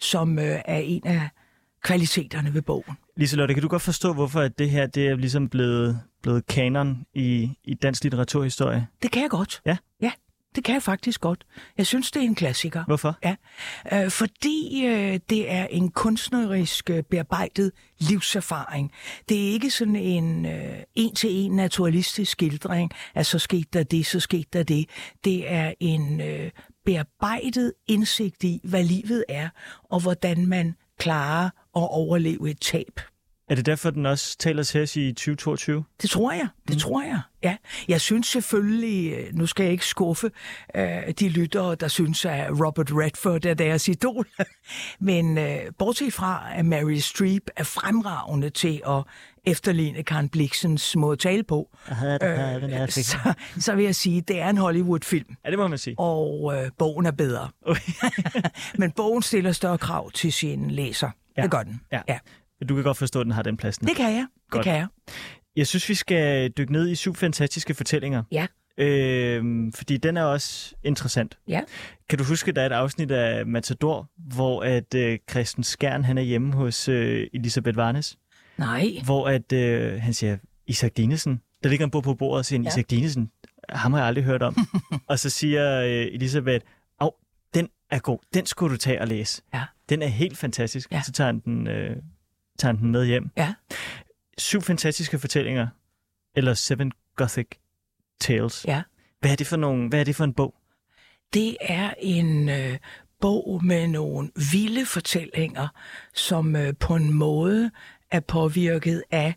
som 0.00 0.38
øh, 0.38 0.60
er 0.64 0.78
en 0.78 1.06
af 1.06 1.28
kvaliteterne 1.82 2.54
ved 2.54 2.62
bogen. 2.62 2.96
Liselotte, 3.16 3.54
kan 3.54 3.62
du 3.62 3.68
godt 3.68 3.82
forstå, 3.82 4.12
hvorfor 4.12 4.40
at 4.40 4.58
det 4.58 4.70
her 4.70 4.86
det 4.86 5.08
er 5.08 5.16
ligesom 5.16 5.48
blevet, 5.48 6.00
blevet 6.22 6.46
kanon 6.46 7.04
i, 7.14 7.50
i 7.64 7.74
dansk 7.74 8.02
litteraturhistorie? 8.02 8.86
Det 9.02 9.10
kan 9.10 9.22
jeg 9.22 9.30
godt. 9.30 9.60
Ja. 9.66 9.76
Ja, 10.00 10.12
det 10.54 10.64
kan 10.64 10.74
jeg 10.74 10.82
faktisk 10.82 11.20
godt. 11.20 11.44
Jeg 11.78 11.86
synes, 11.86 12.10
det 12.10 12.22
er 12.22 12.26
en 12.26 12.34
klassiker. 12.34 12.84
Hvorfor? 12.84 13.18
Ja, 13.24 13.34
øh, 13.92 14.10
fordi 14.10 14.86
øh, 14.86 15.20
det 15.30 15.50
er 15.50 15.66
en 15.70 15.90
kunstnerisk 15.90 16.90
øh, 16.90 17.02
bearbejdet 17.02 17.72
livserfaring. 17.98 18.92
Det 19.28 19.48
er 19.48 19.52
ikke 19.52 19.70
sådan 19.70 19.96
en 19.96 20.46
øh, 20.46 20.76
en-til-en 20.94 21.56
naturalistisk 21.56 22.32
skildring, 22.32 22.90
at 23.14 23.26
så 23.26 23.38
skete 23.38 23.68
der 23.72 23.82
det, 23.82 24.06
så 24.06 24.20
skete 24.20 24.48
der 24.52 24.62
det. 24.62 24.88
Det 25.24 25.52
er 25.52 25.72
en 25.80 26.20
øh, 26.20 26.50
bearbejdet 26.84 27.72
indsigt 27.86 28.44
i, 28.44 28.60
hvad 28.64 28.84
livet 28.84 29.24
er, 29.28 29.48
og 29.90 30.00
hvordan 30.00 30.46
man 30.46 30.74
klarer 30.98 31.50
at 31.76 31.88
overleve 31.90 32.50
et 32.50 32.60
tab. 32.60 33.00
Er 33.48 33.54
det 33.54 33.66
derfor, 33.66 33.90
den 33.90 34.06
også 34.06 34.38
taler 34.38 34.62
til 34.62 34.82
os 34.82 34.96
i 34.96 35.12
2022? 35.12 35.84
Det 36.02 36.10
tror 36.10 36.32
jeg. 36.32 36.48
Det 36.68 36.76
mm. 36.76 36.80
tror 36.80 37.02
jeg. 37.02 37.20
Ja. 37.42 37.56
Jeg 37.88 38.00
synes 38.00 38.26
selvfølgelig, 38.26 39.12
øh, 39.12 39.34
nu 39.34 39.46
skal 39.46 39.62
jeg 39.64 39.72
ikke 39.72 39.86
skuffe 39.86 40.30
øh, 40.76 41.10
de 41.20 41.28
lyttere, 41.28 41.74
der 41.74 41.88
synes, 41.88 42.24
at 42.24 42.50
Robert 42.66 42.90
Redford 42.92 43.44
er 43.44 43.54
deres 43.54 43.88
idol. 43.88 44.26
Men 45.00 45.38
øh, 45.38 45.58
bortset 45.78 46.12
fra, 46.12 46.42
at 46.54 46.64
Mary 46.64 46.94
Streep 46.94 47.42
er 47.56 47.64
fremragende 47.64 48.50
til 48.50 48.82
at 48.88 49.04
efterligne 49.44 50.02
Karen 50.02 50.28
Bliksens 50.28 50.96
måde 50.96 51.12
at 51.12 51.18
tale 51.18 51.42
på, 51.42 51.76
øh, 51.90 52.88
så, 52.88 53.34
så 53.58 53.74
vil 53.74 53.84
jeg 53.84 53.94
sige, 53.94 54.18
at 54.18 54.28
det 54.28 54.40
er 54.40 54.48
en 54.48 54.58
Hollywood-film, 54.58 55.36
Ja, 55.44 55.50
det 55.50 55.58
må 55.58 55.68
man 55.68 55.78
sige. 55.78 55.98
og 55.98 56.54
øh, 56.56 56.70
bogen 56.78 57.06
er 57.06 57.10
bedre. 57.10 57.48
Okay. 57.66 57.92
Men 58.78 58.90
bogen 58.90 59.22
stiller 59.22 59.52
større 59.52 59.78
krav 59.78 60.10
til 60.10 60.32
sin 60.32 60.70
læser. 60.70 61.10
Ja. 61.36 61.42
Det 61.42 61.50
gør 61.50 61.62
den. 61.62 61.80
Ja. 61.92 62.00
ja. 62.08 62.18
Du 62.68 62.74
kan 62.74 62.84
godt 62.84 62.96
forstå, 62.96 63.20
at 63.20 63.24
den 63.24 63.32
har 63.32 63.42
den 63.42 63.56
plads. 63.56 63.78
Det 63.78 63.96
kan 63.96 64.10
jeg. 64.12 64.26
Det 64.44 64.50
Godt. 64.50 64.64
kan 64.64 64.74
jeg. 64.74 64.86
Jeg 65.56 65.66
synes, 65.66 65.88
vi 65.88 65.94
skal 65.94 66.50
dykke 66.50 66.72
ned 66.72 66.88
i 66.88 66.94
syv 66.94 67.14
fantastiske 67.14 67.74
fortællinger. 67.74 68.22
Ja. 68.32 68.46
Øhm, 68.78 69.72
fordi 69.72 69.96
den 69.96 70.16
er 70.16 70.22
også 70.22 70.74
interessant. 70.84 71.38
Ja. 71.48 71.60
Kan 72.08 72.18
du 72.18 72.24
huske, 72.24 72.52
der 72.52 72.62
er 72.62 72.66
et 72.66 72.72
afsnit 72.72 73.10
af 73.10 73.46
Matador, 73.46 74.10
hvor 74.34 74.62
at 74.62 74.94
øh, 74.94 75.18
Christen 75.30 75.64
Skjern 75.64 76.04
han 76.04 76.18
er 76.18 76.22
hjemme 76.22 76.52
hos 76.52 76.88
øh, 76.88 77.26
Elisabeth 77.34 77.76
Varnes, 77.76 78.18
Nej. 78.58 78.86
hvor 79.04 79.28
at 79.28 79.52
øh, 79.52 80.00
han 80.02 80.14
siger, 80.14 80.36
Isak 80.66 80.96
Dinesen, 80.96 81.40
der 81.62 81.68
ligger 81.68 81.84
en 81.86 81.90
bog 81.90 82.02
på 82.02 82.14
bordet 82.14 82.38
og 82.38 82.44
siger, 82.44 82.62
Ja. 82.62 82.68
Isak 82.68 82.90
Dinesen, 82.90 83.30
ham 83.68 83.92
har 83.92 84.00
jeg 84.00 84.08
aldrig 84.08 84.24
hørt 84.24 84.42
om. 84.42 84.56
og 85.08 85.18
så 85.18 85.30
siger 85.30 85.80
øh, 85.80 85.90
Elisabeth, 85.90 86.64
den 87.54 87.68
er 87.90 87.98
god, 87.98 88.18
den 88.34 88.46
skulle 88.46 88.72
du 88.72 88.78
tage 88.78 89.00
og 89.00 89.08
læse. 89.08 89.42
Ja. 89.54 89.64
Den 89.88 90.02
er 90.02 90.06
helt 90.06 90.38
fantastisk. 90.38 90.92
Ja. 90.92 91.02
Så 91.02 91.12
tager 91.12 91.26
han 91.26 91.40
den, 91.40 91.66
øh, 91.66 91.96
tager 92.58 92.74
han 92.74 92.82
den 92.82 92.92
med 92.92 93.06
hjem. 93.06 93.30
Ja. 93.36 93.54
Syv 94.38 94.62
fantastiske 94.62 95.18
fortællinger, 95.18 95.66
eller 96.36 96.54
Seven 96.54 96.92
Gothic 97.16 97.48
Tales. 98.20 98.64
Ja. 98.68 98.82
Hvad 99.20 99.30
er 99.30 99.36
det 99.36 99.46
for, 99.46 99.56
nogle, 99.56 99.88
hvad 99.88 100.00
er 100.00 100.04
det 100.04 100.16
for 100.16 100.24
en 100.24 100.34
bog? 100.34 100.54
Det 101.34 101.56
er 101.60 101.94
en 101.98 102.48
øh, 102.48 102.78
bog 103.20 103.64
med 103.64 103.88
nogle 103.88 104.30
vilde 104.52 104.86
fortællinger, 104.86 105.68
som 106.14 106.56
øh, 106.56 106.74
på 106.80 106.96
en 106.96 107.12
måde 107.12 107.70
er 108.10 108.20
påvirket 108.20 109.02
af 109.10 109.34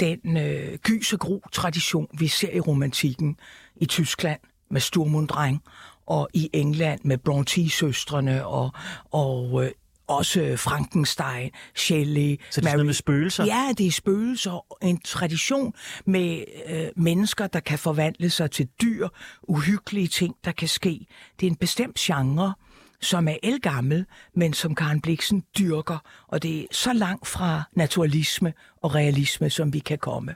den 0.00 0.36
øh, 0.36 0.78
gys 0.78 1.12
og 1.12 1.18
gro 1.18 1.42
tradition, 1.52 2.08
vi 2.18 2.28
ser 2.28 2.50
i 2.50 2.60
romantikken 2.60 3.36
i 3.76 3.86
Tyskland 3.86 4.40
med 4.70 4.80
Sturm 4.80 5.14
und 5.14 5.28
Drang, 5.28 5.62
og 6.06 6.28
i 6.34 6.50
England 6.52 7.00
med 7.04 7.18
Brontë-søstrene 7.18 8.46
og, 8.46 8.70
og 9.10 9.64
øh, 9.64 9.70
også 10.06 10.56
Frankenstein, 10.56 11.50
Shelley, 11.74 12.40
Så 12.50 12.60
det 12.60 12.66
er 12.66 12.70
sådan 12.70 12.72
noget 12.72 12.86
med 12.86 12.94
spøgelser? 12.94 13.44
Ja, 13.44 13.72
det 13.78 13.86
er 13.86 13.90
spøgelser 13.90 14.50
og 14.50 14.78
en 14.82 15.00
tradition 15.00 15.74
med 16.06 16.44
øh, 16.68 16.86
mennesker, 16.96 17.46
der 17.46 17.60
kan 17.60 17.78
forvandle 17.78 18.30
sig 18.30 18.50
til 18.50 18.68
dyr, 18.82 19.08
uhyggelige 19.42 20.08
ting, 20.08 20.34
der 20.44 20.52
kan 20.52 20.68
ske. 20.68 21.06
Det 21.40 21.46
er 21.46 21.50
en 21.50 21.56
bestemt 21.56 21.96
genre, 21.96 22.54
som 23.00 23.28
er 23.28 23.36
elgammel, 23.42 24.06
men 24.34 24.52
som 24.52 24.74
Karen 24.74 25.00
Bliksen 25.00 25.44
dyrker, 25.58 25.98
og 26.28 26.42
det 26.42 26.60
er 26.60 26.64
så 26.72 26.92
langt 26.92 27.26
fra 27.26 27.62
naturalisme 27.72 28.52
og 28.82 28.94
realisme, 28.94 29.50
som 29.50 29.72
vi 29.72 29.78
kan 29.78 29.98
komme. 29.98 30.34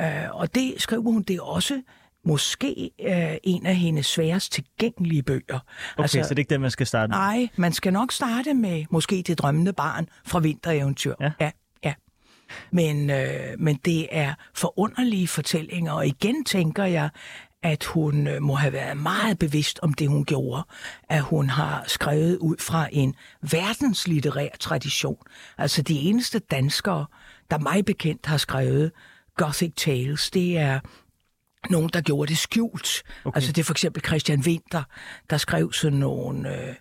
Øh, 0.00 0.06
og 0.30 0.54
det 0.54 0.74
skriver 0.78 1.02
hun, 1.02 1.22
det 1.22 1.36
er 1.36 1.42
også 1.42 1.82
måske 2.24 2.90
øh, 3.00 3.36
en 3.42 3.66
af 3.66 3.76
hendes 3.76 4.06
sværest 4.06 4.52
tilgængelige 4.52 5.22
bøger. 5.22 5.58
Okay, 5.94 6.02
altså, 6.02 6.22
så 6.22 6.28
det 6.28 6.34
er 6.34 6.38
ikke 6.38 6.54
den, 6.54 6.60
man 6.60 6.70
skal 6.70 6.86
starte 6.86 7.10
med? 7.10 7.18
Nej, 7.18 7.48
man 7.56 7.72
skal 7.72 7.92
nok 7.92 8.12
starte 8.12 8.54
med 8.54 8.84
måske 8.90 9.22
Det 9.26 9.38
drømmende 9.38 9.72
barn 9.72 10.08
fra 10.24 10.38
Vintereventyr. 10.38 11.14
Ja. 11.20 11.32
ja. 11.40 11.50
ja. 11.84 11.94
Men, 12.70 13.10
øh, 13.10 13.28
men 13.58 13.76
det 13.84 14.08
er 14.10 14.34
forunderlige 14.54 15.28
fortællinger, 15.28 15.92
og 15.92 16.06
igen 16.06 16.44
tænker 16.44 16.84
jeg, 16.84 17.10
at 17.62 17.84
hun 17.84 18.26
øh, 18.26 18.42
må 18.42 18.54
have 18.54 18.72
været 18.72 18.96
meget 18.96 19.38
bevidst 19.38 19.78
om 19.82 19.94
det, 19.94 20.08
hun 20.08 20.24
gjorde. 20.24 20.62
At 21.08 21.20
hun 21.22 21.50
har 21.50 21.84
skrevet 21.86 22.38
ud 22.38 22.56
fra 22.58 22.88
en 22.92 23.14
verdenslitterær 23.42 24.48
tradition. 24.60 25.16
Altså 25.58 25.82
de 25.82 26.00
eneste 26.00 26.38
danskere, 26.38 27.06
der 27.50 27.58
mig 27.58 27.84
bekendt 27.84 28.26
har 28.26 28.36
skrevet 28.36 28.92
Gothic 29.36 29.72
Tales, 29.76 30.30
det 30.30 30.58
er 30.58 30.80
nogen, 31.70 31.90
der 31.92 32.00
gjorde 32.00 32.28
det 32.28 32.38
skjult. 32.38 33.02
Okay. 33.24 33.36
Altså 33.36 33.52
det 33.52 33.60
er 33.60 33.64
for 33.64 33.74
eksempel 33.74 34.04
Christian 34.06 34.40
Winter, 34.40 34.82
der 35.30 35.36
skrev 35.36 35.72
sådan 35.72 35.98
nogle 35.98 36.68
øh, 36.68 36.74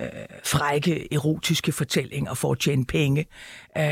øh, 0.00 0.08
frække, 0.44 1.14
erotiske 1.14 1.72
fortællinger 1.72 2.34
for 2.34 2.52
at 2.52 2.58
tjene 2.58 2.84
penge. 2.84 3.26
Øh, 3.78 3.84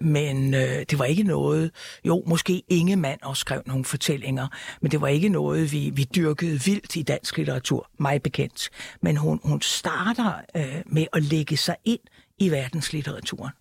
men 0.00 0.54
øh, 0.54 0.84
det 0.90 0.98
var 0.98 1.04
ikke 1.04 1.22
noget... 1.22 1.70
Jo, 2.04 2.22
måske 2.26 2.62
Ingemann 2.68 3.24
også 3.24 3.40
skrev 3.40 3.62
nogle 3.66 3.84
fortællinger, 3.84 4.48
men 4.80 4.90
det 4.90 5.00
var 5.00 5.08
ikke 5.08 5.28
noget, 5.28 5.72
vi, 5.72 5.90
vi 5.94 6.04
dyrkede 6.14 6.60
vildt 6.64 6.96
i 6.96 7.02
dansk 7.02 7.36
litteratur, 7.36 7.90
mig 7.98 8.22
bekendt. 8.22 8.68
Men 9.02 9.16
hun, 9.16 9.40
hun 9.44 9.60
starter 9.60 10.32
øh, 10.56 10.82
med 10.86 11.06
at 11.12 11.22
lægge 11.22 11.56
sig 11.56 11.76
ind 11.84 12.00
i 12.38 12.50
verdenslitteraturen. 12.50 13.52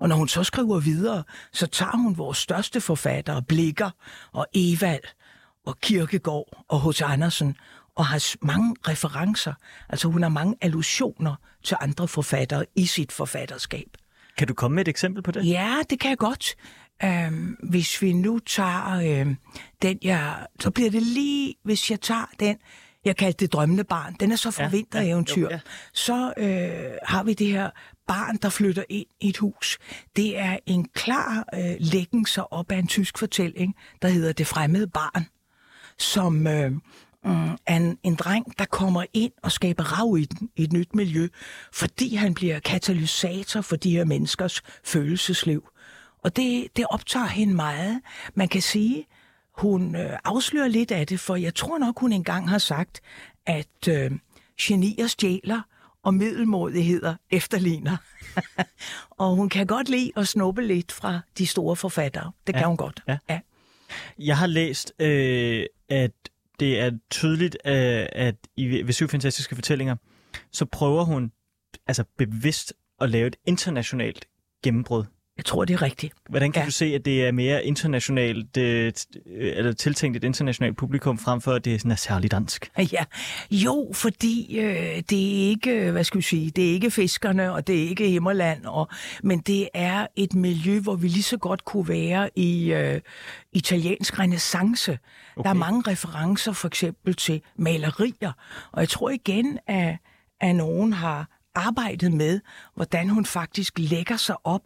Og 0.00 0.08
når 0.08 0.16
hun 0.16 0.28
så 0.28 0.44
skriver 0.44 0.80
videre, 0.80 1.22
så 1.52 1.66
tager 1.66 1.96
hun 1.96 2.18
vores 2.18 2.38
største 2.38 2.80
forfattere, 2.80 3.42
Blikker 3.42 3.90
og 4.32 4.46
Evald 4.54 5.02
og 5.70 5.80
Kirkegård 5.80 6.64
og 6.68 6.90
H.C. 6.90 7.02
Andersen, 7.02 7.56
og 7.94 8.06
har 8.06 8.36
mange 8.42 8.76
referencer. 8.88 9.54
Altså 9.88 10.08
hun 10.08 10.22
har 10.22 10.28
mange 10.28 10.56
allusioner 10.60 11.34
til 11.62 11.76
andre 11.80 12.08
forfattere 12.08 12.64
i 12.76 12.86
sit 12.86 13.12
forfatterskab. 13.12 13.86
Kan 14.38 14.48
du 14.48 14.54
komme 14.54 14.74
med 14.74 14.84
et 14.84 14.88
eksempel 14.88 15.22
på 15.22 15.30
det? 15.30 15.46
Ja, 15.46 15.76
det 15.90 16.00
kan 16.00 16.10
jeg 16.10 16.18
godt. 16.18 16.54
Øhm, 17.04 17.56
hvis 17.62 18.02
vi 18.02 18.12
nu 18.12 18.38
tager 18.38 19.20
øhm, 19.20 19.36
den, 19.82 19.98
jeg... 20.02 20.46
Så 20.60 20.70
bliver 20.70 20.90
det 20.90 21.02
lige, 21.02 21.54
hvis 21.62 21.90
jeg 21.90 22.00
tager 22.00 22.30
den, 22.40 22.56
jeg 23.04 23.16
kaldte 23.16 23.44
det 23.44 23.52
drømmende 23.52 23.84
barn. 23.84 24.16
Den 24.20 24.32
er 24.32 24.36
så 24.36 24.50
fra 24.50 24.62
ja, 24.62 24.68
vintereventyr. 24.68 25.48
Ja, 25.50 25.54
ja. 25.54 25.60
Så 25.92 26.32
øh, 26.36 26.92
har 27.02 27.22
vi 27.22 27.34
det 27.34 27.46
her 27.46 27.70
barn, 28.06 28.36
der 28.36 28.48
flytter 28.48 28.84
ind 28.88 29.06
i 29.20 29.28
et 29.28 29.36
hus. 29.36 29.78
Det 30.16 30.38
er 30.38 30.58
en 30.66 30.88
klar 30.94 31.44
øh, 31.54 31.76
læggen 31.78 32.26
sig 32.26 32.52
op 32.52 32.72
af 32.72 32.78
en 32.78 32.86
tysk 32.86 33.18
fortælling, 33.18 33.74
der 34.02 34.08
hedder 34.08 34.32
Det 34.32 34.46
fremmede 34.46 34.86
barn, 34.86 35.26
som 36.02 36.46
øh, 36.46 36.72
mm, 37.24 37.50
en, 37.68 37.98
en 38.02 38.14
dreng, 38.14 38.58
der 38.58 38.64
kommer 38.64 39.04
ind 39.12 39.32
og 39.42 39.52
skaber 39.52 39.82
rav 39.84 40.18
i, 40.18 40.24
den, 40.24 40.50
i 40.56 40.62
et 40.62 40.72
nyt 40.72 40.94
miljø, 40.94 41.28
fordi 41.72 42.14
han 42.14 42.34
bliver 42.34 42.58
katalysator 42.58 43.60
for 43.60 43.76
de 43.76 43.90
her 43.90 44.04
menneskers 44.04 44.62
følelsesliv. 44.84 45.68
Og 46.24 46.36
det, 46.36 46.66
det 46.76 46.86
optager 46.90 47.26
hende 47.26 47.54
meget. 47.54 48.00
Man 48.34 48.48
kan 48.48 48.62
sige, 48.62 49.06
hun 49.58 49.96
øh, 49.96 50.18
afslører 50.24 50.68
lidt 50.68 50.90
af 50.90 51.06
det, 51.06 51.20
for 51.20 51.36
jeg 51.36 51.54
tror 51.54 51.78
nok, 51.78 51.98
hun 52.00 52.12
engang 52.12 52.48
har 52.50 52.58
sagt, 52.58 53.00
at 53.46 53.88
øh, 53.88 54.10
genier 54.60 55.06
stjæler, 55.06 55.60
og 56.02 56.14
middelmodigheder 56.14 57.14
efterligner. 57.30 57.96
og 59.18 59.36
hun 59.36 59.48
kan 59.48 59.66
godt 59.66 59.88
lide 59.88 60.12
at 60.16 60.28
snuppe 60.28 60.62
lidt 60.62 60.92
fra 60.92 61.20
de 61.38 61.46
store 61.46 61.76
forfattere. 61.76 62.32
Det 62.46 62.54
kan 62.54 62.62
Ja, 62.62 62.66
hun 62.68 62.76
godt. 62.76 63.02
ja. 63.08 63.18
ja. 63.28 63.40
Jeg 64.18 64.38
har 64.38 64.46
læst, 64.46 64.92
øh, 64.98 65.66
at 65.88 66.12
det 66.60 66.80
er 66.80 66.90
tydeligt, 67.10 67.56
øh, 67.66 68.06
at 68.12 68.34
i 68.56 68.82
ved 68.86 68.92
syv 68.92 69.08
fantastiske 69.08 69.54
fortællinger, 69.54 69.96
så 70.52 70.64
prøver 70.64 71.04
hun 71.04 71.32
altså 71.86 72.04
bevidst 72.18 72.74
at 73.00 73.10
lave 73.10 73.26
et 73.26 73.36
internationalt 73.46 74.28
gennembrud. 74.62 75.04
Jeg 75.40 75.44
tror, 75.44 75.64
det 75.64 75.74
er 75.74 75.82
rigtigt. 75.82 76.14
Hvordan 76.28 76.52
kan 76.52 76.62
ja. 76.62 76.66
Du 76.66 76.70
se, 76.70 76.84
at 76.84 77.04
det 77.04 77.26
er 77.26 77.32
mere 77.32 77.64
internationalt, 77.64 78.56
øh, 78.56 78.92
øh, 79.26 79.52
eller 79.56 79.72
tiltænkt 79.72 80.16
et 80.16 80.24
internationalt 80.24 80.76
publikum, 80.76 81.18
frem 81.18 81.40
for 81.40 81.52
at 81.52 81.64
det 81.64 81.74
er 81.74 81.78
sådan 81.78 81.90
er 81.90 81.96
særligt 81.96 82.30
dansk? 82.30 82.70
Ja, 82.92 83.04
jo, 83.50 83.90
fordi 83.92 84.58
øh, 84.58 85.02
det 85.10 85.44
er 85.44 85.48
ikke, 85.48 85.90
hvad 85.90 86.04
skal 86.04 86.18
vi 86.18 86.22
sige, 86.22 86.50
det 86.50 86.68
er 86.68 86.72
ikke 86.72 86.90
fiskerne, 86.90 87.52
og 87.52 87.66
det 87.66 87.84
er 87.84 87.88
ikke 87.88 88.08
Himmerland, 88.08 88.64
og, 88.64 88.88
men 89.22 89.38
det 89.38 89.68
er 89.74 90.06
et 90.16 90.34
miljø, 90.34 90.80
hvor 90.80 90.94
vi 90.94 91.08
lige 91.08 91.22
så 91.22 91.36
godt 91.36 91.64
kunne 91.64 91.88
være 91.88 92.30
i 92.36 92.72
øh, 92.72 93.00
italiensk 93.52 94.18
renaissance. 94.18 94.98
Okay. 95.36 95.44
Der 95.44 95.50
er 95.50 95.58
mange 95.58 95.90
referencer 95.90 96.52
for 96.52 96.68
eksempel 96.68 97.14
til 97.14 97.42
malerier, 97.56 98.32
og 98.72 98.80
jeg 98.80 98.88
tror 98.88 99.10
igen, 99.10 99.58
at, 99.66 99.96
at 100.40 100.56
nogen 100.56 100.92
har 100.92 101.26
arbejdet 101.54 102.12
med, 102.12 102.40
hvordan 102.74 103.08
hun 103.08 103.26
faktisk 103.26 103.78
lægger 103.78 104.16
sig 104.16 104.36
op 104.44 104.62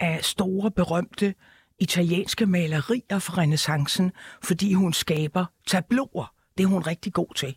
af 0.00 0.24
store, 0.24 0.70
berømte 0.70 1.34
italienske 1.78 2.46
malerier 2.46 3.18
fra 3.18 3.38
renaissancen, 3.38 4.12
fordi 4.42 4.72
hun 4.72 4.92
skaber 4.92 5.44
tabloer. 5.66 6.34
Det 6.58 6.64
er 6.64 6.68
hun 6.68 6.82
rigtig 6.82 7.12
god 7.12 7.34
til. 7.34 7.56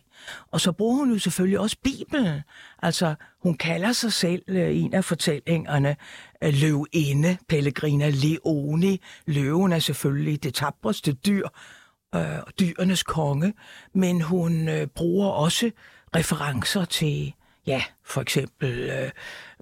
Og 0.50 0.60
så 0.60 0.72
bruger 0.72 0.96
hun 0.96 1.12
jo 1.12 1.18
selvfølgelig 1.18 1.58
også 1.58 1.76
Bibelen. 1.84 2.40
Altså, 2.82 3.14
hun 3.42 3.56
kalder 3.56 3.92
sig 3.92 4.12
selv 4.12 4.42
øh, 4.48 4.76
en 4.76 4.94
af 4.94 5.04
fortællingerne 5.04 5.96
øh, 6.44 6.54
løvinde, 6.54 7.36
Pellegrina 7.48 8.10
Leone. 8.10 8.98
Løven 9.26 9.72
er 9.72 9.78
selvfølgelig 9.78 10.42
det 10.42 10.54
tabreste 10.54 11.12
dyr, 11.12 11.48
øh, 12.14 12.22
dyrenes 12.60 13.02
konge, 13.02 13.54
men 13.94 14.20
hun 14.20 14.68
øh, 14.68 14.86
bruger 14.86 15.28
også 15.28 15.70
referencer 16.16 16.84
til, 16.84 17.34
ja, 17.66 17.82
for 18.04 18.20
eksempel 18.20 18.90
øh, 18.90 19.10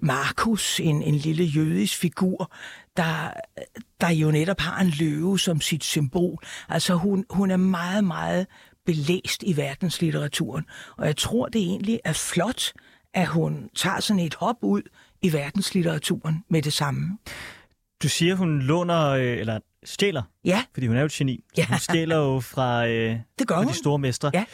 Markus, 0.01 0.79
en, 0.79 1.01
en 1.01 1.15
lille 1.15 1.43
jødisk 1.43 1.97
figur, 1.97 2.51
der, 2.97 3.33
der 4.01 4.09
jo 4.09 4.31
netop 4.31 4.59
har 4.59 4.81
en 4.81 4.89
løve 4.89 5.39
som 5.39 5.61
sit 5.61 5.83
symbol. 5.83 6.43
Altså 6.69 6.93
hun, 6.95 7.25
hun 7.29 7.51
er 7.51 7.57
meget, 7.57 8.03
meget 8.03 8.47
belæst 8.85 9.43
i 9.43 9.57
verdenslitteraturen, 9.57 10.65
og 10.97 11.05
jeg 11.07 11.17
tror, 11.17 11.45
det 11.47 11.61
egentlig 11.61 11.99
er 12.05 12.13
flot, 12.13 12.63
at 13.13 13.27
hun 13.27 13.69
tager 13.75 13.99
sådan 13.99 14.19
et 14.19 14.35
hop 14.35 14.55
ud 14.61 14.81
i 15.21 15.33
verdenslitteraturen 15.33 16.43
med 16.49 16.61
det 16.61 16.73
samme. 16.73 17.17
Du 18.03 18.09
siger, 18.09 18.35
hun 18.35 18.61
låner, 18.61 19.07
øh, 19.09 19.23
eller 19.37 19.59
stjæler, 19.85 20.21
Ja, 20.45 20.63
fordi 20.73 20.87
hun 20.87 20.95
er 20.95 20.99
jo 20.99 21.05
et 21.05 21.11
geni. 21.11 21.43
Så 21.55 21.61
Ja. 21.61 21.65
Hun 21.67 21.77
stjæler 21.79 22.15
jo 22.17 22.39
fra, 22.39 22.87
øh, 22.87 23.17
det 23.39 23.47
gør 23.47 23.55
fra 23.55 23.61
hun. 23.63 23.71
de 23.71 23.77
store 23.77 23.99
mestre. 23.99 24.31
Ja. 24.33 24.45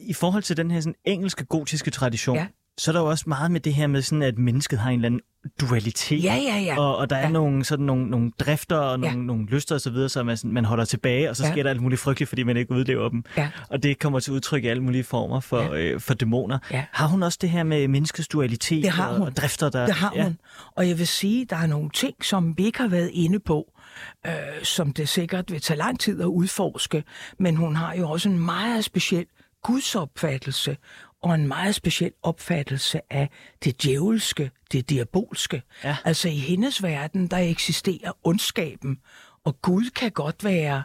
I 0.00 0.12
forhold 0.12 0.42
til 0.42 0.56
den 0.56 0.70
her 0.70 0.80
sådan, 0.80 0.94
engelske 1.04 1.44
gotiske 1.44 1.90
tradition, 1.90 2.36
Ja. 2.36 2.46
Så 2.78 2.90
er 2.90 2.92
der 2.92 3.00
jo 3.00 3.06
også 3.06 3.24
meget 3.26 3.50
med 3.50 3.60
det 3.60 3.74
her 3.74 3.86
med, 3.86 4.02
sådan, 4.02 4.22
at 4.22 4.38
mennesket 4.38 4.78
har 4.78 4.90
en 4.90 4.94
eller 4.94 5.06
anden 5.06 5.20
dualitet. 5.60 6.24
Ja, 6.24 6.34
ja, 6.34 6.58
ja. 6.58 6.80
Og, 6.80 6.96
og 6.96 7.10
der 7.10 7.16
er 7.16 7.20
Ja. 7.20 7.28
nogle, 7.28 7.64
sådan 7.64 7.86
nogle, 7.86 8.06
nogle 8.10 8.30
drifter 8.40 8.76
og 8.76 9.00
nogle, 9.00 9.16
Ja. 9.16 9.22
nogle 9.22 9.46
lyster 9.46 9.74
osv., 9.74 9.78
så 9.80 9.90
videre, 9.90 10.08
som 10.08 10.26
man, 10.26 10.36
sådan- 10.36 10.52
man 10.52 10.64
holder 10.64 10.84
tilbage, 10.84 11.30
og 11.30 11.36
så 11.36 11.44
Ja. 11.46 11.52
sker 11.52 11.62
der 11.62 11.70
alt 11.70 11.80
muligt 11.80 12.00
frygteligt, 12.00 12.28
fordi 12.28 12.42
man 12.42 12.56
ikke 12.56 12.72
udlever 12.72 13.08
dem. 13.08 13.24
Ja. 13.36 13.50
Og 13.70 13.82
det 13.82 13.98
kommer 13.98 14.20
til 14.20 14.32
udtryk 14.32 14.64
i 14.64 14.66
alle 14.66 14.82
mulige 14.82 15.04
former 15.04 15.40
for, 15.40 15.62
ja. 15.62 15.78
øh, 15.78 16.00
for 16.00 16.14
dæmoner. 16.14 16.58
Ja. 16.70 16.84
Har 16.92 17.06
hun 17.06 17.22
også 17.22 17.38
det 17.40 17.50
her 17.50 17.62
med 17.62 17.88
menneskets 17.88 18.28
dualitet 18.28 18.82
Det 18.84 18.90
har 18.92 19.08
og, 19.08 19.16
hun. 19.18 19.26
og 19.26 19.36
drifter, 19.36 19.68
der... 19.70 19.86
Det 19.86 19.94
har 19.94 20.12
ja. 20.16 20.22
hun. 20.24 20.38
Og 20.76 20.88
jeg 20.88 20.98
vil 20.98 21.06
sige, 21.06 21.44
der 21.44 21.56
er 21.56 21.66
nogle 21.66 21.90
ting, 21.90 22.24
som 22.24 22.58
vi 22.58 22.64
ikke 22.66 22.78
har 22.78 22.88
været 22.88 23.10
inde 23.12 23.38
på, 23.40 23.72
øh, 24.26 24.32
som 24.62 24.92
det 24.92 25.08
sikkert 25.08 25.52
vil 25.52 25.60
tage 25.60 25.78
lang 25.78 26.00
tid 26.00 26.20
at 26.20 26.26
udforske. 26.26 27.04
Men 27.38 27.56
hun 27.56 27.76
har 27.76 27.94
jo 27.94 28.10
også 28.10 28.28
en 28.28 28.38
meget 28.38 28.84
speciel 28.84 29.26
gudsopfattelse, 29.62 30.76
og 31.22 31.34
en 31.34 31.48
meget 31.48 31.74
speciel 31.74 32.12
opfattelse 32.22 33.00
af 33.10 33.30
det 33.64 33.82
djævelske, 33.82 34.50
det 34.72 34.90
diabolske. 34.90 35.62
Ja. 35.84 35.96
Altså 36.04 36.28
i 36.28 36.38
hendes 36.38 36.82
verden, 36.82 37.26
der 37.26 37.38
eksisterer 37.38 38.12
ondskaben, 38.24 38.98
og 39.44 39.62
Gud 39.62 39.90
kan 39.90 40.10
godt 40.10 40.44
være 40.44 40.82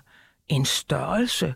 en 0.48 0.66
størrelse, 0.66 1.54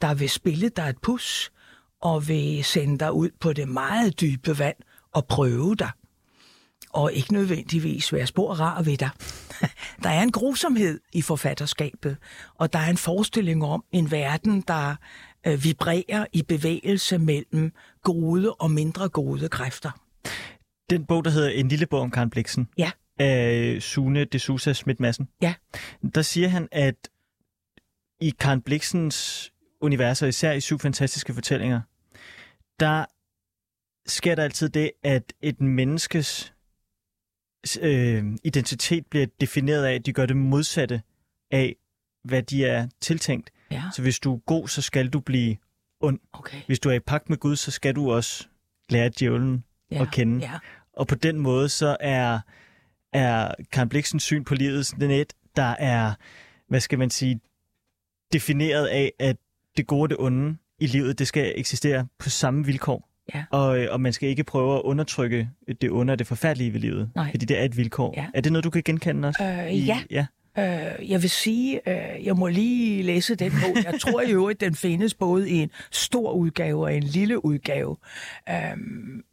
der 0.00 0.14
vil 0.14 0.30
spille 0.30 0.68
dig 0.68 0.88
et 0.88 0.98
pus, 1.02 1.52
og 2.00 2.28
vil 2.28 2.64
sende 2.64 2.98
dig 2.98 3.12
ud 3.12 3.30
på 3.40 3.52
det 3.52 3.68
meget 3.68 4.20
dybe 4.20 4.58
vand 4.58 4.76
og 5.12 5.26
prøve 5.26 5.74
dig 5.74 5.90
og 6.92 7.12
ikke 7.12 7.32
nødvendigvis 7.32 8.12
være 8.12 8.26
spor 8.26 8.54
rar 8.54 8.82
ved 8.82 8.96
dig. 8.96 9.10
Der 10.02 10.08
er 10.08 10.22
en 10.22 10.32
grusomhed 10.32 11.00
i 11.12 11.22
forfatterskabet, 11.22 12.16
og 12.58 12.72
der 12.72 12.78
er 12.78 12.90
en 12.90 12.96
forestilling 12.96 13.64
om 13.64 13.84
en 13.92 14.10
verden, 14.10 14.60
der 14.60 14.96
øh, 15.46 15.64
vibrerer 15.64 16.26
i 16.32 16.42
bevægelse 16.42 17.18
mellem 17.18 17.72
gode 18.02 18.54
og 18.54 18.70
mindre 18.70 19.08
gode 19.08 19.48
kræfter. 19.48 19.90
Den 20.90 21.04
bog, 21.06 21.24
der 21.24 21.30
hedder 21.30 21.48
En 21.48 21.68
lille 21.68 21.86
bog 21.86 22.00
om 22.00 22.10
Karen 22.10 22.30
Bliksen, 22.30 22.68
Ja. 22.78 22.90
af 23.18 23.76
Sune 23.82 24.24
de 24.24 24.38
Sousa 24.38 24.72
Schmidt 24.72 25.00
Madsen, 25.00 25.28
Ja. 25.42 25.54
der 26.14 26.22
siger 26.22 26.48
han, 26.48 26.68
at 26.72 27.08
i 28.20 28.30
Karen 28.30 28.62
Bliksens 28.62 29.50
univers, 29.80 30.22
og 30.22 30.28
især 30.28 30.52
i 30.52 30.60
syv 30.60 30.78
fantastiske 30.78 31.34
fortællinger, 31.34 31.80
der 32.80 33.04
sker 34.06 34.34
der 34.34 34.44
altid 34.44 34.68
det, 34.68 34.90
at 35.02 35.32
et 35.42 35.60
menneskes 35.60 36.54
øh, 37.82 38.24
identitet 38.44 39.06
bliver 39.06 39.26
defineret 39.40 39.84
af, 39.84 39.94
at 39.94 40.06
de 40.06 40.12
gør 40.12 40.26
det 40.26 40.36
modsatte 40.36 41.02
af, 41.50 41.76
hvad 42.24 42.42
de 42.42 42.64
er 42.64 42.88
tiltænkt. 43.00 43.50
Ja, 43.70 43.82
Så 43.94 44.02
hvis 44.02 44.18
du 44.20 44.34
er 44.34 44.38
god, 44.38 44.68
så 44.68 44.82
skal 44.82 45.08
du 45.08 45.20
blive 45.20 45.56
ond. 46.00 46.18
okay. 46.32 46.58
Hvis 46.66 46.80
du 46.80 46.88
er 46.88 46.92
i 46.94 46.98
pagt 47.00 47.30
med 47.30 47.38
Gud, 47.38 47.56
så 47.56 47.70
skal 47.70 47.94
du 47.94 48.12
også 48.12 48.46
lære 48.90 49.08
djævlen 49.08 49.64
Ja, 49.90 50.02
at 50.02 50.10
kende. 50.10 50.38
Ja, 50.46 50.52
Og 50.92 51.06
på 51.06 51.14
den 51.14 51.38
måde, 51.38 51.68
så 51.68 51.96
er, 52.00 52.38
er 53.12 53.54
Karen 53.72 53.88
Bliksens 53.88 54.22
syn 54.22 54.44
på 54.44 54.54
livet 54.54 54.86
sådan 54.86 55.10
et, 55.10 55.32
der 55.56 55.74
er, 55.78 56.12
hvad 56.68 56.80
skal 56.80 56.98
man 56.98 57.10
sige, 57.10 57.40
defineret 58.32 58.86
af, 58.86 59.12
at 59.18 59.36
det 59.76 59.86
gode 59.86 60.02
og 60.02 60.08
det 60.10 60.16
onde 60.20 60.56
i 60.80 60.86
livet, 60.86 61.18
det 61.18 61.26
skal 61.28 61.52
eksistere 61.56 62.06
på 62.18 62.30
samme 62.30 62.66
vilkår. 62.66 63.08
Ja. 63.34 63.44
Og, 63.50 63.78
øh, 63.78 63.88
og 63.90 64.00
man 64.00 64.12
skal 64.12 64.28
ikke 64.28 64.44
prøve 64.44 64.76
at 64.76 64.82
undertrykke 64.82 65.50
det 65.80 65.90
onde 65.90 66.12
og 66.12 66.18
det 66.18 66.26
forfærdelige 66.26 66.72
ved 66.72 66.80
livet, 66.80 67.10
Nej. 67.14 67.30
fordi 67.30 67.46
det 67.46 67.58
er 67.60 67.64
et 67.64 67.76
vilkår. 67.76 68.14
Ja. 68.16 68.26
Er 68.34 68.40
det 68.40 68.52
noget, 68.52 68.64
du 68.64 68.70
kan 68.70 68.82
genkende 68.84 69.28
også? 69.28 69.44
Øh, 69.44 69.72
i, 69.72 69.84
ja. 69.84 70.02
ja. 70.10 70.26
Øh, 70.58 71.10
jeg 71.10 71.22
vil 71.22 71.30
sige, 71.30 71.80
øh, 71.88 72.26
jeg 72.26 72.36
må 72.36 72.48
lige 72.48 73.02
læse 73.02 73.34
den 73.34 73.50
bog. 73.50 73.84
Jeg 73.84 74.00
tror 74.00 74.20
i 74.20 74.32
øvrigt, 74.32 74.60
den 74.60 74.74
findes 74.74 75.14
både 75.14 75.50
i 75.50 75.54
en 75.54 75.70
stor 75.90 76.32
udgave 76.32 76.82
og 76.84 76.94
en 76.94 77.02
lille 77.02 77.44
udgave. 77.44 77.96
Øh, 78.48 78.76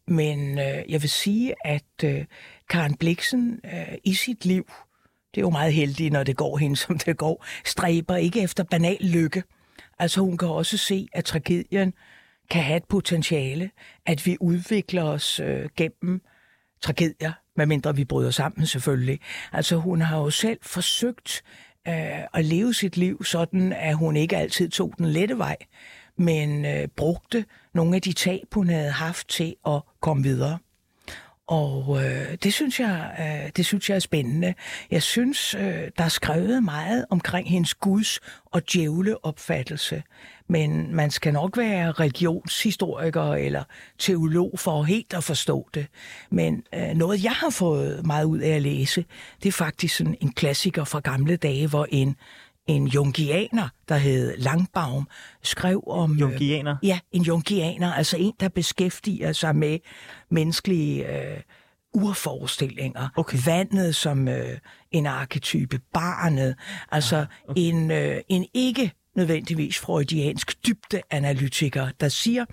men 0.07 0.59
øh, 0.59 0.91
jeg 0.91 1.01
vil 1.01 1.09
sige, 1.09 1.53
at 1.65 2.03
øh, 2.03 2.25
Karen 2.69 2.95
Bliksen 2.95 3.59
øh, 3.65 3.97
i 4.03 4.13
sit 4.13 4.45
liv, 4.45 4.65
det 5.35 5.41
er 5.41 5.45
jo 5.45 5.49
meget 5.49 5.73
heldigt, 5.73 6.13
når 6.13 6.23
det 6.23 6.37
går 6.37 6.57
hende, 6.57 6.75
som 6.75 6.97
det 6.97 7.17
går, 7.17 7.45
stræber 7.65 8.15
ikke 8.15 8.41
efter 8.41 8.63
banal 8.63 8.97
lykke. 9.01 9.43
Altså 9.99 10.21
hun 10.21 10.37
kan 10.37 10.47
også 10.47 10.77
se, 10.77 11.07
at 11.13 11.25
tragedien 11.25 11.93
kan 12.49 12.63
have 12.63 12.77
et 12.77 12.85
potentiale, 12.89 13.69
at 14.05 14.25
vi 14.25 14.37
udvikler 14.39 15.03
os 15.03 15.39
øh, 15.39 15.69
gennem 15.77 16.21
tragedier, 16.81 17.31
medmindre 17.57 17.95
vi 17.95 18.05
bryder 18.05 18.31
sammen 18.31 18.65
selvfølgelig. 18.65 19.19
Altså 19.53 19.75
hun 19.75 20.01
har 20.01 20.17
jo 20.17 20.29
selv 20.29 20.59
forsøgt 20.61 21.43
øh, 21.87 22.23
at 22.33 22.45
leve 22.45 22.73
sit 22.73 22.97
liv 22.97 23.23
sådan, 23.23 23.73
at 23.73 23.95
hun 23.95 24.15
ikke 24.15 24.37
altid 24.37 24.69
tog 24.69 24.93
den 24.97 25.05
lette 25.05 25.37
vej, 25.37 25.57
men 26.17 26.65
øh, 26.65 26.87
brugte 26.87 27.45
nogle 27.73 27.95
af 27.95 28.01
de 28.01 28.13
tab, 28.13 28.53
hun 28.53 28.69
havde 28.69 28.91
haft 28.91 29.27
til 29.29 29.55
at 29.67 29.81
komme 30.01 30.23
videre. 30.23 30.57
Og 31.47 32.05
øh, 32.05 32.37
det, 32.43 32.53
synes 32.53 32.79
jeg, 32.79 33.15
øh, 33.19 33.51
det 33.55 33.65
synes 33.65 33.89
jeg 33.89 33.95
er 33.95 33.99
spændende. 33.99 34.53
Jeg 34.91 35.03
synes, 35.03 35.55
øh, 35.55 35.91
der 35.97 36.03
er 36.03 36.09
skrevet 36.09 36.63
meget 36.63 37.05
omkring 37.09 37.49
hendes 37.49 37.73
guds 37.73 38.19
og 38.45 38.71
djævleopfattelse. 38.73 40.03
Men 40.49 40.95
man 40.95 41.11
skal 41.11 41.33
nok 41.33 41.57
være 41.57 41.91
religionshistoriker 41.91 43.33
eller 43.33 43.63
teolog 43.97 44.59
for 44.59 44.83
helt 44.83 45.13
at 45.13 45.23
forstå 45.23 45.69
det. 45.73 45.87
Men 46.29 46.63
øh, 46.75 46.93
noget, 46.95 47.23
jeg 47.23 47.31
har 47.31 47.49
fået 47.49 48.05
meget 48.05 48.25
ud 48.25 48.39
af 48.39 48.55
at 48.55 48.61
læse, 48.61 49.05
det 49.43 49.47
er 49.47 49.53
faktisk 49.53 49.95
sådan 49.95 50.17
en 50.21 50.31
klassiker 50.31 50.83
fra 50.83 50.99
gamle 50.99 51.35
dage, 51.35 51.67
hvor 51.67 51.87
en, 51.89 52.15
en 52.67 52.87
jungianer, 52.87 53.69
der 53.89 53.97
hed 53.97 54.37
Langbaum, 54.37 55.07
skrev 55.43 55.83
om... 55.87 56.13
øh, 56.13 56.19
Jungianer? 56.19 56.75
Ja, 56.83 56.99
en 57.11 57.21
jungianer, 57.21 57.93
altså 57.93 58.17
en, 58.17 58.33
der 58.39 58.49
beskæftiger 58.49 59.33
sig 59.33 59.55
med 59.55 59.79
menneskelige 60.29 61.17
øh, 61.17 61.41
urforestillinger. 61.93 63.09
Okay. 63.15 63.37
Vandet 63.45 63.95
som 63.95 64.27
øh, 64.27 64.57
en 64.91 65.05
arketype, 65.05 65.79
barnet, 65.93 66.55
altså 66.91 67.17
Ah, 67.17 67.25
okay. 67.47 67.61
en, 67.61 67.91
øh, 67.91 68.21
en 68.29 68.45
ikke 68.53 68.91
nødvendigvis 69.15 69.79
freudiansk 69.79 70.67
dybdeanalytiker, 70.67 71.89
der 71.99 72.09
siger, 72.09 72.45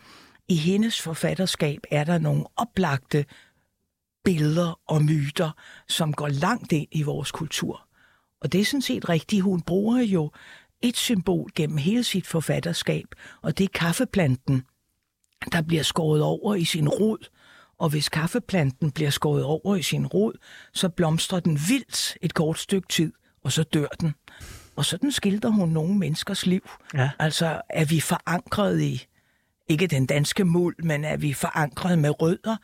i 0.48 0.56
hendes 0.56 1.00
forfatterskab 1.00 1.80
er 1.90 2.04
der 2.04 2.18
nogle 2.18 2.44
oplagte 2.56 3.24
billeder 4.24 4.80
og 4.88 5.04
myter, 5.04 5.50
som 5.88 6.12
går 6.12 6.28
langt 6.28 6.72
ind 6.72 6.88
i 6.92 7.02
vores 7.02 7.32
kultur. 7.32 7.83
Og 8.44 8.52
det 8.52 8.60
er 8.60 8.64
sådan 8.64 8.82
set 8.82 9.08
rigtigt. 9.08 9.42
Hun 9.42 9.60
bruger 9.60 10.02
jo 10.02 10.30
et 10.82 10.96
symbol 10.96 11.50
gennem 11.54 11.76
hele 11.76 12.04
sit 12.04 12.26
forfatterskab, 12.26 13.04
og 13.42 13.58
det 13.58 13.64
er 13.64 13.68
kaffeplanten, 13.74 14.62
der 15.52 15.62
bliver 15.62 15.82
skåret 15.82 16.22
over 16.22 16.54
i 16.54 16.64
sin 16.64 16.88
rod. 16.88 17.30
Og 17.78 17.88
hvis 17.88 18.08
kaffeplanten 18.08 18.90
bliver 18.90 19.10
skåret 19.10 19.44
over 19.44 19.76
i 19.76 19.82
sin 19.82 20.06
rod, 20.06 20.32
så 20.72 20.88
blomstrer 20.88 21.40
den 21.40 21.58
vildt 21.68 22.18
et 22.22 22.34
kort 22.34 22.58
stykke 22.58 22.88
tid, 22.88 23.12
og 23.44 23.52
så 23.52 23.62
dør 23.62 23.86
den. 24.00 24.14
Og 24.76 24.84
sådan 24.84 25.12
skildrer 25.12 25.50
hun 25.50 25.68
nogle 25.68 25.98
menneskers 25.98 26.46
liv. 26.46 26.70
Ja. 26.94 27.10
Altså, 27.18 27.60
er 27.70 27.84
vi 27.84 28.00
forankret 28.00 28.80
i, 28.80 29.06
ikke 29.68 29.86
den 29.86 30.06
danske 30.06 30.44
muld, 30.44 30.76
men 30.82 31.04
er 31.04 31.16
vi 31.16 31.32
forankret 31.32 31.98
med 31.98 32.22
rødder, 32.22 32.56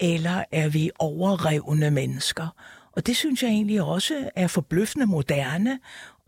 eller 0.00 0.44
er 0.52 0.68
vi 0.68 0.90
overrevne 0.98 1.90
mennesker? 1.90 2.48
Og 2.92 3.06
det 3.06 3.16
synes 3.16 3.42
jeg 3.42 3.50
egentlig 3.50 3.82
også 3.82 4.30
er 4.36 4.46
forbløffende 4.46 5.06
moderne 5.06 5.78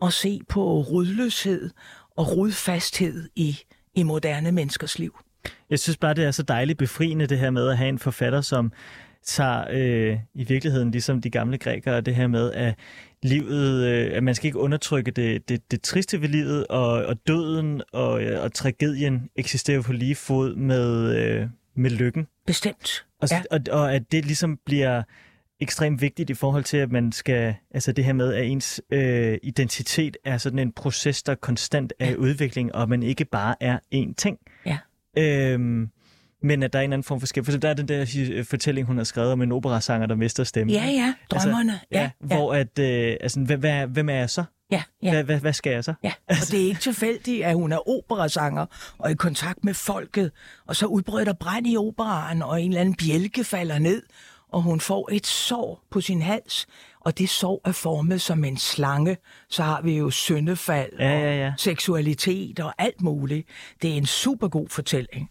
at 0.01 0.13
se 0.13 0.41
på 0.49 0.81
rodløshed 0.81 1.69
og 2.17 2.37
rodfasthed 2.37 3.29
i, 3.35 3.57
i 3.95 4.03
moderne 4.03 4.51
menneskers 4.51 4.99
liv. 4.99 5.19
Jeg 5.69 5.79
synes 5.79 5.97
bare, 5.97 6.13
det 6.13 6.25
er 6.25 6.31
så 6.31 6.43
dejligt 6.43 6.77
befriende, 6.77 7.27
det 7.27 7.39
her 7.39 7.49
med 7.49 7.69
at 7.69 7.77
have 7.77 7.89
en 7.89 7.99
forfatter, 7.99 8.41
som 8.41 8.71
tager 9.23 9.65
øh, 9.71 10.19
i 10.33 10.43
virkeligheden, 10.43 10.91
ligesom 10.91 11.21
de 11.21 11.29
gamle 11.29 11.57
grækere, 11.57 12.01
det 12.01 12.15
her 12.15 12.27
med, 12.27 12.51
at 12.51 12.75
livet, 13.23 13.85
øh, 13.87 14.17
at 14.17 14.23
man 14.23 14.35
skal 14.35 14.45
ikke 14.45 14.59
undertrykke 14.59 15.11
det, 15.11 15.49
det, 15.49 15.71
det 15.71 15.81
triste 15.81 16.21
ved 16.21 16.29
livet, 16.29 16.67
og, 16.67 16.91
og 16.91 17.27
døden 17.27 17.81
og, 17.93 18.23
øh, 18.23 18.43
og 18.43 18.53
tragedien 18.53 19.29
eksisterer 19.35 19.81
på 19.81 19.93
lige 19.93 20.15
fod 20.15 20.55
med, 20.55 21.15
øh, 21.15 21.47
med 21.75 21.89
lykken. 21.89 22.27
Bestemt. 22.47 23.05
Og, 23.21 23.27
Ja. 23.31 23.35
ja. 23.35 23.41
og, 23.51 23.81
og 23.81 23.95
at 23.95 24.11
det 24.11 24.25
ligesom 24.25 24.59
bliver 24.65 25.03
ekstremt 25.61 26.01
vigtigt 26.01 26.29
i 26.29 26.33
forhold 26.33 26.63
til, 26.63 26.77
at 26.77 26.91
man 26.91 27.11
skal, 27.11 27.55
altså 27.73 27.91
det 27.91 28.05
her 28.05 28.13
med, 28.13 28.33
at 28.33 28.45
ens 28.45 28.81
øh, 28.91 29.37
identitet 29.43 30.17
er 30.25 30.37
sådan 30.37 30.59
en 30.59 30.71
proces, 30.71 31.23
der 31.23 31.35
konstant 31.35 31.93
er 31.99 32.05
i 32.05 32.09
Ja. 32.09 32.15
udvikling, 32.15 32.75
og 32.75 32.89
man 32.89 33.03
ikke 33.03 33.25
bare 33.25 33.55
er 33.59 33.79
én 33.95 34.13
ting. 34.17 34.37
Ja. 34.65 34.77
Øhm, 35.17 35.89
men 36.43 36.63
at 36.63 36.73
der 36.73 36.79
er 36.79 36.83
en 36.83 36.89
eller 36.89 36.93
anden 36.95 37.03
form 37.03 37.19
for 37.19 37.27
skæb. 37.27 37.45
For 37.45 37.51
der 37.51 37.69
er 37.69 37.73
den 37.73 37.87
der 37.87 38.05
hi- 38.05 38.43
fortælling, 38.43 38.87
hun 38.87 38.97
har 38.97 39.03
skrevet 39.03 39.31
om 39.31 39.41
en 39.41 39.51
operasanger, 39.51 40.07
der 40.07 40.15
mister 40.15 40.43
stemmen. 40.43 40.73
Ja, 40.75 40.85
ja, 40.85 41.13
drømmerne. 41.31 41.71
Altså, 41.73 41.85
ja, 41.91 42.01
ja, 42.01 42.09
Hvor 42.19 42.53
at, 42.53 42.79
øh, 42.79 43.15
altså, 43.21 43.39
hvad, 43.39 43.57
hvad, 43.57 43.87
hvem 43.87 44.09
er 44.09 44.13
jeg 44.15 44.29
så? 44.29 44.43
ja, 44.71 44.83
ja. 45.03 45.11
Hvad, 45.11 45.23
hvad, 45.23 45.39
hvad 45.39 45.53
skal 45.53 45.71
jeg 45.73 45.83
så? 45.83 45.93
Ja, 46.03 46.11
og 46.29 46.35
det 46.51 46.61
er 46.61 46.65
ikke 46.67 46.79
tilfældigt, 46.81 47.43
at 47.45 47.53
hun 47.55 47.71
er 47.71 47.89
operasanger 47.89 48.65
og 48.97 49.11
i 49.11 49.15
kontakt 49.15 49.63
med 49.63 49.73
folket, 49.73 50.31
og 50.67 50.75
så 50.75 50.85
udbryder 50.85 51.25
der 51.25 51.33
brand 51.33 51.67
i 51.67 51.77
operaen, 51.77 52.41
og 52.41 52.61
en 52.61 52.69
eller 52.71 52.81
anden 52.81 52.95
bjælke 52.95 53.43
falder 53.43 53.79
ned, 53.79 54.03
og 54.51 54.61
hun 54.61 54.79
får 54.79 55.09
et 55.11 55.27
sår 55.27 55.83
på 55.89 56.01
sin 56.01 56.21
hals, 56.21 56.67
og 56.99 57.17
det 57.17 57.29
sår 57.29 57.61
er 57.65 57.71
formet 57.71 58.21
som 58.21 58.43
en 58.43 58.57
slange. 58.57 59.17
Så 59.49 59.63
har 59.63 59.81
vi 59.81 59.97
jo 59.97 60.09
syndefald 60.09 60.91
Ja, 60.99 61.19
ja, 61.19 61.35
ja. 61.35 61.47
og 61.47 61.53
seksualitet 61.57 62.59
og 62.59 62.73
alt 62.77 63.01
muligt. 63.01 63.47
Det 63.81 63.89
er 63.89 63.95
en 63.95 64.05
super 64.05 64.47
god 64.47 64.69
fortælling. 64.69 65.29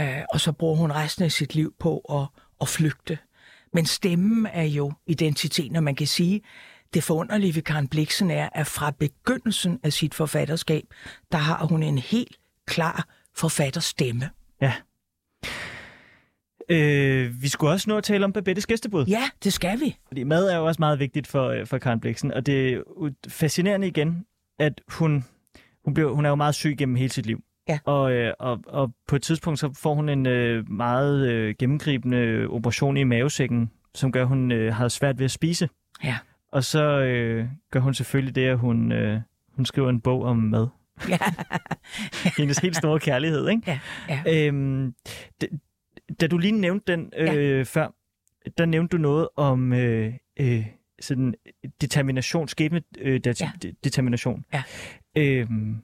Uh, 0.00 0.06
og 0.32 0.40
så 0.40 0.52
bruger 0.52 0.76
hun 0.76 0.92
resten 0.92 1.24
af 1.24 1.32
sit 1.32 1.54
liv 1.54 1.74
på 1.80 1.98
at, 1.98 2.42
at 2.60 2.68
flygte. 2.68 3.18
Men 3.72 3.86
stemmen 3.86 4.46
er 4.46 4.64
jo 4.64 4.92
identiteten, 5.06 5.76
og 5.76 5.84
man 5.84 5.94
kan 5.94 6.06
sige, 6.06 6.40
det 6.94 7.04
forunderlige 7.04 7.54
ved 7.54 7.62
Karen 7.62 7.88
Bliksen 7.88 8.30
er, 8.30 8.48
at 8.52 8.66
fra 8.66 8.90
begyndelsen 8.90 9.78
af 9.82 9.92
sit 9.92 10.14
forfatterskab, 10.14 10.84
der 11.32 11.38
har 11.38 11.66
hun 11.66 11.82
en 11.82 11.98
helt 11.98 12.36
klar 12.66 13.08
forfatterstemme. 13.36 14.30
Ja. 14.62 14.72
Øh, 16.70 17.42
vi 17.42 17.48
skulle 17.48 17.72
også 17.72 17.90
nå 17.90 17.96
at 17.96 18.04
tale 18.04 18.24
om 18.24 18.32
Babettes 18.32 18.66
gæstebud. 18.66 19.04
Ja, 19.06 19.22
det 19.44 19.52
skal 19.52 19.80
vi. 19.80 19.96
Fordi 20.08 20.22
mad 20.22 20.50
er 20.50 20.56
jo 20.56 20.66
også 20.66 20.78
meget 20.78 20.98
vigtigt 20.98 21.26
for, 21.26 21.48
øh, 21.48 21.66
for 21.66 21.78
Karen 21.78 22.00
Bliksen, 22.00 22.32
og 22.32 22.46
det 22.46 22.72
er 22.72 22.82
fascinerende 23.28 23.86
igen, 23.86 24.24
at 24.58 24.80
hun, 24.88 25.24
hun, 25.84 25.94
blev, 25.94 26.14
hun 26.14 26.24
er 26.24 26.28
jo 26.28 26.34
meget 26.34 26.54
syg 26.54 26.74
gennem 26.78 26.96
hele 26.96 27.10
sit 27.10 27.26
liv. 27.26 27.42
Ja. 27.68 27.78
Og, 27.84 28.12
øh, 28.12 28.32
og, 28.38 28.60
og 28.66 28.92
på 29.08 29.16
et 29.16 29.22
tidspunkt 29.22 29.58
så 29.58 29.72
får 29.78 29.94
hun 29.94 30.08
en 30.08 30.26
øh, 30.26 30.70
meget 30.70 31.28
øh, 31.28 31.54
gennemgribende 31.58 32.46
operation 32.50 32.96
i 32.96 33.04
mavesækken, 33.04 33.70
som 33.94 34.12
gør, 34.12 34.22
at 34.22 34.28
hun 34.28 34.52
øh, 34.52 34.74
har 34.74 34.88
svært 34.88 35.18
ved 35.18 35.24
at 35.24 35.30
spise. 35.30 35.68
Ja. 36.04 36.18
Og 36.52 36.64
så 36.64 36.82
øh, 37.00 37.46
gør 37.70 37.80
hun 37.80 37.94
selvfølgelig 37.94 38.34
det, 38.34 38.46
at 38.46 38.58
hun, 38.58 38.92
øh, 38.92 39.20
hun 39.56 39.66
skriver 39.66 39.88
en 39.88 40.00
bog 40.00 40.22
om 40.22 40.36
mad. 40.36 40.68
Ja. 41.08 41.18
Hendes 42.38 42.58
helt 42.58 42.76
store 42.76 43.00
kærlighed, 43.00 43.48
ikke? 43.48 43.62
Ja, 43.66 43.78
ja. 44.26 44.46
Øhm, 44.46 44.94
da, 45.40 45.46
da 46.20 46.26
du 46.26 46.38
lige 46.38 46.52
nævnte 46.52 46.92
den 46.92 47.12
øh, 47.16 47.26
ja. 47.58 47.62
før, 47.62 47.88
der 48.58 48.64
nævnte 48.66 48.96
du 48.96 49.02
noget 49.02 49.28
om 49.36 49.72
øh, 49.72 50.14
øh, 50.40 50.66
sådan 51.00 51.34
determination, 51.80 52.48
skæbne 52.48 52.82
øh, 52.98 53.20
det, 53.24 53.40
Ja. 53.40 53.50
ja. 53.64 53.70
determination. 53.84 54.44
Ja. 54.52 54.62
Øhm, 55.16 55.76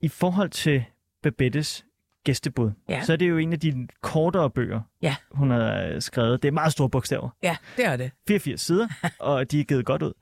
I 0.00 0.08
forhold 0.08 0.50
til 0.50 0.84
Babettes 1.22 1.86
gæstebud, 2.24 2.70
Ja. 2.88 3.02
så 3.04 3.12
er 3.12 3.16
det 3.16 3.28
jo 3.28 3.38
en 3.38 3.52
af 3.52 3.60
de 3.60 3.88
kortere 4.00 4.50
bøger, 4.50 4.80
Ja. 5.02 5.16
hun 5.30 5.50
har 5.50 6.00
skrevet. 6.00 6.42
Det 6.42 6.48
er 6.48 6.52
meget 6.52 6.72
store 6.72 6.90
bogstaver. 6.90 7.30
Ja, 7.42 7.56
det 7.76 7.84
er 7.86 7.96
det. 7.96 8.10
84 8.28 8.60
sider, 8.60 8.88
og 9.20 9.50
de 9.50 9.60
er 9.60 9.64
givet 9.64 9.84
godt 9.86 10.02
ud. 10.02 10.12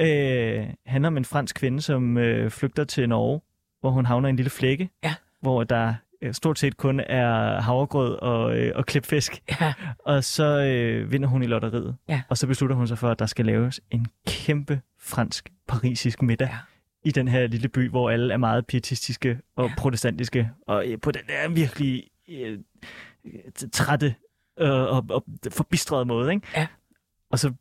Øh, 0.00 0.66
handler 0.86 1.06
om 1.08 1.16
en 1.16 1.24
fransk 1.24 1.56
kvinde, 1.56 1.80
som 1.80 2.18
øh, 2.18 2.50
flygter 2.50 2.84
til 2.84 3.08
Norge, 3.08 3.40
hvor 3.80 3.90
hun 3.90 4.06
havner 4.06 4.28
i 4.28 4.30
en 4.30 4.36
lille 4.36 4.50
flække, 4.50 4.90
Ja. 5.04 5.14
hvor 5.40 5.64
der 5.64 5.94
stort 6.32 6.58
set 6.58 6.76
kun 6.76 7.00
er 7.00 7.60
havregrød 7.60 8.14
og, 8.14 8.58
øh, 8.58 8.72
og 8.74 8.86
klipfisk. 8.86 9.42
Ja, 9.60 9.74
Og 9.98 10.24
så 10.24 10.44
øh, 10.62 11.12
vinder 11.12 11.28
hun 11.28 11.42
i 11.42 11.46
lotteriet. 11.46 11.96
Ja. 12.08 12.22
Og 12.28 12.38
så 12.38 12.46
beslutter 12.46 12.76
hun 12.76 12.88
sig 12.88 12.98
for, 12.98 13.08
at 13.10 13.18
der 13.18 13.26
skal 13.26 13.46
laves 13.46 13.80
en 13.90 14.06
kæmpe 14.26 14.80
fransk 15.00 15.48
parisisk 15.68 16.22
middag. 16.22 16.48
Ja. 16.48 16.58
i 17.04 17.10
den 17.10 17.28
her 17.28 17.46
lille 17.46 17.68
by, 17.68 17.90
hvor 17.90 18.10
alle 18.10 18.32
er 18.32 18.36
meget 18.38 18.66
pietistiske 18.66 19.40
og 19.56 19.68
Ja. 19.68 19.74
protestantiske, 19.78 20.50
og 20.66 20.88
øh, 20.88 21.00
på 21.00 21.10
den 21.10 21.22
der 21.28 21.48
virkelig 21.48 22.04
øh, 22.28 22.58
trætte 23.72 24.14
øh, 24.60 24.70
og, 24.70 25.06
og 25.10 25.24
forbistrede 25.50 26.04
måde. 26.04 26.32
Ikke? 26.34 26.46
Ja. 26.56 26.66
Og 27.30 27.38
så 27.38 27.52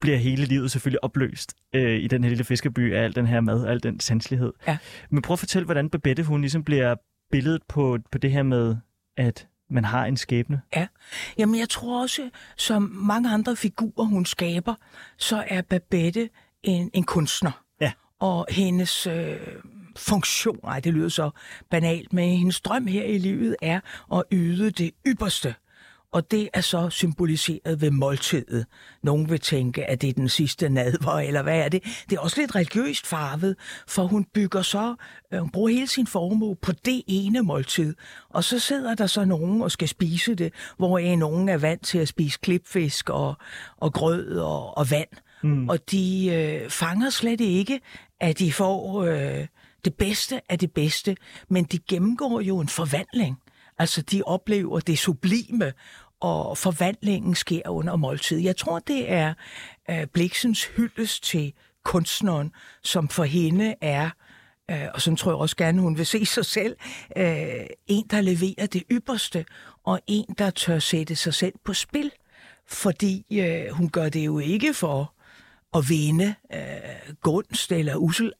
bliver 0.00 0.16
hele 0.16 0.44
livet 0.44 0.70
selvfølgelig 0.70 1.04
opløst 1.04 1.54
øh, 1.72 1.98
i 2.00 2.06
den 2.08 2.24
her 2.24 2.28
lille 2.28 2.44
fiskeby 2.44 2.94
af 2.94 3.02
al 3.04 3.14
den 3.14 3.26
her 3.26 3.40
mad, 3.40 3.66
al 3.66 3.82
den 3.82 4.00
sanselighed. 4.00 4.52
Ja. 4.68 4.78
Men 5.10 5.22
prøv 5.22 5.32
at 5.32 5.38
fortælle, 5.38 5.64
hvordan 5.64 5.90
Babette 5.90 6.22
hun 6.22 6.40
ligesom 6.40 6.64
bliver 6.64 6.94
billedet 7.34 7.62
på, 7.68 7.98
på 8.12 8.18
det 8.18 8.32
her 8.32 8.42
med, 8.42 8.76
at 9.16 9.48
man 9.70 9.84
har 9.84 10.04
en 10.06 10.16
skæbne. 10.16 10.60
Jamen, 11.38 11.58
jeg 11.58 11.68
tror 11.68 12.02
også, 12.02 12.30
som 12.56 12.82
mange 12.82 13.30
andre 13.30 13.56
figurer, 13.56 14.04
hun 14.04 14.26
skaber, 14.26 14.74
så 15.18 15.44
er 15.48 15.62
Babette 15.62 16.28
en, 16.62 16.90
en 16.92 17.04
kunstner. 17.04 17.62
Ja. 17.80 17.92
Og 18.18 18.46
hendes 18.50 19.06
øh, 19.06 19.36
funktion, 19.96 20.60
ej, 20.64 20.80
det 20.80 20.94
lyder 20.94 21.08
så 21.08 21.30
banalt, 21.70 22.12
men 22.12 22.38
hendes 22.38 22.60
drøm 22.60 22.86
her 22.86 23.04
i 23.04 23.18
livet 23.18 23.56
er 23.62 23.80
at 24.14 24.22
yde 24.32 24.70
det 24.70 24.90
ypperste. 25.06 25.54
Og 26.14 26.30
det 26.30 26.48
er 26.52 26.60
så 26.60 26.90
symboliseret 26.90 27.80
ved 27.80 27.90
måltidet. 27.90 28.66
Nogen 29.02 29.30
vil 29.30 29.40
tænke, 29.40 29.90
at 29.90 30.00
det 30.02 30.08
er 30.08 30.12
den 30.12 30.28
sidste 30.28 30.68
nadver, 30.68 31.12
eller 31.12 31.42
hvad 31.42 31.58
er 31.58 31.68
det? 31.68 31.82
Det 32.10 32.16
er 32.16 32.20
også 32.20 32.40
lidt 32.40 32.54
religiøst 32.54 33.06
farvet, 33.06 33.56
for 33.88 34.06
hun 34.06 34.24
bygger 34.34 34.62
så, 34.62 34.94
øh, 35.32 35.40
hun 35.40 35.50
bruger 35.50 35.68
hele 35.68 35.86
sin 35.86 36.06
formue 36.06 36.56
på 36.56 36.72
det 36.72 37.02
ene 37.06 37.42
måltid. 37.42 37.94
Og 38.30 38.44
så 38.44 38.58
sidder 38.58 38.94
der 38.94 39.06
så 39.06 39.24
nogen 39.24 39.62
og 39.62 39.70
skal 39.70 39.88
spise 39.88 40.34
det, 40.34 40.52
hvor 40.76 41.16
nogen 41.16 41.48
er 41.48 41.58
vant 41.58 41.84
til 41.84 41.98
at 41.98 42.08
spise 42.08 42.38
klipfisk 42.42 43.10
og, 43.10 43.34
og 43.76 43.92
grød 43.92 44.38
og, 44.38 44.78
og 44.78 44.90
vand. 44.90 45.08
Mm. 45.42 45.68
Og 45.68 45.90
de 45.90 46.30
øh, 46.34 46.70
fanger 46.70 47.10
slet 47.10 47.40
ikke, 47.40 47.80
at 48.20 48.38
de 48.38 48.52
får 48.52 49.02
øh, 49.02 49.46
det 49.84 49.94
bedste 49.94 50.40
af 50.48 50.58
det 50.58 50.72
bedste, 50.72 51.16
men 51.48 51.64
de 51.64 51.78
gennemgår 51.78 52.40
jo 52.40 52.58
en 52.58 52.68
forvandling. 52.68 53.36
Altså, 53.78 54.02
de 54.02 54.22
oplever 54.22 54.80
det 54.80 54.98
sublime, 54.98 55.72
og 56.24 56.58
forvandlingen 56.58 57.34
sker 57.34 57.68
under 57.68 57.96
måltid. 57.96 58.38
Jeg 58.38 58.56
tror, 58.56 58.78
det 58.78 59.12
er 59.12 59.34
øh, 59.90 60.06
Bliksens 60.06 60.64
hyldest 60.64 61.24
til 61.24 61.52
kunstneren, 61.84 62.52
som 62.82 63.08
for 63.08 63.24
hende 63.24 63.74
er, 63.80 64.10
øh, 64.70 64.86
og 64.94 65.00
som 65.00 65.16
tror 65.16 65.30
jeg 65.30 65.36
også 65.36 65.56
gerne, 65.56 65.80
hun 65.80 65.98
vil 65.98 66.06
se 66.06 66.26
sig 66.26 66.44
selv, 66.44 66.76
øh, 67.16 67.66
en, 67.86 68.06
der 68.10 68.20
leverer 68.20 68.66
det 68.66 68.82
ypperste, 68.92 69.44
og 69.84 70.00
en, 70.06 70.34
der 70.38 70.50
tør 70.50 70.78
sætte 70.78 71.16
sig 71.16 71.34
selv 71.34 71.54
på 71.64 71.74
spil. 71.74 72.10
Fordi 72.68 73.24
øh, 73.32 73.70
hun 73.70 73.88
gør 73.88 74.08
det 74.08 74.26
jo 74.26 74.38
ikke 74.38 74.74
for 74.74 75.14
at 75.76 75.88
vinde 75.88 76.34
øh, 76.54 77.14
gunst 77.22 77.72
eller 77.72 77.96
usel 77.96 78.32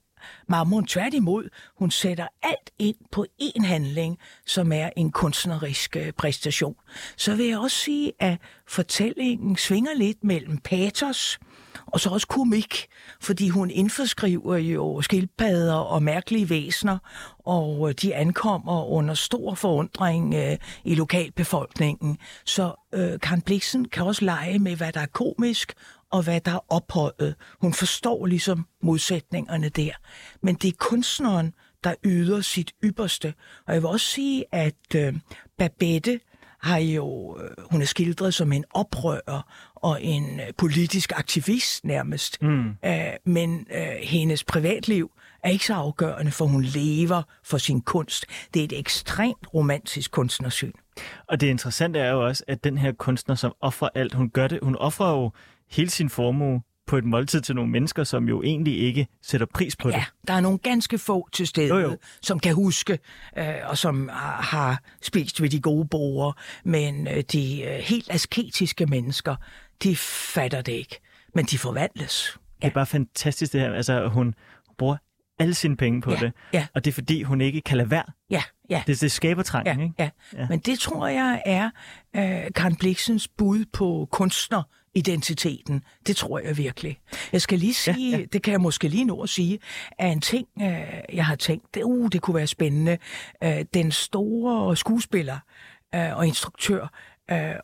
Mammon 0.49 0.87
tværtimod, 0.87 1.49
hun 1.79 1.91
sætter 1.91 2.27
alt 2.43 2.71
ind 2.79 2.97
på 3.13 3.27
én 3.43 3.67
handling, 3.67 4.19
som 4.47 4.73
er 4.73 4.91
en 4.97 5.13
kunstnerisk 5.13 5.97
øh, 5.97 6.13
præstation. 6.13 6.77
Så 7.17 7.35
vil 7.35 7.47
jeg 7.47 7.59
også 7.59 7.77
sige, 7.77 8.13
at 8.19 8.39
fortællingen 8.69 9.57
svinger 9.57 9.95
lidt 9.95 10.25
mellem 10.25 10.59
patos 10.59 11.39
og 11.87 12.01
så 12.01 12.11
også 12.11 12.27
komik, 12.27 12.87
fordi 13.21 13.49
hun 13.49 13.71
indforskriver 13.71 14.57
jo 14.57 15.03
skildpadder 15.03 15.75
og 15.75 16.03
mærkelige 16.03 16.51
væsener, 16.51 16.99
og 17.39 17.89
øh, 17.89 17.95
de 18.03 18.15
ankommer 18.15 18.85
under 18.85 19.15
stor 19.15 19.55
forundring 19.55 20.35
øh, 20.35 20.57
i 20.85 20.95
lokalbefolkningen. 20.95 22.19
Så 22.45 22.89
øh, 22.95 23.21
Karen 23.21 23.43
Bliksen 23.43 23.85
kan 23.85 24.05
også 24.05 24.25
lege 24.25 24.59
med, 24.59 24.77
hvad 24.77 24.93
der 24.93 25.01
er 25.01 25.07
komisk, 25.07 25.75
og 26.15 26.23
hvad 26.23 26.41
der 26.41 26.53
er 26.53 26.73
ophøjet. 26.73 27.35
Hun 27.61 27.73
forstår 27.73 28.27
ligesom 28.27 28.67
modsætningerne 28.83 29.69
der. 29.69 29.91
Men 30.43 30.55
det 30.55 30.69
er 30.69 30.77
kunstneren, 30.79 31.55
der 31.85 31.95
yder 32.05 32.41
sit 32.41 32.73
ypperste. 32.85 33.35
Og 33.67 33.75
jeg 33.75 33.83
vil 33.83 33.89
også 33.89 34.07
sige, 34.07 34.45
at 34.53 34.95
øh, 34.97 35.15
Babette 35.59 36.21
har 36.61 36.79
jo, 36.79 37.39
øh, 37.41 37.51
hun 37.71 37.83
er 37.83 37.87
skildret 37.87 38.35
som 38.35 38.53
en 38.53 38.65
oprører 38.71 39.43
og 39.75 40.03
en 40.03 40.41
øh, 40.41 40.47
politisk 40.59 41.13
aktivist 41.17 41.85
nærmest. 41.85 42.43
Mm. 42.43 42.69
Øh, 42.85 43.13
men 43.25 43.67
øh, 43.75 43.87
hendes 44.03 44.45
privatliv 44.45 45.11
er 45.45 45.51
ikke 45.51 45.67
så 45.67 45.75
afgørende, 45.75 46.31
for 46.31 46.45
hun 46.45 46.63
lever 46.63 47.23
for 47.45 47.59
sin 47.59 47.81
kunst. 47.81 48.27
Det 48.55 48.61
er 48.61 48.65
et 48.65 48.79
ekstremt 48.79 49.55
romantisk 49.55 50.11
kunstnersyn. 50.11 50.73
Og 51.29 51.41
det 51.41 51.47
interessante 51.47 51.99
er 51.99 52.13
jo 52.13 52.27
også, 52.27 52.45
at 52.49 52.65
den 52.65 52.79
her 52.79 52.93
kunstner, 52.93 53.35
som 53.35 53.53
offrer 53.61 53.89
alt, 53.95 54.15
hun 54.15 54.31
gør 54.31 54.49
det, 54.49 54.59
hun 54.63 54.77
offrer 54.77 55.11
jo 55.11 55.31
hele 55.71 55.91
sin 55.91 56.09
formue 56.11 56.63
på 56.87 56.97
et 56.97 57.05
måltid 57.05 57.41
til 57.41 57.55
nogle 57.55 57.71
mennesker, 57.71 58.05
som 58.05 58.29
jo 58.29 58.43
egentlig 58.43 58.79
ikke 58.79 59.07
sætter 59.23 59.47
pris 59.55 59.77
på 59.77 59.89
det. 59.89 59.95
Ja, 59.97 60.05
der 60.29 60.35
er 60.35 60.41
nogle 60.41 60.59
ganske 60.59 60.99
få 60.99 61.29
til 61.33 61.47
stede, 61.47 61.69
Jo, 61.69 61.79
jo. 61.79 61.97
som 62.23 62.39
kan 62.41 62.55
huske, 62.55 62.99
øh, 63.39 63.55
og 63.65 63.79
som 63.79 64.09
har, 64.13 64.43
har 64.43 64.83
spist 65.03 65.43
ved 65.43 65.49
de 65.51 65.61
gode 65.61 65.89
borer. 65.89 66.33
Men 66.65 67.09
øh, 67.09 67.23
de 67.33 67.63
øh, 67.63 67.71
helt 67.79 68.11
asketiske 68.11 68.87
mennesker, 68.87 69.37
de 69.83 69.97
fatter 69.97 70.63
det 70.63 70.73
ikke. 70.73 71.01
Men 71.35 71.45
de 71.45 71.59
forvandles. 71.59 72.39
Det 72.63 72.69
er 72.69 72.73
bare 72.75 72.87
fantastisk 72.87 73.53
det 73.53 73.61
her. 73.61 73.73
Altså, 73.75 74.09
hun 74.09 74.35
bruger 74.79 74.97
alle 75.39 75.55
sine 75.55 75.77
penge 75.77 76.01
på 76.03 76.11
Ja, 76.11 76.17
det. 76.21 76.33
ja. 76.53 76.67
Og 76.75 76.85
det 76.85 76.91
er 76.91 76.95
fordi, 76.95 77.23
hun 77.23 77.41
ikke 77.41 77.61
kan 77.61 77.77
lade 77.77 77.91
være. 77.91 78.05
Ja, 78.31 78.43
ja. 78.71 78.83
Det, 78.87 79.01
det 79.01 79.13
skaber 79.13 79.43
trangen, 79.43 79.79
Ja, 79.79 79.83
ikke? 79.85 79.95
ja. 79.99 80.11
ja. 80.33 80.47
Men 80.49 80.59
det 80.59 80.79
tror 80.79 81.09
jeg 81.09 81.43
er 81.47 81.71
øh, 82.17 82.51
Karen 82.55 82.77
Bliksens 82.77 83.29
bud 83.29 83.65
på 83.73 84.09
kunstneridentiteten. 84.95 85.83
Det 86.07 86.17
tror 86.17 86.39
jeg 86.39 86.57
virkelig. 86.57 86.99
Jeg 87.33 87.43
skal 87.43 87.59
lige 87.59 87.75
sige, 87.75 88.11
ja, 88.11 88.19
ja. 88.19 88.25
det 88.33 88.43
kan 88.43 88.53
jeg 88.53 88.61
måske 88.61 88.89
lige 88.89 89.05
nå 89.05 89.23
at 89.23 89.29
sige, 89.29 89.59
at 89.99 90.13
en 90.13 90.21
ting, 90.21 90.47
øh, 90.63 90.69
jeg 91.13 91.27
har 91.27 91.37
tænkt, 91.37 91.75
det, 91.75 91.83
uh, 91.83 92.09
det 92.13 92.23
kunne 92.23 92.35
være 92.35 92.47
spændende. 92.47 92.99
Øh, 93.45 93.65
den 93.75 93.93
store 93.93 94.77
skuespiller 94.77 95.39
øh, 95.95 96.17
og 96.17 96.27
instruktør, 96.27 96.89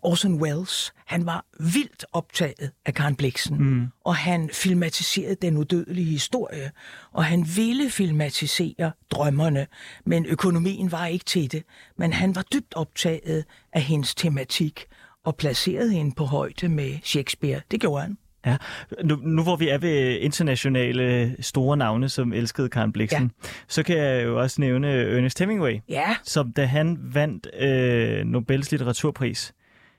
Orson 0.02 0.42
Welles, 0.42 0.92
han 1.06 1.26
var 1.26 1.44
vildt 1.58 2.04
optaget 2.12 2.70
af 2.86 2.94
Karen 2.94 3.16
Bliksen, 3.16 3.58
mm. 3.58 3.86
og 4.04 4.16
han 4.16 4.50
filmatiserede 4.52 5.34
den 5.34 5.56
udødelige 5.56 6.10
historie, 6.10 6.70
og 7.12 7.24
han 7.24 7.46
ville 7.56 7.90
filmatisere 7.90 8.92
drømmerne, 9.10 9.66
men 10.06 10.26
økonomien 10.26 10.92
var 10.92 11.06
ikke 11.06 11.24
til 11.24 11.52
det. 11.52 11.62
Men 11.98 12.12
han 12.12 12.34
var 12.34 12.42
dybt 12.42 12.74
optaget 12.74 13.44
af 13.72 13.82
hendes 13.82 14.14
tematik, 14.14 14.86
og 15.24 15.36
placerede 15.36 15.92
hende 15.92 16.14
på 16.14 16.24
højde 16.24 16.68
med 16.68 16.98
Shakespeare. 17.02 17.60
Det 17.70 17.80
gjorde 17.80 18.02
han. 18.02 18.18
Ja. 18.46 18.56
Nu, 19.04 19.16
nu 19.16 19.42
hvor 19.42 19.56
vi 19.56 19.68
er 19.68 19.78
ved 19.78 20.18
internationale 20.20 21.36
store 21.40 21.76
navne, 21.76 22.08
som 22.08 22.32
elskede 22.32 22.68
Karen 22.68 22.92
Bliksen, 22.92 23.32
ja. 23.44 23.48
så 23.68 23.82
kan 23.82 23.96
jeg 23.96 24.24
jo 24.24 24.40
også 24.40 24.60
nævne 24.60 24.88
Ernest 24.88 25.38
Hemingway, 25.38 25.78
Ja, 25.88 26.16
som 26.24 26.52
da 26.52 26.64
han 26.64 26.98
vandt 27.00 27.48
øh, 27.60 28.24
Nobels 28.24 28.70
litteraturpris, 28.70 29.54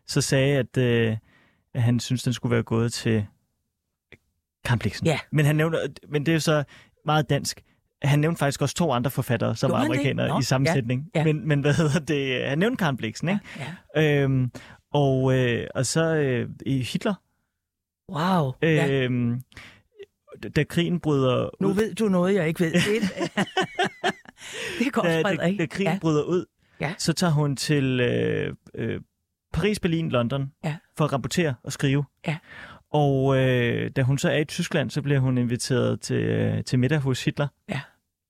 så 0.07 0.21
sagde, 0.21 0.57
at, 0.57 0.77
øh, 0.77 1.17
at 1.73 1.81
han 1.81 1.99
synes, 1.99 2.23
den 2.23 2.33
skulle 2.33 2.53
være 2.53 2.63
gået 2.63 2.93
til 2.93 3.25
Karen 4.65 4.79
Bliksen. 4.79 5.07
Ja. 5.07 5.19
Men, 5.31 5.45
han 5.45 5.55
nævner, 5.55 5.79
men 6.09 6.25
det 6.25 6.31
er 6.31 6.33
jo 6.33 6.39
så 6.39 6.63
meget 7.05 7.29
dansk. 7.29 7.63
Han 8.03 8.19
nævnte 8.19 8.39
faktisk 8.39 8.61
også 8.61 8.75
to 8.75 8.91
andre 8.91 9.11
forfattere, 9.11 9.55
som 9.55 9.71
var 9.71 9.85
amerikanere 9.85 10.39
i 10.39 10.43
samme 10.43 10.69
ja, 10.69 10.81
ja. 11.15 11.23
Men, 11.23 11.47
men 11.47 11.61
hvad 11.61 11.73
hedder 11.73 11.99
det? 11.99 12.49
Han 12.49 12.57
nævnte 12.57 12.77
Karen 12.77 12.97
Bliksen, 12.97 13.29
ikke? 13.29 13.41
ja. 13.95 14.23
Øhm, 14.23 14.51
og, 14.93 15.37
øh, 15.37 15.67
og 15.75 15.85
så 15.85 16.15
øh, 16.15 16.49
i 16.65 16.79
Hitler, 16.81 17.13
Wow. 18.11 18.51
Ja. 18.61 18.91
øhm, 19.03 19.41
da 20.55 20.63
krigen 20.63 20.99
bryder 20.99 21.49
Nu 21.59 21.67
ud, 21.67 21.73
ved 21.73 21.95
du 21.95 22.05
noget, 22.09 22.35
jeg 22.35 22.47
ikke 22.47 22.59
ved. 22.59 22.71
Det, 22.81 23.01
det 24.79 24.87
er 24.87 24.91
godt, 24.91 25.05
da, 25.05 25.21
da, 25.21 25.55
da 25.57 25.65
krigen 25.65 25.93
ja. 25.93 25.99
bryder 26.01 26.23
ud, 26.23 26.45
Ja. 26.81 26.93
så 26.97 27.13
tager 27.13 27.33
hun 27.33 27.55
til 27.55 27.99
øh, 27.99 28.55
øh, 28.75 29.01
Paris, 29.53 29.79
Berlin, 29.79 30.09
London 30.09 30.51
Ja. 30.63 30.75
for 30.97 31.05
at 31.05 31.13
rapportere 31.13 31.55
og 31.63 31.71
skrive. 31.71 32.05
Ja. 32.27 32.37
Og 32.91 33.37
øh, 33.37 33.91
da 33.95 34.01
hun 34.01 34.17
så 34.17 34.29
er 34.29 34.37
i 34.37 34.45
Tyskland, 34.45 34.89
så 34.89 35.01
bliver 35.01 35.19
hun 35.19 35.37
inviteret 35.37 36.01
til, 36.01 36.15
øh, 36.23 36.63
til 36.63 36.79
middag 36.79 36.99
hos 36.99 37.25
Hitler 37.25 37.47
Ja. 37.69 37.81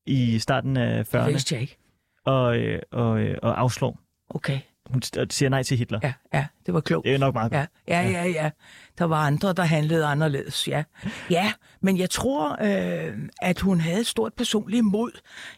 i 0.05 0.39
starten 0.39 0.77
af 0.77 1.05
Det 1.05 1.15
40'erne 1.15 1.27
vidste 1.29 1.55
jeg 1.55 1.61
ikke. 1.61 1.77
og, 2.25 2.57
øh, 2.57 2.81
og, 2.91 3.19
øh, 3.19 3.37
og 3.41 3.59
afslår. 3.59 3.99
Okay. 4.29 4.59
Hun 4.89 5.01
siger 5.29 5.49
nej 5.49 5.63
til 5.63 5.77
Hitler. 5.77 5.99
Ja, 6.03 6.13
ja 6.33 6.47
det 6.65 6.73
var 6.73 6.79
klogt. 6.81 7.05
Det 7.05 7.13
er 7.13 7.17
nok 7.17 7.33
meget 7.33 7.51
godt. 7.51 7.69
Ja, 7.87 8.01
ja, 8.01 8.09
ja, 8.09 8.27
ja. 8.27 8.49
Der 8.97 9.05
var 9.05 9.25
andre, 9.25 9.53
der 9.53 9.63
handlede 9.63 10.05
anderledes, 10.05 10.67
ja. 10.67 10.83
Ja, 11.29 11.53
men 11.81 11.97
jeg 11.97 12.09
tror, 12.09 12.57
øh, 12.61 13.13
at 13.41 13.59
hun 13.59 13.79
havde 13.79 13.99
et 13.99 14.07
stort 14.07 14.33
personligt 14.33 14.85
mod. 14.85 15.11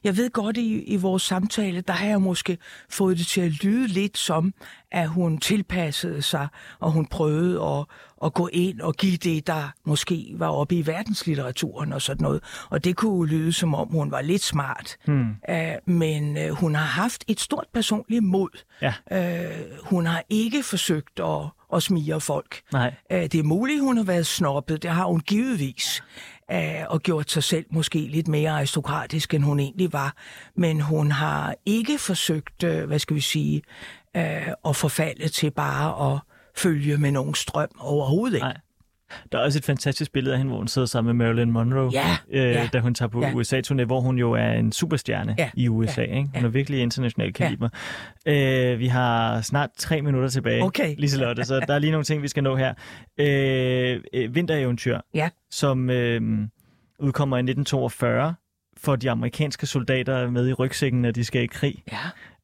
Jeg 0.03 0.17
ved 0.17 0.29
godt, 0.29 0.57
i, 0.57 0.83
i 0.83 0.95
vores 0.95 1.23
samtale, 1.23 1.81
der 1.81 1.93
har 1.93 2.07
jeg 2.07 2.21
måske 2.21 2.57
fået 2.89 3.17
det 3.17 3.27
til 3.27 3.41
at 3.41 3.51
lyde 3.63 3.87
lidt 3.87 4.17
som, 4.17 4.53
at 4.91 5.07
hun 5.07 5.37
tilpassede 5.37 6.21
sig, 6.21 6.47
og 6.79 6.91
hun 6.91 7.05
prøvede 7.05 7.63
at, 7.63 7.85
at 8.25 8.33
gå 8.33 8.49
ind 8.53 8.81
og 8.81 8.93
give 8.93 9.17
det, 9.17 9.47
der 9.47 9.73
måske 9.85 10.33
var 10.37 10.47
oppe 10.47 10.75
i 10.75 10.87
verdenslitteraturen 10.87 11.93
og 11.93 12.01
sådan 12.01 12.23
noget. 12.23 12.43
Og 12.69 12.83
det 12.83 12.95
kunne 12.95 13.29
lyde 13.29 13.53
som 13.53 13.75
om, 13.75 13.87
hun 13.87 14.11
var 14.11 14.21
lidt 14.21 14.43
smart. 14.43 14.97
Hmm. 15.05 15.29
Uh, 15.49 15.93
men 15.93 16.37
uh, 16.37 16.49
hun 16.49 16.75
har 16.75 16.85
haft 16.85 17.23
et 17.27 17.39
stort 17.39 17.67
personligt 17.73 18.23
mod. 18.23 18.63
Ja. 18.81 18.93
Uh, 19.11 19.77
hun 19.83 20.05
har 20.05 20.23
ikke 20.29 20.63
forsøgt 20.63 20.92
at, 21.19 21.45
at 21.75 21.83
smige 21.83 22.19
folk. 22.19 22.61
Nej. 22.73 22.95
Uh, 23.13 23.17
det 23.17 23.35
er 23.35 23.43
muligt, 23.43 23.81
hun 23.81 23.97
har 23.97 24.03
været 24.03 24.27
snobbet. 24.27 24.83
Det 24.83 24.91
har 24.91 25.05
hun 25.05 25.19
givetvis. 25.19 26.03
Uh, 26.53 26.59
og 26.87 27.01
gjort 27.01 27.31
sig 27.31 27.43
selv 27.43 27.65
måske 27.69 27.99
lidt 27.99 28.27
mere 28.27 28.51
aristokratisk, 28.51 29.33
end 29.33 29.43
hun 29.43 29.59
egentlig 29.59 29.93
var. 29.93 30.15
Men 30.55 30.81
hun 30.81 31.11
har 31.11 31.55
ikke 31.65 31.97
forsøgt, 31.97 32.63
uh, 32.63 32.83
hvad 32.83 32.99
skal 32.99 33.15
vi 33.15 33.21
sige, 33.21 33.61
uh, 34.17 34.69
at 34.69 34.75
forfalde 34.75 35.27
til 35.27 35.51
bare 35.51 36.13
at 36.13 36.19
følge 36.55 36.97
med 36.97 37.11
nogen 37.11 37.35
strøm 37.35 37.69
overhovedet 37.79 38.35
ikke. 38.35 38.47
Nej. 38.47 38.57
Der 39.32 39.38
er 39.38 39.43
også 39.43 39.59
et 39.59 39.66
fantastisk 39.66 40.11
billede 40.11 40.34
af 40.34 40.39
hende, 40.39 40.49
hvor 40.49 40.57
hun 40.57 40.68
sidder 40.68 40.86
sammen 40.88 41.18
med 41.18 41.26
Marilyn 41.26 41.51
Monroe, 41.51 41.89
Ja, 41.93 42.05
øh, 42.32 42.51
ja, 42.53 42.70
da 42.74 42.80
hun 42.80 42.93
tager 42.93 43.09
på 43.09 43.22
ja. 43.22 43.32
USA-turné, 43.32 43.84
hvor 43.86 43.99
hun 44.01 44.18
jo 44.18 44.32
er 44.32 44.51
en 44.51 44.72
superstjerne 44.72 45.36
Ja, 45.38 45.49
i 45.53 45.68
USA. 45.68 46.01
ja, 46.01 46.07
ikke? 46.07 46.30
Hun 46.34 46.41
ja. 46.41 46.47
er 46.47 46.47
virkelig 46.47 46.80
international 46.80 47.34
kaliber. 47.34 47.70
Øh, 48.26 48.80
vi 48.80 48.88
har 48.88 49.41
snart 49.41 49.70
tre 49.78 50.01
minutter 50.01 50.30
tilbage, 50.30 50.64
Okay. 50.64 50.95
Liselotte, 50.97 51.43
så 51.43 51.59
der 51.68 51.74
er 51.74 51.80
lige 51.80 51.91
nogle 51.91 52.03
ting, 52.03 52.22
vi 52.22 52.28
skal 52.28 52.43
nå 52.43 52.55
her. 52.55 52.74
Øh, 53.20 53.99
øh, 54.14 54.36
Vintereventyr, 54.36 54.99
Ja. 55.14 55.30
som 55.51 55.89
øh, 55.89 56.22
udkommer 56.99 57.38
i 57.38 57.39
1942, 57.39 58.34
for 58.78 58.95
de 58.95 59.11
amerikanske 59.11 59.66
soldater 59.66 60.30
med 60.30 60.47
i 60.47 60.53
rygsækken, 60.53 61.01
når 61.01 61.11
de 61.11 61.26
skal 61.26 61.43
i 61.43 61.45
krig. 61.45 61.84
Ja. 61.91 61.97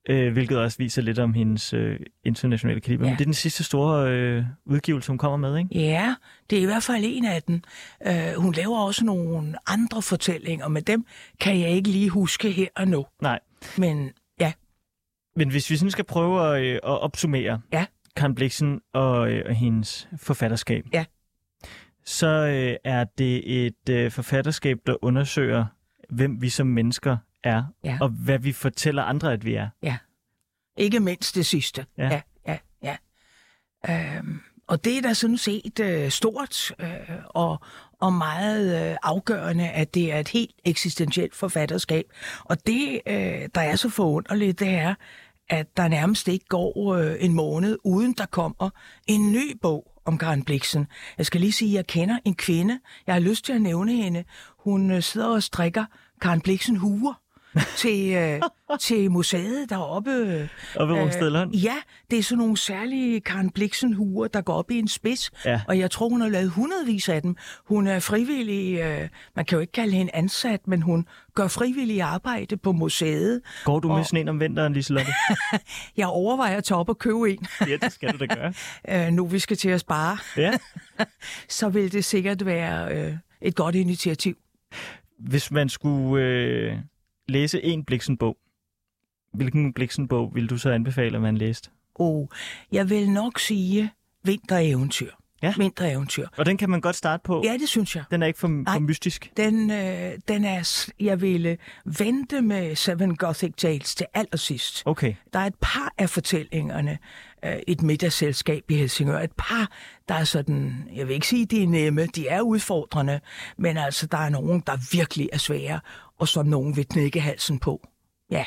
Øh, 0.10 0.34
hvilket 0.34 0.58
også 0.58 0.78
viser 0.78 1.02
lidt 1.02 1.20
om 1.20 1.34
hendes 1.34 1.74
øh, 1.74 2.00
internationale 2.24 2.82
kaliber. 2.82 3.06
Ja. 3.06 3.10
Men 3.12 3.18
det 3.18 3.22
er 3.22 3.26
den 3.26 3.34
sidste 3.34 3.64
store 3.64 4.12
øh, 4.12 4.44
udgivelse, 4.66 5.12
hun 5.12 5.18
kommer 5.18 5.38
med, 5.38 5.58
ikke? 5.58 5.70
Ja, 5.80 6.16
det 6.50 6.58
er 6.58 6.62
i 6.62 6.66
hvert 6.66 6.84
fald 6.84 7.04
en 7.08 7.26
af 7.26 7.44
dem. 7.44 7.62
Uh, 8.10 8.42
hun 8.44 8.54
laver 8.54 8.80
også 8.80 9.06
nogle 9.06 9.56
andre 9.68 10.02
fortællinger, 10.02 10.68
men 10.68 10.84
dem 10.84 11.06
kan 11.40 11.60
jeg 11.60 11.70
ikke 11.70 11.90
lige 11.90 12.10
huske 12.10 12.52
her 12.52 12.68
og 12.76 12.88
nu. 12.88 13.06
Nej. 13.22 13.40
Men 13.78 14.12
ja, 14.40 14.54
Men 15.36 15.50
hvis 15.50 15.70
vi 15.70 15.76
sådan 15.78 15.92
skal 15.92 16.06
prøve 16.06 16.56
at, 16.58 16.64
øh, 16.64 16.74
at 16.76 16.80
opsummere 16.84 17.62
Ja. 17.74 17.86
Karen 18.16 18.36
Bliksen 18.36 18.82
og, 18.94 19.32
øh, 19.32 19.44
og 19.46 19.56
hendes 19.56 20.08
forfatterskab, 20.18 20.86
Ja. 20.94 21.06
så 22.06 22.28
øh, 22.28 22.76
er 22.84 23.04
det 23.18 23.66
et 23.66 23.90
øh, 23.90 24.12
forfatterskab, 24.12 24.78
der 24.88 24.96
undersøger, 25.02 25.66
hvem 26.10 26.42
vi 26.42 26.50
som 26.50 26.68
mennesker 26.68 27.18
er, 27.44 27.64
Ja. 27.84 27.98
og 28.02 28.10
hvad 28.10 28.40
vi 28.40 28.52
fortæller 28.54 29.04
andre, 29.04 29.34
at 29.34 29.46
vi 29.46 29.54
er. 29.56 29.70
ikke 30.78 31.00
mindst 31.00 31.36
det 31.36 31.46
sidste. 31.46 31.86
Ja. 31.98 32.22
ja, 32.48 32.58
ja. 32.84 32.96
ja. 33.88 34.18
Øhm, 34.18 34.40
og 34.68 34.84
det 34.84 34.98
er 34.98 35.02
da 35.02 35.14
sådan 35.14 35.38
set 35.38 35.80
øh, 35.80 36.10
stort 36.10 36.72
øh, 36.80 36.90
og, 37.26 37.60
og 38.02 38.14
meget 38.14 38.92
øh, 38.92 38.98
afgørende, 39.04 39.70
at 39.70 39.94
det 39.94 40.12
er 40.14 40.20
et 40.20 40.28
helt 40.28 40.56
eksistentielt 40.66 41.36
forfatterskab. 41.36 42.06
Og 42.46 42.68
det, 42.68 43.02
øh, 43.08 43.50
der 43.56 43.62
er 43.62 43.76
så 43.76 43.90
forunderligt, 43.90 44.60
det 44.60 44.68
er, 44.70 44.96
at 45.50 45.78
der 45.78 45.88
nærmest 45.88 46.28
ikke 46.28 46.46
går 46.50 46.94
øh, 46.96 47.16
en 47.20 47.34
måned, 47.34 47.78
uden 47.86 48.14
der 48.14 48.26
kommer 48.26 48.70
en 49.08 49.32
ny 49.32 49.58
bog 49.62 49.92
om 50.06 50.18
Karen 50.18 50.44
Bliksen. 50.44 50.88
Jeg 51.18 51.26
skal 51.26 51.42
lige 51.42 51.52
sige, 51.52 51.70
at 51.72 51.76
jeg 51.76 51.88
kender 51.88 52.18
en 52.26 52.36
kvinde. 52.36 52.80
Jeg 53.08 53.16
har 53.16 53.20
lyst 53.20 53.46
til 53.46 53.54
at 53.54 53.62
nævne 53.62 53.94
hende. 53.96 54.24
Hun 54.60 54.92
øh, 54.92 55.04
sidder 55.04 55.28
og 55.28 55.44
strikker 55.44 55.86
Karen 56.22 56.42
Bliksen 56.42 56.76
huer 56.78 57.14
til, 57.78 58.14
øh, 58.14 58.42
til 58.80 59.12
museet 59.12 59.70
deroppe. 59.70 60.12
Øh, 60.12 60.48
Og 60.76 60.88
ved 60.90 60.96
Rungstedlund? 60.96 61.56
ja, 61.56 61.76
det 62.12 62.20
er 62.20 62.24
sådan 62.24 62.38
nogle 62.38 62.58
særlige 62.58 63.22
Karen 63.22 63.50
Bliksen 63.50 63.94
huer, 63.94 64.28
der 64.28 64.42
går 64.42 64.54
op 64.54 64.72
i 64.72 64.80
en 64.80 64.88
spids. 64.88 65.32
Ja. 65.46 65.62
Og 65.68 65.80
jeg 65.80 65.92
tror, 65.92 66.10
hun 66.10 66.22
har 66.22 66.30
lavet 66.30 66.50
hundredvis 66.50 67.10
af 67.10 67.22
dem. 67.22 67.36
Hun 67.66 67.88
er 67.88 68.00
frivillig, 68.00 68.80
øh, 68.80 69.10
man 69.36 69.46
kan 69.46 69.56
jo 69.56 69.60
ikke 69.60 69.74
kalde 69.74 69.92
hende 69.92 70.12
ansat, 70.16 70.68
men 70.68 70.82
hun 70.82 71.08
gør 71.36 71.48
frivillig 71.48 72.02
arbejde 72.02 72.58
på 72.58 72.72
museet. 72.72 73.42
Går 73.66 73.80
du 73.80 73.88
med 73.88 73.96
Og- 73.96 74.06
sådan 74.06 74.20
en 74.20 74.28
om 74.30 74.40
vinteren, 74.40 74.74
Liselotte? 74.74 75.12
Jeg 75.98 76.08
overvejer 76.08 76.58
at 76.58 76.64
tage 76.64 76.78
op 76.78 76.90
og 76.90 76.98
købe 76.98 77.32
en, 77.32 77.48
ja, 77.68 77.78
det 77.82 77.92
skal 77.92 78.14
du 78.14 78.18
da 78.18 78.36
gøre. 78.36 78.54
øh, 79.08 79.14
nu 79.14 79.26
vi 79.26 79.40
skal 79.40 79.58
til 79.58 79.70
at 79.70 79.80
spare. 79.80 80.18
Ja. 80.38 80.52
Så 81.50 81.70
vil 81.70 81.92
det 81.92 82.06
sikkert 82.06 82.46
være 82.46 82.96
øh, 83.08 83.14
et 83.42 83.56
godt 83.56 83.76
initiativ. 83.76 84.36
Hvis 85.20 85.52
man 85.52 85.70
skulle 85.70 86.26
øh, 86.26 86.74
læse 87.30 87.64
en 87.64 87.86
Bliksen-bog, 87.86 88.38
hvilken 89.34 89.74
Bliksen-bog 89.74 90.36
vil 90.36 90.50
du 90.50 90.58
så 90.58 90.70
anbefale, 90.70 91.16
at 91.16 91.22
man 91.22 91.38
læste? 91.38 91.70
Og 91.96 92.30
jeg 92.72 92.90
vil 92.90 93.12
nok 93.12 93.40
sige 93.40 93.92
vintereventyr. 94.24 95.12
Ja. 95.44 95.54
Vintereventyr. 95.58 96.28
Og 96.38 96.46
den 96.46 96.58
kan 96.58 96.70
man 96.70 96.82
godt 96.82 96.96
starte 96.96 97.22
på. 97.24 97.42
Ja, 97.46 97.54
det 97.54 97.70
synes 97.70 97.96
jeg. 97.96 98.04
Den 98.12 98.24
er 98.24 98.28
ikke 98.28 98.40
for, 98.40 98.48
for 98.48 98.80
mystisk. 98.80 99.32
Den, 99.38 99.72
øh, 99.72 100.12
den 100.28 100.46
er, 100.46 100.92
jeg 101.00 101.22
ville 101.22 101.58
vente 101.86 102.42
med 102.42 102.76
Seven 102.76 103.16
Gothic 103.16 103.54
Tales 103.58 103.96
til 103.96 104.06
allersidst. 104.14 104.84
Okay. 104.86 105.14
Der 105.34 105.40
er 105.40 105.46
et 105.46 105.56
par 105.62 105.94
af 105.98 106.10
fortællingerne, 106.10 106.98
øh, 107.46 107.56
et 107.68 107.82
middagsselskab 107.82 108.72
i 108.72 108.76
Helsingør, 108.76 109.20
et 109.20 109.32
par, 109.38 109.72
der 110.10 110.16
er 110.16 110.24
sådan, 110.24 110.90
jeg 110.96 111.08
vil 111.08 111.14
ikke 111.14 111.28
sige, 111.28 111.46
de 111.46 111.64
er 111.64 111.68
nemme, 111.68 112.06
de 112.06 112.28
er 112.28 112.42
udfordrende, 112.42 113.20
men 113.58 113.78
altså, 113.78 114.08
der 114.08 114.18
er 114.18 114.30
nogen, 114.30 114.64
der 114.68 114.78
virkelig 114.92 115.30
er 115.34 115.38
svære, 115.38 115.80
og 116.20 116.28
som 116.28 116.46
nogen 116.46 116.76
vil 116.76 116.86
knække 116.88 117.20
halsen 117.22 117.60
på. 117.60 117.88
Ja, 118.32 118.46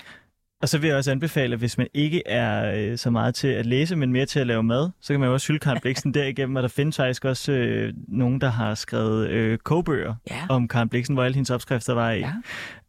Og 0.62 0.68
så 0.68 0.78
vil 0.78 0.88
jeg 0.88 0.96
også 0.96 1.10
anbefale, 1.10 1.52
at 1.52 1.58
hvis 1.58 1.78
man 1.78 1.86
ikke 1.94 2.22
er 2.26 2.74
øh, 2.76 2.98
så 2.98 3.10
meget 3.10 3.34
til 3.34 3.48
at 3.48 3.66
læse, 3.66 3.96
men 3.96 4.12
mere 4.12 4.26
til 4.26 4.40
at 4.40 4.46
lave 4.46 4.62
mad, 4.62 4.90
så 5.00 5.12
kan 5.12 5.20
man 5.20 5.26
jo 5.26 5.32
også 5.32 5.46
hylde 5.48 5.58
Karen 5.58 5.78
Bliksen 5.82 6.14
derigennem, 6.14 6.56
og 6.56 6.62
der 6.62 6.68
findes 6.68 6.96
faktisk 6.96 7.24
også 7.24 7.52
øh, 7.52 7.92
nogen, 8.08 8.40
der 8.40 8.48
har 8.50 8.74
skrevet 8.74 9.28
øh, 9.28 9.58
kogebøger 9.58 10.14
Ja. 10.30 10.46
om 10.48 10.68
Karen 10.68 10.88
Bliksen, 10.88 11.14
hvor 11.14 11.22
alle 11.24 11.34
hendes 11.34 11.50
opskrifter 11.50 11.94
var 11.94 12.10
i. 12.10 12.18
Ja. 12.18 12.32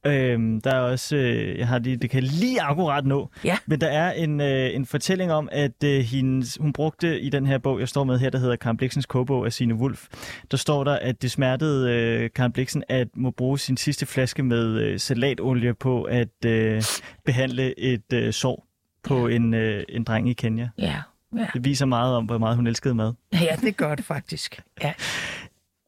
Øhm, 0.06 0.62
der 0.62 0.72
er 0.76 0.80
også, 0.80 1.16
øh, 1.16 1.58
jeg 1.60 1.68
har 1.68 1.80
lige, 1.80 1.97
det 1.97 2.10
kan 2.10 2.24
lige 2.24 2.62
akkurat 2.62 3.06
nå, 3.06 3.30
Ja. 3.43 3.58
men 3.66 3.82
der 3.82 3.88
er 3.88 4.12
en, 4.12 4.41
øh, 4.41 4.76
en 4.76 4.86
fortælling 4.86 5.32
om, 5.32 5.49
at 5.51 5.84
øh, 5.84 5.99
hendes, 6.01 6.58
hun 6.62 6.74
brugte 6.74 7.20
i 7.20 7.30
den 7.30 7.45
her 7.45 7.58
bog, 7.58 7.80
jeg 7.80 7.89
står 7.89 8.04
med 8.04 8.20
her, 8.20 8.30
der 8.30 8.38
hedder 8.39 8.56
Karen 8.56 8.78
Bliksens 8.78 9.06
kogebog 9.06 9.45
af 9.45 9.54
Signe 9.54 9.74
Wulf, 9.76 10.08
der 10.51 10.58
står 10.58 10.84
der, 10.84 10.95
at 10.99 11.22
det 11.22 11.32
smertede 11.32 11.91
øh, 11.91 12.30
Karen 12.36 12.51
Bliksen 12.51 12.84
at 12.89 13.08
må 13.16 13.32
bruge 13.32 13.60
sin 13.60 13.78
sidste 13.78 14.06
flaske 14.06 14.43
med 14.43 14.68
øh, 14.82 14.99
salatolie 14.99 15.74
på 15.74 16.04
at 16.04 16.45
øh, 16.45 16.84
behandle 17.26 17.80
et 17.80 18.14
øh, 18.14 18.34
sår 18.34 18.66
på 19.04 19.28
en, 19.28 19.54
øh, 19.54 19.84
en 19.89 20.04
dreng 20.04 20.30
i 20.30 20.34
Kenya. 20.34 20.70
ja, 20.78 20.95
ja. 21.38 21.45
Det 21.54 21.66
viser 21.66 21.86
meget 21.86 22.16
om, 22.16 22.26
hvor 22.26 22.38
meget 22.38 22.56
hun 22.56 22.68
elskede 22.68 22.95
mad. 22.95 23.14
Ja, 23.34 23.56
det 23.62 23.78
gør 23.78 23.95
det 23.95 24.06
faktisk. 24.06 24.62
Ja. 24.84 24.93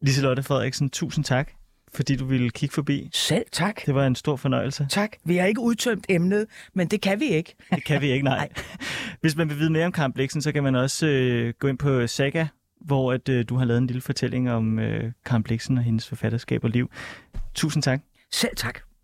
Liselotte 0.01 0.43
Frederiksen, 0.43 0.89
tusind 0.89 1.25
tak, 1.25 1.51
fordi 1.95 2.15
du 2.15 2.25
ville 2.25 2.49
kigge 2.49 2.73
forbi. 2.73 3.09
Selv 3.13 3.45
tak. 3.51 3.85
Det 3.85 3.95
var 3.95 4.07
en 4.07 4.15
stor 4.15 4.35
fornøjelse. 4.35 4.87
Tak. 4.89 5.11
Vi 5.23 5.37
har 5.37 5.45
ikke 5.45 5.61
udtømt 5.61 6.05
emnet, 6.09 6.45
men 6.73 6.87
det 6.87 7.01
kan 7.01 7.19
vi 7.19 7.25
ikke. 7.25 7.55
Det 7.75 7.83
kan 7.83 8.01
vi 8.01 8.11
ikke, 8.11 8.25
nej. 8.25 8.37
Nej. 8.37 8.49
Hvis 9.21 9.35
man 9.35 9.49
vil 9.49 9.59
vide 9.59 9.69
mere 9.69 9.85
om 9.85 9.91
Karen 9.91 10.13
Bliksen, 10.13 10.41
så 10.41 10.51
kan 10.51 10.63
man 10.63 10.75
også 10.75 11.07
øh, 11.07 11.53
gå 11.59 11.67
ind 11.67 11.77
på 11.77 12.07
Saga, 12.07 12.47
hvor 12.81 13.13
at, 13.13 13.29
øh, 13.29 13.45
du 13.49 13.55
har 13.55 13.65
lavet 13.65 13.77
en 13.77 13.87
lille 13.87 14.01
fortælling 14.01 14.51
om 14.51 14.79
øh, 14.79 15.11
Karen 15.25 15.43
Bliksen 15.43 15.77
og 15.77 15.83
hendes 15.83 16.07
forfatterskab 16.07 16.63
og 16.63 16.69
liv. 16.69 16.91
Tusind 17.55 17.83
tak. 17.83 18.01
Selv 18.31 18.55
tak. 18.55 18.85